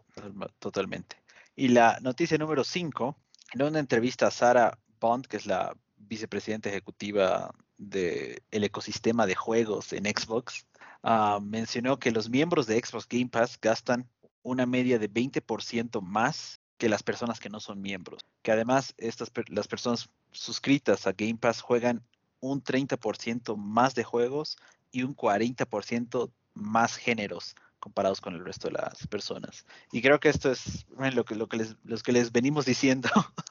totalmente. 0.59 1.17
Y 1.53 1.67
la 1.67 1.99
noticia 2.01 2.37
número 2.37 2.63
5, 2.63 3.17
en 3.55 3.61
una 3.61 3.79
entrevista 3.79 4.27
a 4.27 4.31
Sara 4.31 4.77
Bond, 5.01 5.25
que 5.27 5.37
es 5.37 5.45
la 5.45 5.75
vicepresidenta 5.97 6.69
ejecutiva 6.69 7.53
del 7.77 8.39
ecosistema 8.51 9.25
de 9.25 9.35
juegos 9.35 9.91
en 9.91 10.05
Xbox, 10.05 10.65
ah, 11.03 11.39
mencionó 11.41 11.99
que 11.99 12.11
los 12.11 12.29
miembros 12.29 12.67
de 12.67 12.79
Xbox 12.79 13.07
Game 13.09 13.27
Pass 13.27 13.59
gastan 13.59 14.07
una 14.43 14.65
media 14.65 14.99
de 14.99 15.09
20% 15.09 16.01
más 16.01 16.61
que 16.77 16.89
las 16.89 17.03
personas 17.03 17.39
que 17.39 17.49
no 17.49 17.59
son 17.59 17.81
miembros. 17.81 18.25
Que 18.41 18.51
además 18.51 18.93
estas 18.97 19.31
las 19.47 19.67
personas 19.67 20.09
suscritas 20.31 21.05
a 21.07 21.11
Game 21.11 21.35
Pass 21.35 21.61
juegan 21.61 22.03
un 22.39 22.63
30% 22.63 23.55
más 23.55 23.93
de 23.95 24.03
juegos 24.03 24.57
y 24.91 25.03
un 25.03 25.15
40% 25.15 26.31
más 26.53 26.95
géneros 26.95 27.55
comparados 27.79 28.21
con 28.21 28.35
el 28.35 28.45
resto 28.45 28.67
de 28.67 28.73
las 28.73 29.07
personas. 29.07 29.65
Y 29.91 30.01
creo 30.01 30.19
que 30.19 30.29
esto 30.29 30.51
es 30.51 30.85
lo 31.13 31.25
que, 31.25 31.35
los 31.35 32.03
que 32.03 32.11
les 32.11 32.31
venimos 32.31 32.65
diciendo 32.65 33.09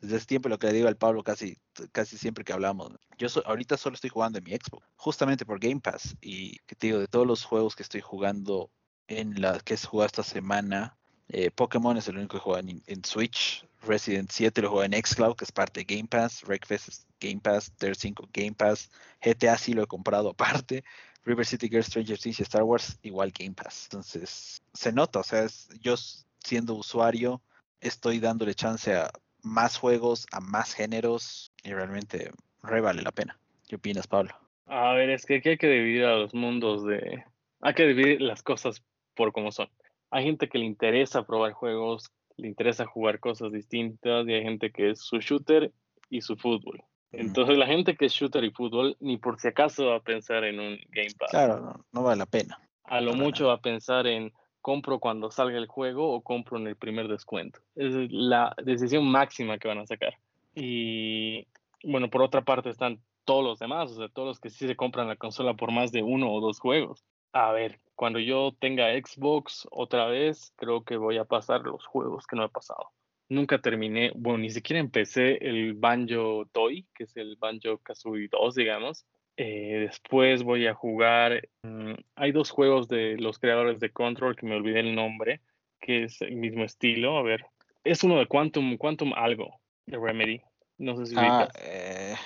desde 0.00 0.16
hace 0.16 0.26
tiempo 0.26 0.48
lo 0.48 0.58
que 0.58 0.68
le 0.68 0.72
digo 0.74 0.88
al 0.88 0.96
Pablo 0.96 1.22
casi, 1.22 1.58
casi 1.92 2.16
siempre 2.18 2.44
que 2.44 2.52
hablamos. 2.52 2.92
Yo 3.16 3.28
ahorita 3.44 3.76
solo 3.76 3.94
estoy 3.94 4.10
jugando 4.10 4.38
en 4.38 4.44
mi 4.44 4.52
Xbox, 4.52 4.86
justamente 4.96 5.44
por 5.44 5.58
Game 5.58 5.80
Pass. 5.80 6.16
Y 6.20 6.58
que 6.66 6.74
te 6.76 6.88
digo, 6.88 6.98
de 6.98 7.08
todos 7.08 7.26
los 7.26 7.44
juegos 7.44 7.74
que 7.74 7.82
estoy 7.82 8.00
jugando 8.00 8.70
en 9.08 9.40
la 9.40 9.58
que 9.60 9.74
he 9.74 9.78
jugado 9.78 10.06
esta 10.06 10.22
semana, 10.22 10.96
eh, 11.28 11.50
Pokémon 11.50 11.96
es 11.96 12.08
el 12.08 12.16
único 12.16 12.38
que 12.38 12.42
juega 12.42 12.60
en, 12.60 13.04
Switch. 13.04 13.66
Resident 13.82 14.30
7 14.30 14.62
lo 14.62 14.70
juega 14.70 14.86
en 14.86 15.04
Xcloud, 15.04 15.36
que 15.36 15.44
es 15.44 15.52
parte 15.52 15.84
de 15.84 15.96
Game 15.96 16.08
Pass. 16.08 16.42
Wreckfest 16.44 16.88
es 16.88 17.06
Game 17.20 17.40
Pass. 17.40 17.72
Ter 17.76 17.96
5 17.96 18.28
Game 18.32 18.52
Pass. 18.52 18.90
GTA 19.22 19.58
sí 19.58 19.72
lo 19.72 19.82
he 19.82 19.86
comprado 19.86 20.30
aparte. 20.30 20.84
River 21.24 21.44
City 21.44 21.68
Girls, 21.68 21.86
Stranger 21.86 22.18
Things 22.18 22.40
y 22.40 22.42
Star 22.42 22.62
Wars, 22.62 22.98
igual 23.02 23.32
Game 23.32 23.52
Pass. 23.52 23.84
Entonces, 23.84 24.62
se 24.72 24.92
nota, 24.92 25.18
o 25.20 25.22
sea, 25.22 25.46
yo 25.80 25.94
siendo 26.42 26.74
usuario, 26.74 27.42
estoy 27.80 28.18
dándole 28.18 28.54
chance 28.54 28.94
a 28.94 29.10
más 29.42 29.78
juegos, 29.78 30.26
a 30.32 30.40
más 30.40 30.74
géneros 30.74 31.52
y 31.62 31.72
realmente 31.72 32.30
re 32.62 32.80
vale 32.80 33.02
la 33.02 33.12
pena. 33.12 33.38
¿Qué 33.68 33.76
opinas, 33.76 34.06
Pablo? 34.06 34.34
A 34.66 34.92
ver, 34.94 35.10
es 35.10 35.24
que 35.24 35.36
aquí 35.36 35.50
hay 35.50 35.58
que 35.58 35.68
dividir 35.68 36.04
a 36.04 36.16
los 36.16 36.34
mundos 36.34 36.84
de... 36.84 37.24
Hay 37.60 37.74
que 37.74 37.86
dividir 37.86 38.20
las 38.20 38.42
cosas 38.42 38.82
por 39.14 39.32
como 39.32 39.50
son 39.50 39.68
hay 40.10 40.24
gente 40.24 40.48
que 40.48 40.58
le 40.58 40.64
interesa 40.64 41.26
probar 41.26 41.52
juegos, 41.52 42.10
le 42.36 42.48
interesa 42.48 42.86
jugar 42.86 43.20
cosas 43.20 43.52
distintas 43.52 44.26
y 44.26 44.32
hay 44.32 44.42
gente 44.42 44.70
que 44.70 44.90
es 44.90 45.00
su 45.00 45.18
shooter 45.18 45.72
y 46.08 46.20
su 46.20 46.36
fútbol. 46.36 46.82
Entonces 47.10 47.56
la 47.56 47.66
gente 47.66 47.96
que 47.96 48.06
es 48.06 48.12
shooter 48.12 48.44
y 48.44 48.50
fútbol 48.50 48.96
ni 49.00 49.16
por 49.16 49.40
si 49.40 49.48
acaso 49.48 49.86
va 49.86 49.96
a 49.96 50.02
pensar 50.02 50.44
en 50.44 50.60
un 50.60 50.78
Game 50.90 51.14
Pass. 51.18 51.30
Claro, 51.30 51.84
no, 51.92 52.02
vale 52.02 52.18
la 52.18 52.26
pena. 52.26 52.58
A 52.84 53.00
lo 53.00 53.14
mucho 53.14 53.48
va 53.48 53.54
a 53.54 53.60
pensar 53.60 54.06
en 54.06 54.32
compro 54.60 54.98
cuando 54.98 55.30
salga 55.30 55.58
el 55.58 55.66
juego 55.66 56.12
o 56.12 56.22
compro 56.22 56.58
en 56.58 56.66
el 56.66 56.76
primer 56.76 57.08
descuento. 57.08 57.60
Es 57.74 57.94
la 58.10 58.54
decisión 58.62 59.06
máxima 59.10 59.58
que 59.58 59.68
van 59.68 59.78
a 59.78 59.86
sacar. 59.86 60.14
Y 60.54 61.46
bueno, 61.84 62.10
por 62.10 62.22
otra 62.22 62.42
parte 62.42 62.70
están 62.70 63.00
todos 63.24 63.44
los 63.44 63.58
demás, 63.58 63.92
o 63.92 63.96
sea, 63.96 64.08
todos 64.08 64.28
los 64.28 64.40
que 64.40 64.50
sí 64.50 64.66
se 64.66 64.76
compran 64.76 65.08
la 65.08 65.16
consola 65.16 65.54
por 65.54 65.70
más 65.70 65.92
de 65.92 66.02
uno 66.02 66.32
o 66.32 66.40
dos 66.40 66.60
juegos. 66.60 67.04
A 67.32 67.52
ver, 67.52 67.78
cuando 67.94 68.18
yo 68.18 68.52
tenga 68.58 68.90
Xbox 68.92 69.68
otra 69.70 70.06
vez, 70.06 70.52
creo 70.56 70.82
que 70.82 70.96
voy 70.96 71.18
a 71.18 71.24
pasar 71.24 71.60
los 71.62 71.84
juegos 71.84 72.26
que 72.26 72.36
no 72.36 72.44
he 72.44 72.48
pasado. 72.48 72.90
Nunca 73.28 73.60
terminé, 73.60 74.12
bueno, 74.14 74.38
ni 74.38 74.50
siquiera 74.50 74.80
empecé 74.80 75.36
el 75.46 75.74
Banjo 75.74 76.46
Toy, 76.52 76.86
que 76.94 77.04
es 77.04 77.16
el 77.16 77.36
Banjo 77.36 77.78
Kazooie 77.78 78.28
2, 78.32 78.54
digamos. 78.54 79.04
Eh, 79.40 79.86
después 79.86 80.42
voy 80.42 80.66
a 80.66 80.74
jugar. 80.74 81.48
Mm, 81.62 81.92
hay 82.16 82.32
dos 82.32 82.50
juegos 82.50 82.88
de 82.88 83.16
los 83.18 83.38
creadores 83.38 83.78
de 83.78 83.92
Control 83.92 84.34
que 84.34 84.44
me 84.44 84.56
olvidé 84.56 84.80
el 84.80 84.96
nombre, 84.96 85.40
que 85.80 86.02
es 86.02 86.20
el 86.22 86.34
mismo 86.34 86.64
estilo. 86.64 87.16
A 87.16 87.22
ver, 87.22 87.46
es 87.84 88.02
uno 88.02 88.18
de 88.18 88.26
Quantum, 88.26 88.76
Quantum 88.76 89.12
algo, 89.14 89.60
de 89.86 89.96
Remedy. 89.96 90.42
No 90.78 90.96
sé 90.96 91.06
si. 91.06 91.14
Ah, 91.16 91.48
eh, 91.62 92.16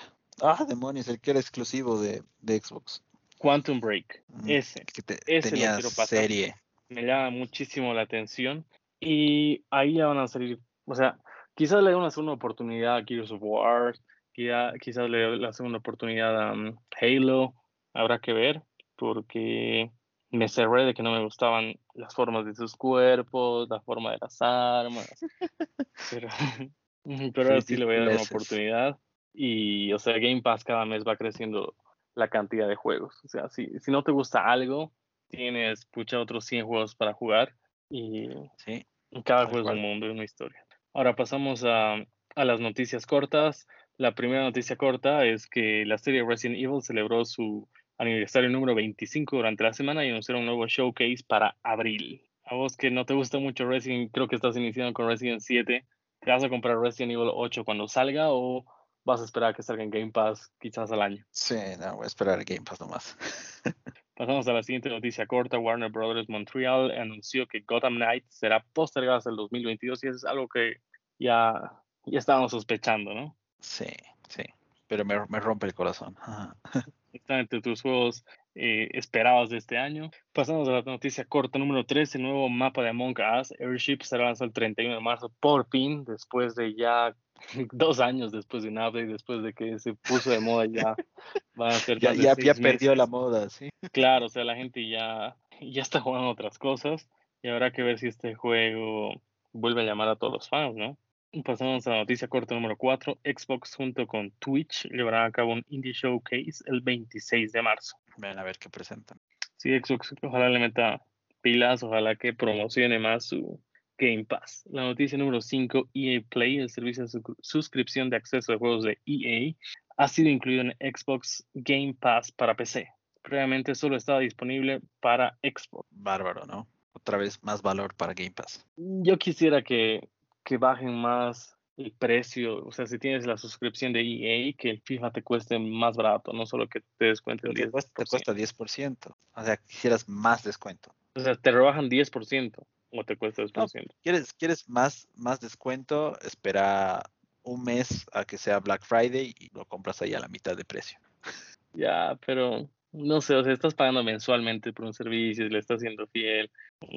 ah 0.41 0.65
demonios, 0.67 1.07
el 1.09 1.21
que 1.21 1.33
era 1.33 1.41
exclusivo 1.41 2.01
de, 2.01 2.23
de 2.41 2.59
Xbox. 2.59 3.05
Quantum 3.37 3.79
Break. 3.79 4.25
Ese. 4.47 4.83
Que 4.87 5.03
tenía 5.03 5.83
serie. 5.83 6.55
Me 6.89 7.03
llama 7.03 7.29
muchísimo 7.29 7.93
la 7.93 8.03
atención. 8.03 8.65
Y 9.01 9.67
ahí 9.71 9.97
ya 9.97 10.07
van 10.07 10.19
a 10.19 10.29
salir. 10.29 10.59
O 10.87 10.95
sea, 10.95 11.19
quizás 11.55 11.83
le 11.83 11.91
den 11.91 11.99
una 11.99 12.11
segunda 12.11 12.33
oportunidad 12.33 12.97
a 12.97 13.05
Gears 13.05 13.33
of 13.33 13.41
War. 13.43 13.95
Quizás, 14.33 15.09
le 15.09 15.37
la 15.37 15.53
segunda 15.53 15.79
oportunidad 15.79 16.41
a 16.41 16.53
um, 16.53 16.77
Halo. 17.01 17.55
Habrá 17.93 18.19
que 18.19 18.33
ver. 18.33 18.63
Porque 18.97 19.91
me 20.31 20.49
cerré 20.49 20.85
de 20.85 20.95
que 20.95 21.03
no 21.03 21.13
me 21.13 21.23
gustaban 21.23 21.75
las 21.95 22.15
formas 22.15 22.47
de 22.47 22.55
sus 22.55 22.77
cuerpos, 22.77 23.69
la 23.69 23.81
forma 23.81 24.13
de 24.13 24.19
las 24.21 24.41
armas. 24.41 25.25
pero, 26.11 26.29
pero 27.35 27.49
ahora 27.49 27.61
sí 27.61 27.77
le 27.77 27.85
voy 27.85 27.97
a 27.97 28.01
dar 28.01 28.09
una 28.09 28.23
oportunidad. 28.23 28.99
Y, 29.35 29.93
o 29.93 29.99
sea, 29.99 30.15
Game 30.15 30.43
Pass 30.43 30.65
cada 30.65 30.85
mes 30.85 31.05
va 31.07 31.17
creciendo 31.17 31.75
la 32.15 32.29
cantidad 32.29 32.69
de 32.69 32.77
juegos. 32.77 33.21
O 33.25 33.29
sea, 33.29 33.49
si, 33.49 33.79
si 33.81 33.91
no 33.91 34.03
te 34.03 34.13
gusta 34.13 34.51
algo, 34.51 34.93
tienes 35.29 35.87
pucha 35.87 36.21
otros 36.21 36.45
100 36.45 36.67
juegos 36.67 36.95
para 36.95 37.15
jugar 37.15 37.55
y 37.89 38.29
sí, 38.57 38.87
cada 39.25 39.47
juego 39.47 39.69
es 39.69 39.75
un 39.75 39.83
mundo 39.83 40.07
y 40.07 40.11
una 40.11 40.25
historia. 40.25 40.65
Ahora 40.95 41.17
pasamos 41.17 41.65
a, 41.65 41.95
a, 41.95 42.45
las 42.45 42.61
noticias 42.61 43.07
cortas. 43.07 43.67
La 43.97 44.15
primera 44.15 44.43
noticia 44.43 44.77
corta 44.77 45.25
es 45.25 45.47
que 45.47 45.85
la 45.87 45.99
serie 45.99 46.25
Resident 46.25 46.59
Evil 46.59 46.83
celebró 46.83 47.25
su 47.25 47.69
aniversario 47.99 48.51
número 48.51 48.75
25 48.75 49.37
durante 49.37 49.65
la 49.65 49.73
semana 49.73 50.05
y 50.05 50.11
anunciaron 50.11 50.41
un 50.41 50.47
nuevo 50.47 50.67
showcase 50.67 51.25
para 51.27 51.57
abril. 51.63 52.27
A 52.45 52.55
vos 52.55 52.77
que 52.77 52.91
no 52.91 53.07
te 53.07 53.15
gusta 53.15 53.39
mucho 53.39 53.67
Resident, 53.67 54.11
creo 54.13 54.29
que 54.29 54.37
estás 54.37 54.57
iniciando 54.57 54.93
con 54.93 55.07
Resident 55.07 55.41
7, 55.41 55.87
¿te 56.21 56.31
vas 56.31 56.43
a 56.43 56.49
comprar 56.49 56.79
Resident 56.79 57.13
Evil 57.13 57.31
8 57.33 57.65
cuando 57.65 57.87
salga 57.87 58.33
o 58.33 58.65
vas 59.05 59.21
a 59.21 59.25
esperar 59.25 59.51
a 59.51 59.55
que 59.55 59.63
salga 59.63 59.83
en 59.83 59.91
Game 59.91 60.13
Pass 60.13 60.53
quizás 60.61 60.91
al 60.93 61.03
año. 61.03 61.25
Sí, 61.31 61.57
no, 61.79 61.97
voy 61.97 62.05
a 62.05 62.07
esperar 62.07 62.39
el 62.39 62.45
Game 62.45 62.63
Pass 62.63 62.81
nomás. 62.81 63.17
Pasamos 64.17 64.47
a 64.47 64.53
la 64.53 64.63
siguiente 64.63 64.89
noticia 64.89 65.27
corta. 65.27 65.59
Warner 65.59 65.91
Brothers 65.91 66.29
Montreal 66.29 66.91
anunció 66.93 67.47
que 67.47 67.61
Gotham 67.61 67.97
Knights 67.97 68.35
será 68.37 68.65
postergado 68.73 69.17
hasta 69.17 69.31
el 69.31 69.37
2022 69.37 70.05
y 70.05 70.09
eso 70.09 70.17
es 70.17 70.25
algo 70.25 70.49
que 70.49 70.77
ya, 71.19 71.83
ya 72.05 72.19
estábamos 72.19 72.53
sospechando, 72.53 73.15
¿no? 73.15 73.37
Sí, 73.63 73.87
sí, 74.29 74.43
pero 74.89 75.05
me, 75.05 75.25
me 75.29 75.41
rompe 75.41 75.67
el 75.67 75.75
corazón. 75.75 76.17
Entre 77.29 77.63
tus 77.63 77.83
juegos 77.83 78.25
eh, 78.55 78.91
esperados 78.93 79.49
de 79.49 79.57
este 79.57 79.79
año. 79.79 80.11
Pasamos 80.35 80.69
a 80.69 80.73
la 80.73 80.83
noticia 80.83 81.25
corta 81.25 81.59
número 81.59 81.87
3, 81.87 82.17
el 82.17 82.23
nuevo 82.23 82.51
mapa 82.51 82.83
de 82.83 82.91
Among 82.91 83.17
Us, 83.41 83.55
Airship, 83.59 84.03
será 84.03 84.27
lanzado 84.27 84.47
el 84.47 84.53
31 84.53 84.95
de 84.95 85.01
marzo, 85.01 85.33
por 85.41 85.67
fin, 85.71 86.05
después 86.05 86.55
de 86.55 86.75
ya 86.75 87.15
dos 87.73 88.01
años 88.01 88.31
después 88.31 88.63
de 88.63 88.69
un 88.69 88.77
update, 88.77 89.07
después 89.07 89.43
de 89.43 89.55
que 89.55 89.79
se 89.79 89.95
puso 89.95 90.31
de 90.31 90.41
moda 90.41 90.67
ya 90.67 90.95
van 91.55 91.71
a 91.71 91.75
ser 91.77 91.99
ya, 91.99 92.13
ya, 92.13 92.35
ya 92.37 92.55
perdió 92.55 92.95
la 92.95 93.07
moda, 93.07 93.49
sí. 93.49 93.71
Claro, 93.91 94.27
o 94.27 94.29
sea, 94.29 94.45
la 94.45 94.55
gente 94.55 94.87
ya, 94.87 95.35
ya 95.61 95.81
está 95.81 96.01
jugando 96.01 96.29
otras 96.29 96.59
cosas 96.59 97.09
y 97.43 97.49
habrá 97.49 97.73
que 97.73 97.83
ver 97.83 97.99
si 97.99 98.09
este 98.09 98.35
juego 98.35 99.15
vuelve 99.53 99.81
a 99.81 99.85
llamar 99.85 100.09
a 100.09 100.17
todos 100.17 100.33
los 100.33 100.49
fans, 100.51 100.75
¿no? 100.75 100.99
Pasamos 101.41 101.87
a 101.87 101.91
la 101.91 101.97
noticia 101.97 102.29
corta 102.29 102.55
número 102.55 102.77
4. 102.77 103.19
Xbox 103.25 103.75
junto 103.75 104.07
con 104.07 104.33
Twitch 104.33 104.87
llevará 104.91 105.25
a 105.25 105.31
cabo 105.33 105.55
un 105.55 105.65
Indie 105.71 105.95
Showcase 105.95 106.63
el 106.67 106.83
26 106.83 107.53
de 107.53 107.63
marzo. 107.63 107.97
Ven 108.19 108.39
a 108.39 108.45
ver 108.45 108.59
qué 108.59 108.69
presentan. 108.69 109.19
Sí, 109.57 109.71
Xbox 109.71 110.15
ojalá 110.23 110.51
le 110.51 110.59
meta 110.59 111.01
pilas, 111.41 111.83
ojalá 111.83 112.17
que 112.17 112.35
promocione 112.35 112.99
más 112.99 113.25
su 113.25 113.59
Game 113.97 114.27
Pass. 114.27 114.65
La 114.71 114.83
noticia 114.83 115.17
número 115.17 115.41
5, 115.41 115.89
EA 115.95 116.21
Play, 116.29 116.59
el 116.59 116.69
servicio 116.69 117.07
de 117.07 117.23
suscripción 117.41 118.11
de 118.11 118.17
acceso 118.17 118.53
a 118.53 118.59
juegos 118.59 118.85
de 118.85 118.99
EA, 119.07 119.55
ha 119.97 120.09
sido 120.09 120.29
incluido 120.29 120.63
en 120.63 120.77
Xbox 120.93 121.47
Game 121.55 121.95
Pass 121.95 122.31
para 122.31 122.57
PC. 122.57 122.89
Previamente 123.23 123.75
solo 123.75 123.97
estaba 123.97 124.19
disponible 124.19 124.81
para 125.01 125.39
Xbox. 125.43 125.89
Bárbaro, 125.91 126.45
¿no? 126.45 126.69
Otra 126.93 127.17
vez 127.17 127.43
más 127.43 127.63
valor 127.63 127.95
para 127.95 128.13
Game 128.13 128.33
Pass. 128.33 128.67
Yo 128.77 129.17
quisiera 129.17 129.63
que 129.63 130.09
que 130.45 130.57
bajen 130.57 130.95
más 130.95 131.57
el 131.77 131.93
precio, 131.93 132.65
o 132.65 132.73
sea, 132.73 132.87
si 132.87 132.99
tienes 132.99 133.27
la 133.27 133.39
suscripción 133.39 133.93
de 133.93 134.01
EA, 134.01 134.53
que 134.57 134.71
el 134.71 134.81
FIFA 134.81 135.11
te 135.11 135.23
cueste 135.23 135.59
más 135.59 135.97
barato, 135.97 136.33
no 136.33 136.47
solo 136.47 136.69
que 136.69 136.83
te 136.99 137.07
descuente 137.07 137.49
un 137.49 137.55
10%. 137.55 137.71
Te 137.95 138.05
cuesta 138.05 138.35
10%, 138.35 139.17
o 139.35 139.43
sea, 139.43 139.57
quisieras 139.57 140.09
más 140.09 140.45
descuento. 140.45 140.95
O 141.15 141.21
sea, 141.21 141.35
te 141.35 141.51
rebajan 141.51 141.89
10% 141.89 142.65
o 142.91 143.05
te 143.05 143.17
cuesta 143.17 143.43
10%. 143.43 143.87
¿quieres, 144.03 144.33
quieres 144.35 144.69
más, 144.69 145.09
más 145.15 145.41
descuento? 145.41 146.19
Espera 146.21 147.03
un 147.43 147.65
mes 147.65 148.07
a 148.13 148.25
que 148.25 148.39
sea 148.39 148.61
Black 148.61 148.85
Friday 148.85 149.35
y 149.39 149.51
lo 149.55 149.65
compras 149.65 150.03
ahí 150.03 150.15
a 150.15 150.21
la 150.21 150.29
mitad 150.29 150.57
de 150.57 150.65
precio. 150.65 150.99
Ya, 151.75 152.19
pero 152.27 152.69
no 152.93 153.23
sé, 153.23 153.35
o 153.35 153.43
sea, 153.43 153.55
estás 153.55 153.73
pagando 153.73 154.05
mensualmente 154.05 154.75
por 154.75 154.85
un 154.85 154.93
servicio 154.93 155.49
le 155.49 155.59
estás 155.59 155.81
siendo 155.81 156.07
fiel. 156.07 156.51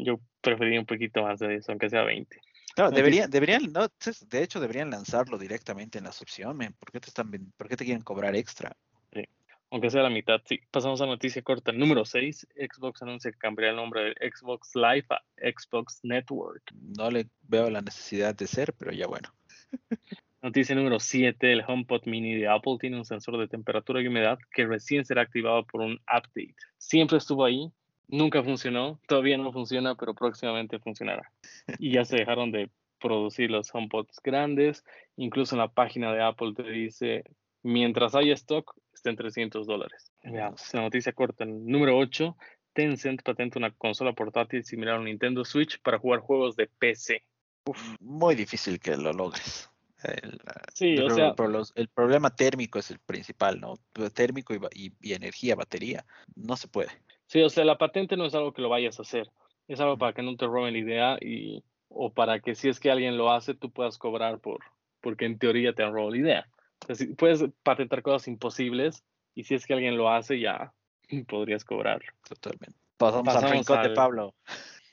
Yo 0.04 0.20
preferiría 0.42 0.82
un 0.82 0.86
poquito 0.86 1.24
más 1.24 1.40
de 1.40 1.56
eso, 1.56 1.72
aunque 1.72 1.90
sea 1.90 2.04
20. 2.04 2.38
Claro, 2.76 2.92
deberían, 2.92 3.30
deberían, 3.32 3.72
no, 3.72 3.88
de 4.30 4.44
hecho 4.44 4.60
deberían 4.60 4.90
lanzarlo 4.90 5.38
directamente 5.38 5.98
en 5.98 6.04
la 6.04 6.12
suscripción, 6.12 6.58
¿Por 6.78 6.92
qué 6.92 7.00
te 7.00 7.08
están, 7.08 7.32
por 7.56 7.70
qué 7.70 7.78
te 7.78 7.86
quieren 7.86 8.04
cobrar 8.04 8.36
extra? 8.36 8.76
Sí. 9.14 9.24
Aunque 9.72 9.90
sea 9.90 10.04
la 10.04 10.10
mitad, 10.10 10.42
sí. 10.46 10.60
Pasamos 10.72 11.00
a 11.00 11.06
noticia 11.06 11.42
corta. 11.42 11.72
Número 11.72 12.04
6, 12.04 12.48
Xbox 12.54 13.02
anuncia 13.02 13.32
que 13.32 13.38
cambiaría 13.38 13.72
el 13.72 13.78
nombre 13.78 14.04
de 14.04 14.30
Xbox 14.30 14.76
Live 14.76 15.06
a 15.10 15.22
Xbox 15.38 16.02
Network. 16.04 16.64
No 16.98 17.10
le 17.10 17.28
veo 17.44 17.70
la 17.70 17.82
necesidad 17.82 18.36
de 18.36 18.46
ser, 18.46 18.74
pero 18.74 18.92
ya 18.92 19.08
bueno. 19.08 19.30
Noticia 20.42 20.76
número 20.76 21.00
7, 21.00 21.54
el 21.54 21.64
HomePod 21.66 22.06
Mini 22.06 22.36
de 22.36 22.48
Apple 22.48 22.78
tiene 22.80 22.98
un 22.98 23.06
sensor 23.06 23.40
de 23.40 23.48
temperatura 23.48 24.02
y 24.02 24.08
humedad 24.08 24.38
que 24.54 24.68
recién 24.68 25.04
será 25.04 25.24
activado 25.24 25.66
por 25.66 25.82
un 25.82 25.94
update. 26.02 26.56
Siempre 26.78 27.18
estuvo 27.18 27.46
ahí, 27.46 27.72
Nunca 28.08 28.44
funcionó, 28.44 29.00
todavía 29.08 29.38
no 29.38 29.52
funciona, 29.52 29.96
pero 29.96 30.14
próximamente 30.14 30.80
funcionará. 30.80 31.32
Y 31.80 31.94
ya 31.94 32.06
se 32.06 32.18
dejaron 32.18 32.52
de 32.52 32.70
producir 33.00 33.52
los 33.52 33.74
HomePods 33.74 34.20
grandes. 34.24 34.84
Incluso 35.16 35.56
en 35.56 35.60
la 35.60 35.70
página 35.70 36.14
de 36.14 36.24
Apple 36.24 36.54
te 36.56 36.64
dice, 36.64 37.24
mientras 37.64 38.16
haya 38.16 38.34
stock, 38.34 38.76
está 38.94 39.10
en 39.10 39.16
300 39.16 39.68
dólares. 39.68 40.12
Veamos, 40.24 40.74
la 40.74 40.82
noticia 40.82 41.14
corta. 41.14 41.46
Número 41.46 41.98
8, 41.98 42.36
Tencent 42.74 43.24
patenta 43.24 43.58
una 43.58 43.72
consola 43.72 44.14
portátil 44.14 44.64
similar 44.64 44.96
a 44.96 45.00
un 45.00 45.06
Nintendo 45.06 45.46
Switch 45.46 45.82
para 45.82 45.98
jugar 45.98 46.20
juegos 46.20 46.56
de 46.56 46.68
PC. 46.68 47.24
muy 48.00 48.36
difícil 48.36 48.80
que 48.80 48.98
lo 48.98 49.14
logres. 49.14 49.70
El, 50.04 50.40
sí, 50.74 50.98
o 51.00 51.10
sea, 51.10 51.34
el 51.76 51.88
problema 51.88 52.36
térmico 52.36 52.78
es 52.78 52.92
el 52.92 53.00
principal, 53.00 53.60
¿no? 53.60 53.76
Térmico 54.14 54.54
y, 54.54 54.94
y, 55.02 55.14
energía, 55.14 55.56
batería. 55.56 56.06
No 56.36 56.58
se 56.58 56.68
puede. 56.68 56.92
Sí, 57.28 57.42
o 57.42 57.50
sea, 57.50 57.66
la 57.66 57.78
patente 57.78 58.18
no 58.18 58.26
es 58.26 58.36
algo 58.36 58.54
que 58.54 58.62
lo 58.62 58.70
vayas 58.70 59.00
a 59.00 59.02
hacer, 59.02 59.30
es 59.68 59.80
algo 59.80 59.98
para 59.98 60.14
que 60.14 60.22
no 60.22 60.36
te 60.36 60.46
roben 60.46 60.74
la 60.74 60.80
idea 60.80 61.18
y, 61.20 61.64
o 61.90 62.14
para 62.14 62.40
que 62.40 62.56
si 62.56 62.70
es 62.70 62.80
que 62.80 62.92
alguien 62.92 63.18
lo 63.18 63.32
hace, 63.32 63.54
tú 63.56 63.72
puedas 63.72 63.98
cobrar 63.98 64.40
por, 64.40 64.60
porque 65.02 65.26
en 65.26 65.38
teoría 65.38 65.74
te 65.74 65.84
han 65.84 65.94
robado 65.94 66.12
la 66.12 66.18
idea. 66.18 66.50
O 66.88 66.94
sea, 66.94 67.08
puedes 67.18 67.44
patentar 67.64 68.02
cosas 68.02 68.28
imposibles 68.28 69.04
y 69.34 69.44
si 69.44 69.56
es 69.56 69.66
que 69.66 69.74
alguien 69.74 69.98
lo 69.98 70.10
hace, 70.10 70.40
ya 70.40 70.74
podrías 71.28 71.64
cobrar. 71.64 72.02
Totalmente. 72.28 72.78
Pasamos, 72.98 73.36
al 73.36 73.52
rincón 73.52 73.84
de 73.84 73.90
Pablo. 73.90 74.36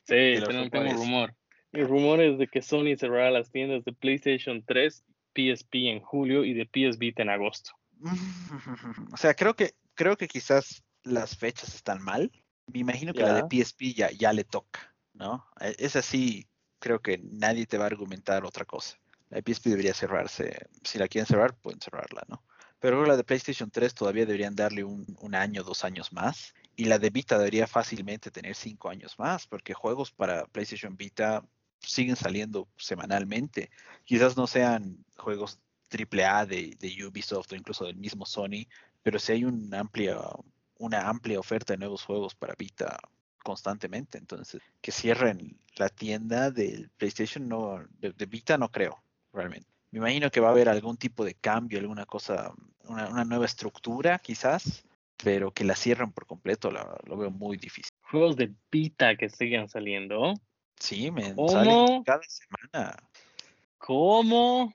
Sí, 0.05 0.35
tenemos, 0.45 0.71
un 0.73 0.97
rumor. 0.97 1.35
El 1.71 1.89
rumor 1.89 2.21
es 2.21 2.37
de 2.37 2.49
que 2.49 2.61
Sony 2.61 2.97
cerrará 2.97 3.31
las 3.31 3.51
tiendas 3.51 3.85
de 3.85 3.93
PlayStation 3.93 4.65
3, 4.67 5.05
PSP 5.35 5.75
en 5.75 6.01
julio 6.01 6.45
y 6.45 6.53
de 6.53 6.67
PS 6.67 6.99
Vita 6.99 7.23
en 7.23 7.31
agosto. 7.31 7.73
O 9.13 9.17
sea, 9.17 9.35
creo 9.35 9.55
que 9.55 9.73
creo 9.95 10.17
que 10.17 10.27
quizás 10.27 10.83
las 11.05 11.37
fechas 11.37 11.75
están 11.75 12.03
mal. 12.03 12.31
Me 12.67 12.81
imagino 12.81 13.13
que 13.13 13.23
la 13.23 13.35
de 13.35 13.43
PSP 13.65 13.95
ya, 13.95 14.11
ya 14.11 14.33
le 14.33 14.45
toca, 14.45 14.95
¿no? 15.13 15.47
E, 15.61 15.75
es 15.79 15.97
así, 15.97 16.49
creo 16.79 17.01
que 17.01 17.19
nadie 17.23 17.67
te 17.67 17.79
va 17.79 17.85
a 17.85 17.89
argumentar 17.89 18.45
otra 18.45 18.65
cosa. 18.65 18.97
La 19.31 19.41
de 19.41 19.53
PSP 19.53 19.67
debería 19.67 19.95
cerrarse. 19.95 20.67
Si 20.83 20.99
la 20.99 21.09
quieren 21.09 21.27
cerrar, 21.27 21.55
pueden 21.57 21.81
cerrarla, 21.81 22.23
¿no? 22.29 22.45
Pero 22.79 23.07
la 23.07 23.17
de 23.17 23.25
PlayStation 23.25 23.71
3 23.71 23.95
todavía 23.95 24.27
deberían 24.27 24.57
darle 24.57 24.83
un, 24.83 25.07
un, 25.21 25.35
año, 25.35 25.63
dos 25.63 25.85
años 25.85 26.13
más. 26.13 26.53
Y 26.75 26.87
la 26.87 26.99
de 26.99 27.11
Vita 27.11 27.39
debería 27.39 27.67
fácilmente 27.67 28.31
tener 28.31 28.57
cinco 28.57 28.89
años 28.89 29.19
más, 29.19 29.47
porque 29.47 29.73
juegos 29.73 30.11
para 30.11 30.47
PlayStation 30.47 30.97
Vita 30.97 31.45
siguen 31.79 32.17
saliendo 32.17 32.69
semanalmente. 32.77 33.71
Quizás 34.05 34.37
no 34.37 34.47
sean 34.47 35.05
juegos 35.17 35.61
AAA 35.91 36.47
de, 36.47 36.77
de 36.79 37.07
Ubisoft 37.07 37.53
o 37.53 37.57
incluso 37.57 37.85
del 37.85 37.97
mismo 37.97 38.27
Sony, 38.27 38.67
pero 39.03 39.19
si 39.19 39.33
hay 39.33 39.45
un 39.45 39.73
amplia 39.75 40.19
una 40.83 41.09
amplia 41.09 41.39
oferta 41.39 41.73
de 41.73 41.79
nuevos 41.79 42.03
juegos 42.03 42.35
para 42.35 42.55
Vita 42.59 42.99
constantemente. 43.43 44.19
Entonces, 44.19 44.61
que 44.81 44.91
cierren 44.91 45.59
la 45.77 45.89
tienda 45.89 46.51
del 46.51 46.91
PlayStation, 46.91 47.49
no, 47.49 47.85
de, 47.99 48.27
Vita 48.27 48.59
no 48.59 48.71
creo, 48.71 49.03
realmente. 49.33 49.69
Me 49.93 49.99
imagino 49.99 50.31
que 50.31 50.41
va 50.41 50.49
a 50.49 50.53
haber 50.53 50.69
algún 50.69 50.97
tipo 50.97 51.25
de 51.25 51.35
cambio, 51.35 51.79
alguna 51.79 52.07
cosa, 52.07 52.53
una, 52.85 53.25
nueva 53.25 53.47
estructura 53.47 54.19
quizás, 54.19 54.85
pero 55.23 55.53
que 55.53 55.65
la 55.65 55.77
cierren 55.77 56.13
por 56.13 56.27
completo 56.27 56.71
lo 56.71 57.17
veo 57.17 57.31
muy 57.31 57.57
difícil. 57.59 57.93
Juegos 58.11 58.37
de 58.37 58.53
Vita 58.71 59.17
que 59.17 59.29
siguen 59.29 59.69
saliendo. 59.69 60.35
Sí, 60.81 61.11
me 61.11 61.35
salen 61.49 62.03
cada 62.03 62.23
semana. 62.23 62.97
¿Cómo? 63.79 64.75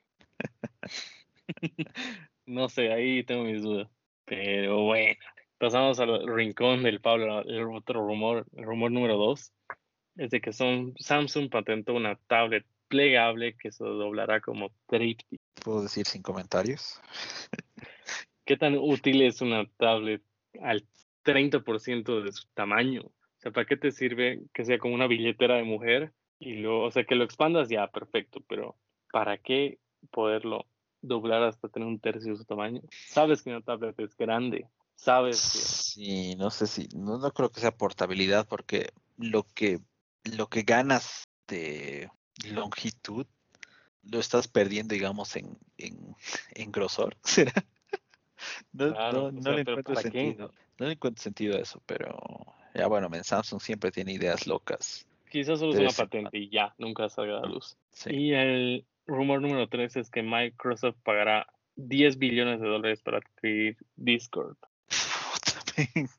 no 2.45 2.69
sé, 2.69 2.93
ahí 2.93 3.23
tengo 3.23 3.43
mis 3.43 3.61
dudas. 3.61 3.89
Pero 4.25 4.83
bueno, 4.83 5.19
pasamos 5.57 5.99
al 5.99 6.27
rincón 6.27 6.83
del 6.83 7.01
Pablo, 7.01 7.41
el 7.41 7.63
otro 7.65 8.05
rumor, 8.05 8.45
el 8.55 8.63
rumor 8.63 8.91
número 8.91 9.17
dos, 9.17 9.53
es 10.15 10.31
de 10.31 10.41
que 10.41 10.53
son, 10.53 10.93
Samsung 10.97 11.49
patentó 11.49 11.93
una 11.93 12.15
tablet 12.27 12.65
plegable 12.87 13.55
que 13.55 13.71
se 13.71 13.83
doblará 13.83 14.41
como 14.41 14.71
tríptico. 14.87 15.43
¿Puedo 15.63 15.83
decir 15.83 16.05
sin 16.05 16.21
comentarios? 16.21 16.99
¿Qué 18.45 18.57
tan 18.57 18.77
útil 18.77 19.21
es 19.21 19.41
una 19.41 19.65
tablet 19.77 20.23
al 20.61 20.85
30% 21.23 22.23
de 22.23 22.31
su 22.31 22.47
tamaño? 22.53 23.01
O 23.01 23.39
sea, 23.39 23.51
¿para 23.51 23.65
qué 23.65 23.77
te 23.77 23.91
sirve 23.91 24.41
que 24.53 24.65
sea 24.65 24.79
como 24.79 24.95
una 24.95 25.07
billetera 25.07 25.55
de 25.55 25.63
mujer? 25.63 26.13
Y 26.39 26.55
luego, 26.55 26.85
o 26.85 26.91
sea, 26.91 27.03
que 27.03 27.15
lo 27.15 27.23
expandas 27.23 27.67
ya, 27.69 27.87
perfecto, 27.87 28.41
pero 28.47 28.77
¿para 29.11 29.37
qué 29.37 29.79
poderlo 30.11 30.65
doblar 31.01 31.43
hasta 31.43 31.67
tener 31.67 31.87
un 31.87 31.99
tercio 31.99 32.31
de 32.31 32.37
su 32.37 32.45
tamaño? 32.45 32.81
Sabes 32.91 33.43
que 33.43 33.49
una 33.49 33.61
tablet 33.61 33.99
es 33.99 34.15
grande, 34.15 34.65
sabes 34.97 35.37
Sí, 35.39 36.35
no 36.35 36.51
sé 36.51 36.67
si, 36.67 36.89
no, 36.93 37.17
no 37.17 37.31
creo 37.31 37.49
que 37.51 37.61
sea 37.61 37.71
portabilidad 37.71 38.45
porque 38.47 38.91
lo 39.17 39.43
que, 39.43 39.79
lo 40.25 40.47
que 40.47 40.63
ganas 40.63 41.23
de 41.47 42.09
longitud 42.45 43.25
lo 44.03 44.19
estás 44.19 44.47
perdiendo, 44.47 44.93
digamos, 44.93 45.35
en, 45.35 45.57
en, 45.77 46.15
en 46.55 46.71
grosor, 46.71 47.15
¿será? 47.23 47.53
No, 48.73 48.91
no, 49.11 49.31
no 49.31 49.51
le 49.51 49.61
encuentro 49.61 49.95
sentido. 49.95 50.53
No 50.79 50.85
le 50.85 50.93
encuentro 50.93 51.23
sentido 51.23 51.57
a 51.57 51.59
eso, 51.59 51.81
pero 51.87 52.15
ya 52.75 52.87
bueno, 52.87 53.09
Samsung 53.23 53.59
siempre 53.59 53.91
tiene 53.91 54.13
ideas 54.13 54.45
locas. 54.45 55.07
Quizás 55.29 55.59
solo 55.59 55.73
es 55.73 55.79
una 55.79 55.89
patente 55.89 56.37
y 56.37 56.49
ya, 56.49 56.75
nunca 56.77 57.09
salga 57.09 57.39
a 57.39 57.41
la 57.41 57.47
luz. 57.47 57.77
Y 58.05 58.33
el 58.33 58.85
rumor 59.07 59.41
número 59.41 59.67
tres 59.67 59.95
es 59.95 60.11
que 60.11 60.21
Microsoft 60.21 60.97
pagará 61.03 61.47
10 61.75 62.17
billones 62.17 62.61
de 62.61 62.67
dólares 62.67 63.01
para 63.01 63.17
adquirir 63.17 63.77
Discord. 63.95 64.57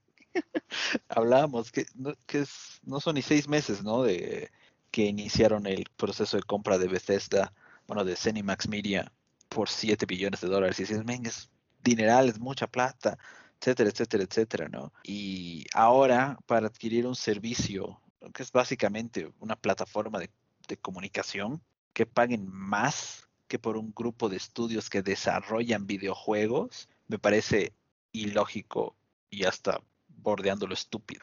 Hablábamos 1.08 1.72
que, 1.72 1.86
no, 1.94 2.14
es, 2.28 2.80
no 2.84 3.00
son 3.00 3.16
ni 3.16 3.22
seis 3.22 3.48
meses, 3.48 3.82
¿no? 3.82 4.02
De 4.02 4.50
que 4.90 5.06
iniciaron 5.06 5.66
el 5.66 5.86
proceso 5.96 6.36
de 6.36 6.42
compra 6.42 6.78
de 6.78 6.88
Bethesda, 6.88 7.52
bueno, 7.86 8.04
de 8.04 8.16
Cinemax 8.16 8.68
Media 8.68 9.12
por 9.48 9.68
7 9.68 10.06
billones 10.06 10.40
de 10.40 10.48
dólares. 10.48 10.78
Y 10.78 10.82
dices, 10.84 11.04
venga, 11.04 11.28
es 11.28 11.50
dineral, 11.82 12.28
es 12.28 12.38
mucha 12.38 12.66
plata, 12.66 13.18
etcétera, 13.60 13.90
etcétera, 13.90 14.24
etcétera, 14.24 14.68
¿no? 14.68 14.92
Y 15.02 15.66
ahora, 15.74 16.38
para 16.46 16.68
adquirir 16.68 17.06
un 17.06 17.16
servicio, 17.16 18.00
que 18.32 18.42
es 18.42 18.52
básicamente 18.52 19.32
una 19.40 19.56
plataforma 19.56 20.18
de 20.18 20.76
comunicación, 20.78 21.62
que 21.92 22.06
paguen 22.06 22.46
más 22.46 23.28
que 23.48 23.58
por 23.58 23.76
un 23.76 23.92
grupo 23.94 24.28
de 24.28 24.36
estudios 24.36 24.90
que 24.90 25.02
desarrollan 25.02 25.86
videojuegos, 25.86 26.88
me 27.08 27.18
parece 27.18 27.72
ilógico 28.12 28.94
y 29.30 29.44
hasta 29.44 29.80
bordeando 30.08 30.66
lo 30.66 30.74
estúpido. 30.74 31.22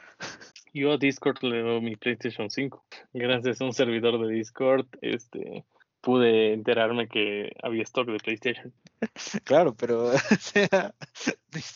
Yo 0.72 0.92
a 0.92 0.98
Discord 0.98 1.42
le 1.42 1.62
doy 1.62 1.80
mi 1.80 1.96
PlayStation 1.96 2.50
5. 2.50 2.84
Gracias 3.12 3.60
a 3.60 3.64
un 3.64 3.72
servidor 3.72 4.20
de 4.24 4.34
Discord, 4.34 4.86
este 5.00 5.64
pude 6.06 6.52
enterarme 6.52 7.08
que 7.08 7.50
había 7.64 7.82
stock 7.82 8.06
de 8.08 8.18
PlayStation. 8.18 8.72
Claro, 9.44 9.74
pero 9.74 10.06
o 10.14 10.18
sea, 10.38 10.94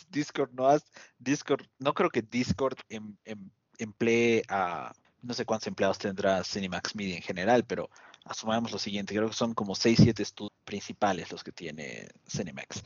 Discord 0.09 0.53
no 0.53 0.69
has, 0.69 0.85
Discord, 1.19 1.67
no 1.79 1.93
creo 1.93 2.11
que 2.11 2.23
Discord 2.23 2.79
em, 2.89 3.17
em, 3.25 3.51
emplee 3.79 4.43
a 4.49 4.93
no 5.23 5.35
sé 5.35 5.45
cuántos 5.45 5.67
empleados 5.67 5.99
tendrá 5.99 6.45
Cinemax 6.45 6.95
Media 6.95 7.17
en 7.17 7.23
general, 7.23 7.65
pero 7.65 7.91
asumamos 8.25 8.71
lo 8.71 8.79
siguiente, 8.79 9.15
creo 9.15 9.29
que 9.29 9.35
son 9.35 9.53
como 9.53 9.75
6, 9.75 9.99
7 10.01 10.23
estudios 10.23 10.53
principales 10.65 11.33
los 11.33 11.43
que 11.43 11.53
tiene 11.53 12.09
Cinemax, 12.29 12.83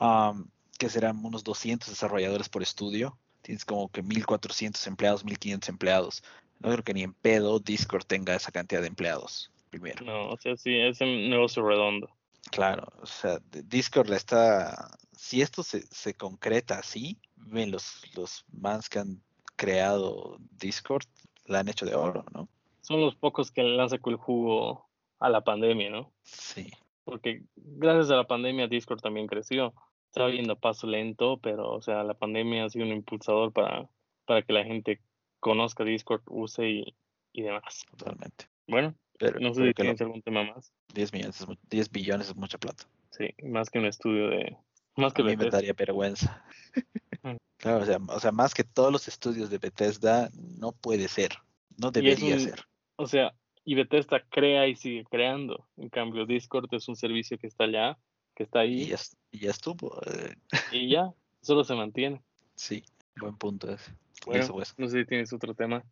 um, 0.00 0.48
que 0.78 0.88
serán 0.88 1.24
unos 1.24 1.44
200 1.44 1.88
desarrolladores 1.88 2.48
por 2.48 2.62
estudio, 2.62 3.18
tienes 3.42 3.64
como 3.64 3.88
que 3.88 4.02
1400 4.02 4.86
empleados, 4.86 5.24
1500 5.24 5.68
empleados. 5.68 6.22
No 6.58 6.70
creo 6.70 6.84
que 6.84 6.94
ni 6.94 7.02
en 7.02 7.12
pedo 7.12 7.58
Discord 7.58 8.04
tenga 8.04 8.34
esa 8.34 8.50
cantidad 8.50 8.80
de 8.80 8.88
empleados 8.88 9.52
primero. 9.70 10.04
No, 10.04 10.30
o 10.30 10.36
sea, 10.36 10.56
sí, 10.56 10.74
es 10.76 11.00
un 11.00 11.28
negocio 11.28 11.66
redondo. 11.66 12.10
Claro, 12.50 12.86
o 13.02 13.06
sea, 13.06 13.40
Discord 13.50 14.08
le 14.08 14.16
está, 14.16 14.96
si 15.12 15.42
esto 15.42 15.62
se, 15.62 15.82
se 15.88 16.14
concreta 16.14 16.78
así, 16.78 17.18
ven 17.36 17.70
los, 17.72 18.02
los 18.14 18.44
mans 18.52 18.88
que 18.88 19.00
han 19.00 19.20
creado 19.56 20.38
Discord, 20.58 21.06
la 21.46 21.60
han 21.60 21.68
hecho 21.68 21.86
de 21.86 21.94
oro, 21.94 22.24
¿no? 22.32 22.48
Son 22.82 23.00
los 23.00 23.16
pocos 23.16 23.50
que 23.50 23.62
le 23.62 23.80
han 23.80 23.88
sacado 23.88 24.10
el 24.10 24.16
jugo 24.16 24.86
a 25.18 25.28
la 25.28 25.42
pandemia, 25.42 25.90
¿no? 25.90 26.12
Sí. 26.22 26.70
Porque 27.04 27.42
gracias 27.56 28.10
a 28.10 28.16
la 28.16 28.26
pandemia 28.26 28.68
Discord 28.68 29.00
también 29.00 29.26
creció 29.26 29.74
está 30.16 30.26
viendo 30.28 30.56
paso 30.56 30.86
lento, 30.86 31.38
pero 31.42 31.70
o 31.70 31.82
sea, 31.82 32.02
la 32.02 32.14
pandemia 32.14 32.64
ha 32.64 32.70
sido 32.70 32.86
un 32.86 32.92
impulsador 32.92 33.52
para, 33.52 33.86
para 34.24 34.42
que 34.42 34.52
la 34.54 34.64
gente 34.64 35.00
conozca 35.40 35.84
Discord, 35.84 36.22
use 36.26 36.66
y, 36.66 36.96
y 37.32 37.42
demás. 37.42 37.84
Totalmente. 37.90 38.46
Bueno, 38.66 38.94
pero, 39.18 39.38
no 39.40 39.52
sé 39.52 39.66
si 39.66 39.74
tienes 39.74 40.00
algún 40.00 40.22
tema 40.22 40.42
más. 40.44 40.72
10 40.94 41.12
millones, 41.12 41.46
10 41.68 41.90
billones 41.92 42.28
es 42.30 42.36
mucha 42.36 42.56
plata. 42.56 42.84
Sí, 43.10 43.28
más 43.42 43.68
que 43.68 43.78
un 43.78 43.86
estudio 43.86 44.28
de... 44.28 44.56
Más 44.96 45.12
que 45.12 45.20
A 45.20 45.26
mí 45.26 45.36
me 45.36 45.50
daría 45.50 45.74
vergüenza. 45.74 46.42
claro, 47.58 47.82
o 47.82 47.84
sea, 47.84 47.98
o 48.08 48.20
sea, 48.20 48.32
más 48.32 48.54
que 48.54 48.64
todos 48.64 48.90
los 48.90 49.08
estudios 49.08 49.50
de 49.50 49.58
Bethesda, 49.58 50.30
no 50.58 50.72
puede 50.72 51.08
ser. 51.08 51.32
No 51.76 51.90
debería 51.90 52.38
ser. 52.38 52.64
O 52.96 53.06
sea, 53.06 53.34
y 53.64 53.74
Bethesda 53.74 54.24
crea 54.30 54.66
y 54.66 54.76
sigue 54.76 55.04
creando. 55.04 55.68
En 55.76 55.90
cambio, 55.90 56.24
Discord 56.24 56.72
es 56.72 56.88
un 56.88 56.96
servicio 56.96 57.36
que 57.36 57.46
está 57.46 57.64
allá 57.64 57.98
que 58.36 58.44
está 58.44 58.60
ahí. 58.60 58.82
Y 58.82 58.86
ya, 58.86 58.98
ya 59.32 59.50
estuvo. 59.50 60.00
Eh. 60.06 60.34
Y 60.70 60.90
ya, 60.90 61.10
solo 61.40 61.64
se 61.64 61.74
mantiene. 61.74 62.22
Sí, 62.54 62.84
buen 63.16 63.36
punto 63.36 63.72
ese. 63.72 63.92
Bueno, 64.24 64.46
no 64.76 64.88
sé 64.88 65.00
si 65.00 65.06
tienes 65.06 65.32
otro 65.32 65.54
tema. 65.54 65.84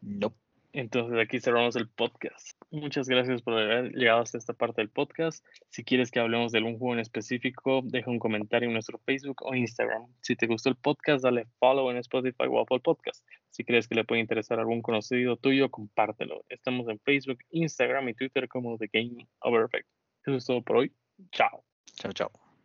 No. 0.00 0.32
Entonces 0.72 1.18
aquí 1.18 1.40
cerramos 1.40 1.74
el 1.74 1.88
podcast. 1.88 2.52
Muchas 2.70 3.08
gracias 3.08 3.42
por 3.42 3.54
haber 3.54 3.92
llegado 3.92 4.20
hasta 4.20 4.38
esta 4.38 4.52
parte 4.52 4.80
del 4.80 4.88
podcast. 4.88 5.44
Si 5.68 5.82
quieres 5.82 6.12
que 6.12 6.20
hablemos 6.20 6.52
de 6.52 6.58
algún 6.58 6.78
juego 6.78 6.94
en 6.94 7.00
específico, 7.00 7.80
deja 7.82 8.08
un 8.08 8.20
comentario 8.20 8.68
en 8.68 8.74
nuestro 8.74 8.98
Facebook 8.98 9.42
o 9.42 9.54
Instagram. 9.54 10.06
Si 10.20 10.36
te 10.36 10.46
gustó 10.46 10.68
el 10.68 10.76
podcast, 10.76 11.24
dale 11.24 11.48
follow 11.58 11.90
en 11.90 11.96
Spotify 11.96 12.44
o 12.48 12.60
Apple 12.60 12.80
Podcast. 12.80 13.26
Si 13.50 13.64
crees 13.64 13.88
que 13.88 13.96
le 13.96 14.04
puede 14.04 14.20
interesar 14.20 14.58
a 14.58 14.62
algún 14.62 14.80
conocido 14.80 15.36
tuyo, 15.36 15.70
compártelo. 15.70 16.44
Estamos 16.48 16.88
en 16.88 17.00
Facebook, 17.00 17.38
Instagram 17.50 18.08
y 18.10 18.14
Twitter 18.14 18.48
como 18.48 18.78
The 18.78 18.90
Game 18.92 19.26
Over 19.40 19.64
Effect. 19.64 19.88
Eso 20.24 20.36
es 20.36 20.46
todo 20.46 20.62
por 20.62 20.76
hoy. 20.76 20.92
Chao. 21.32 21.64
Chao, 22.00 22.12
chao. 22.12 22.49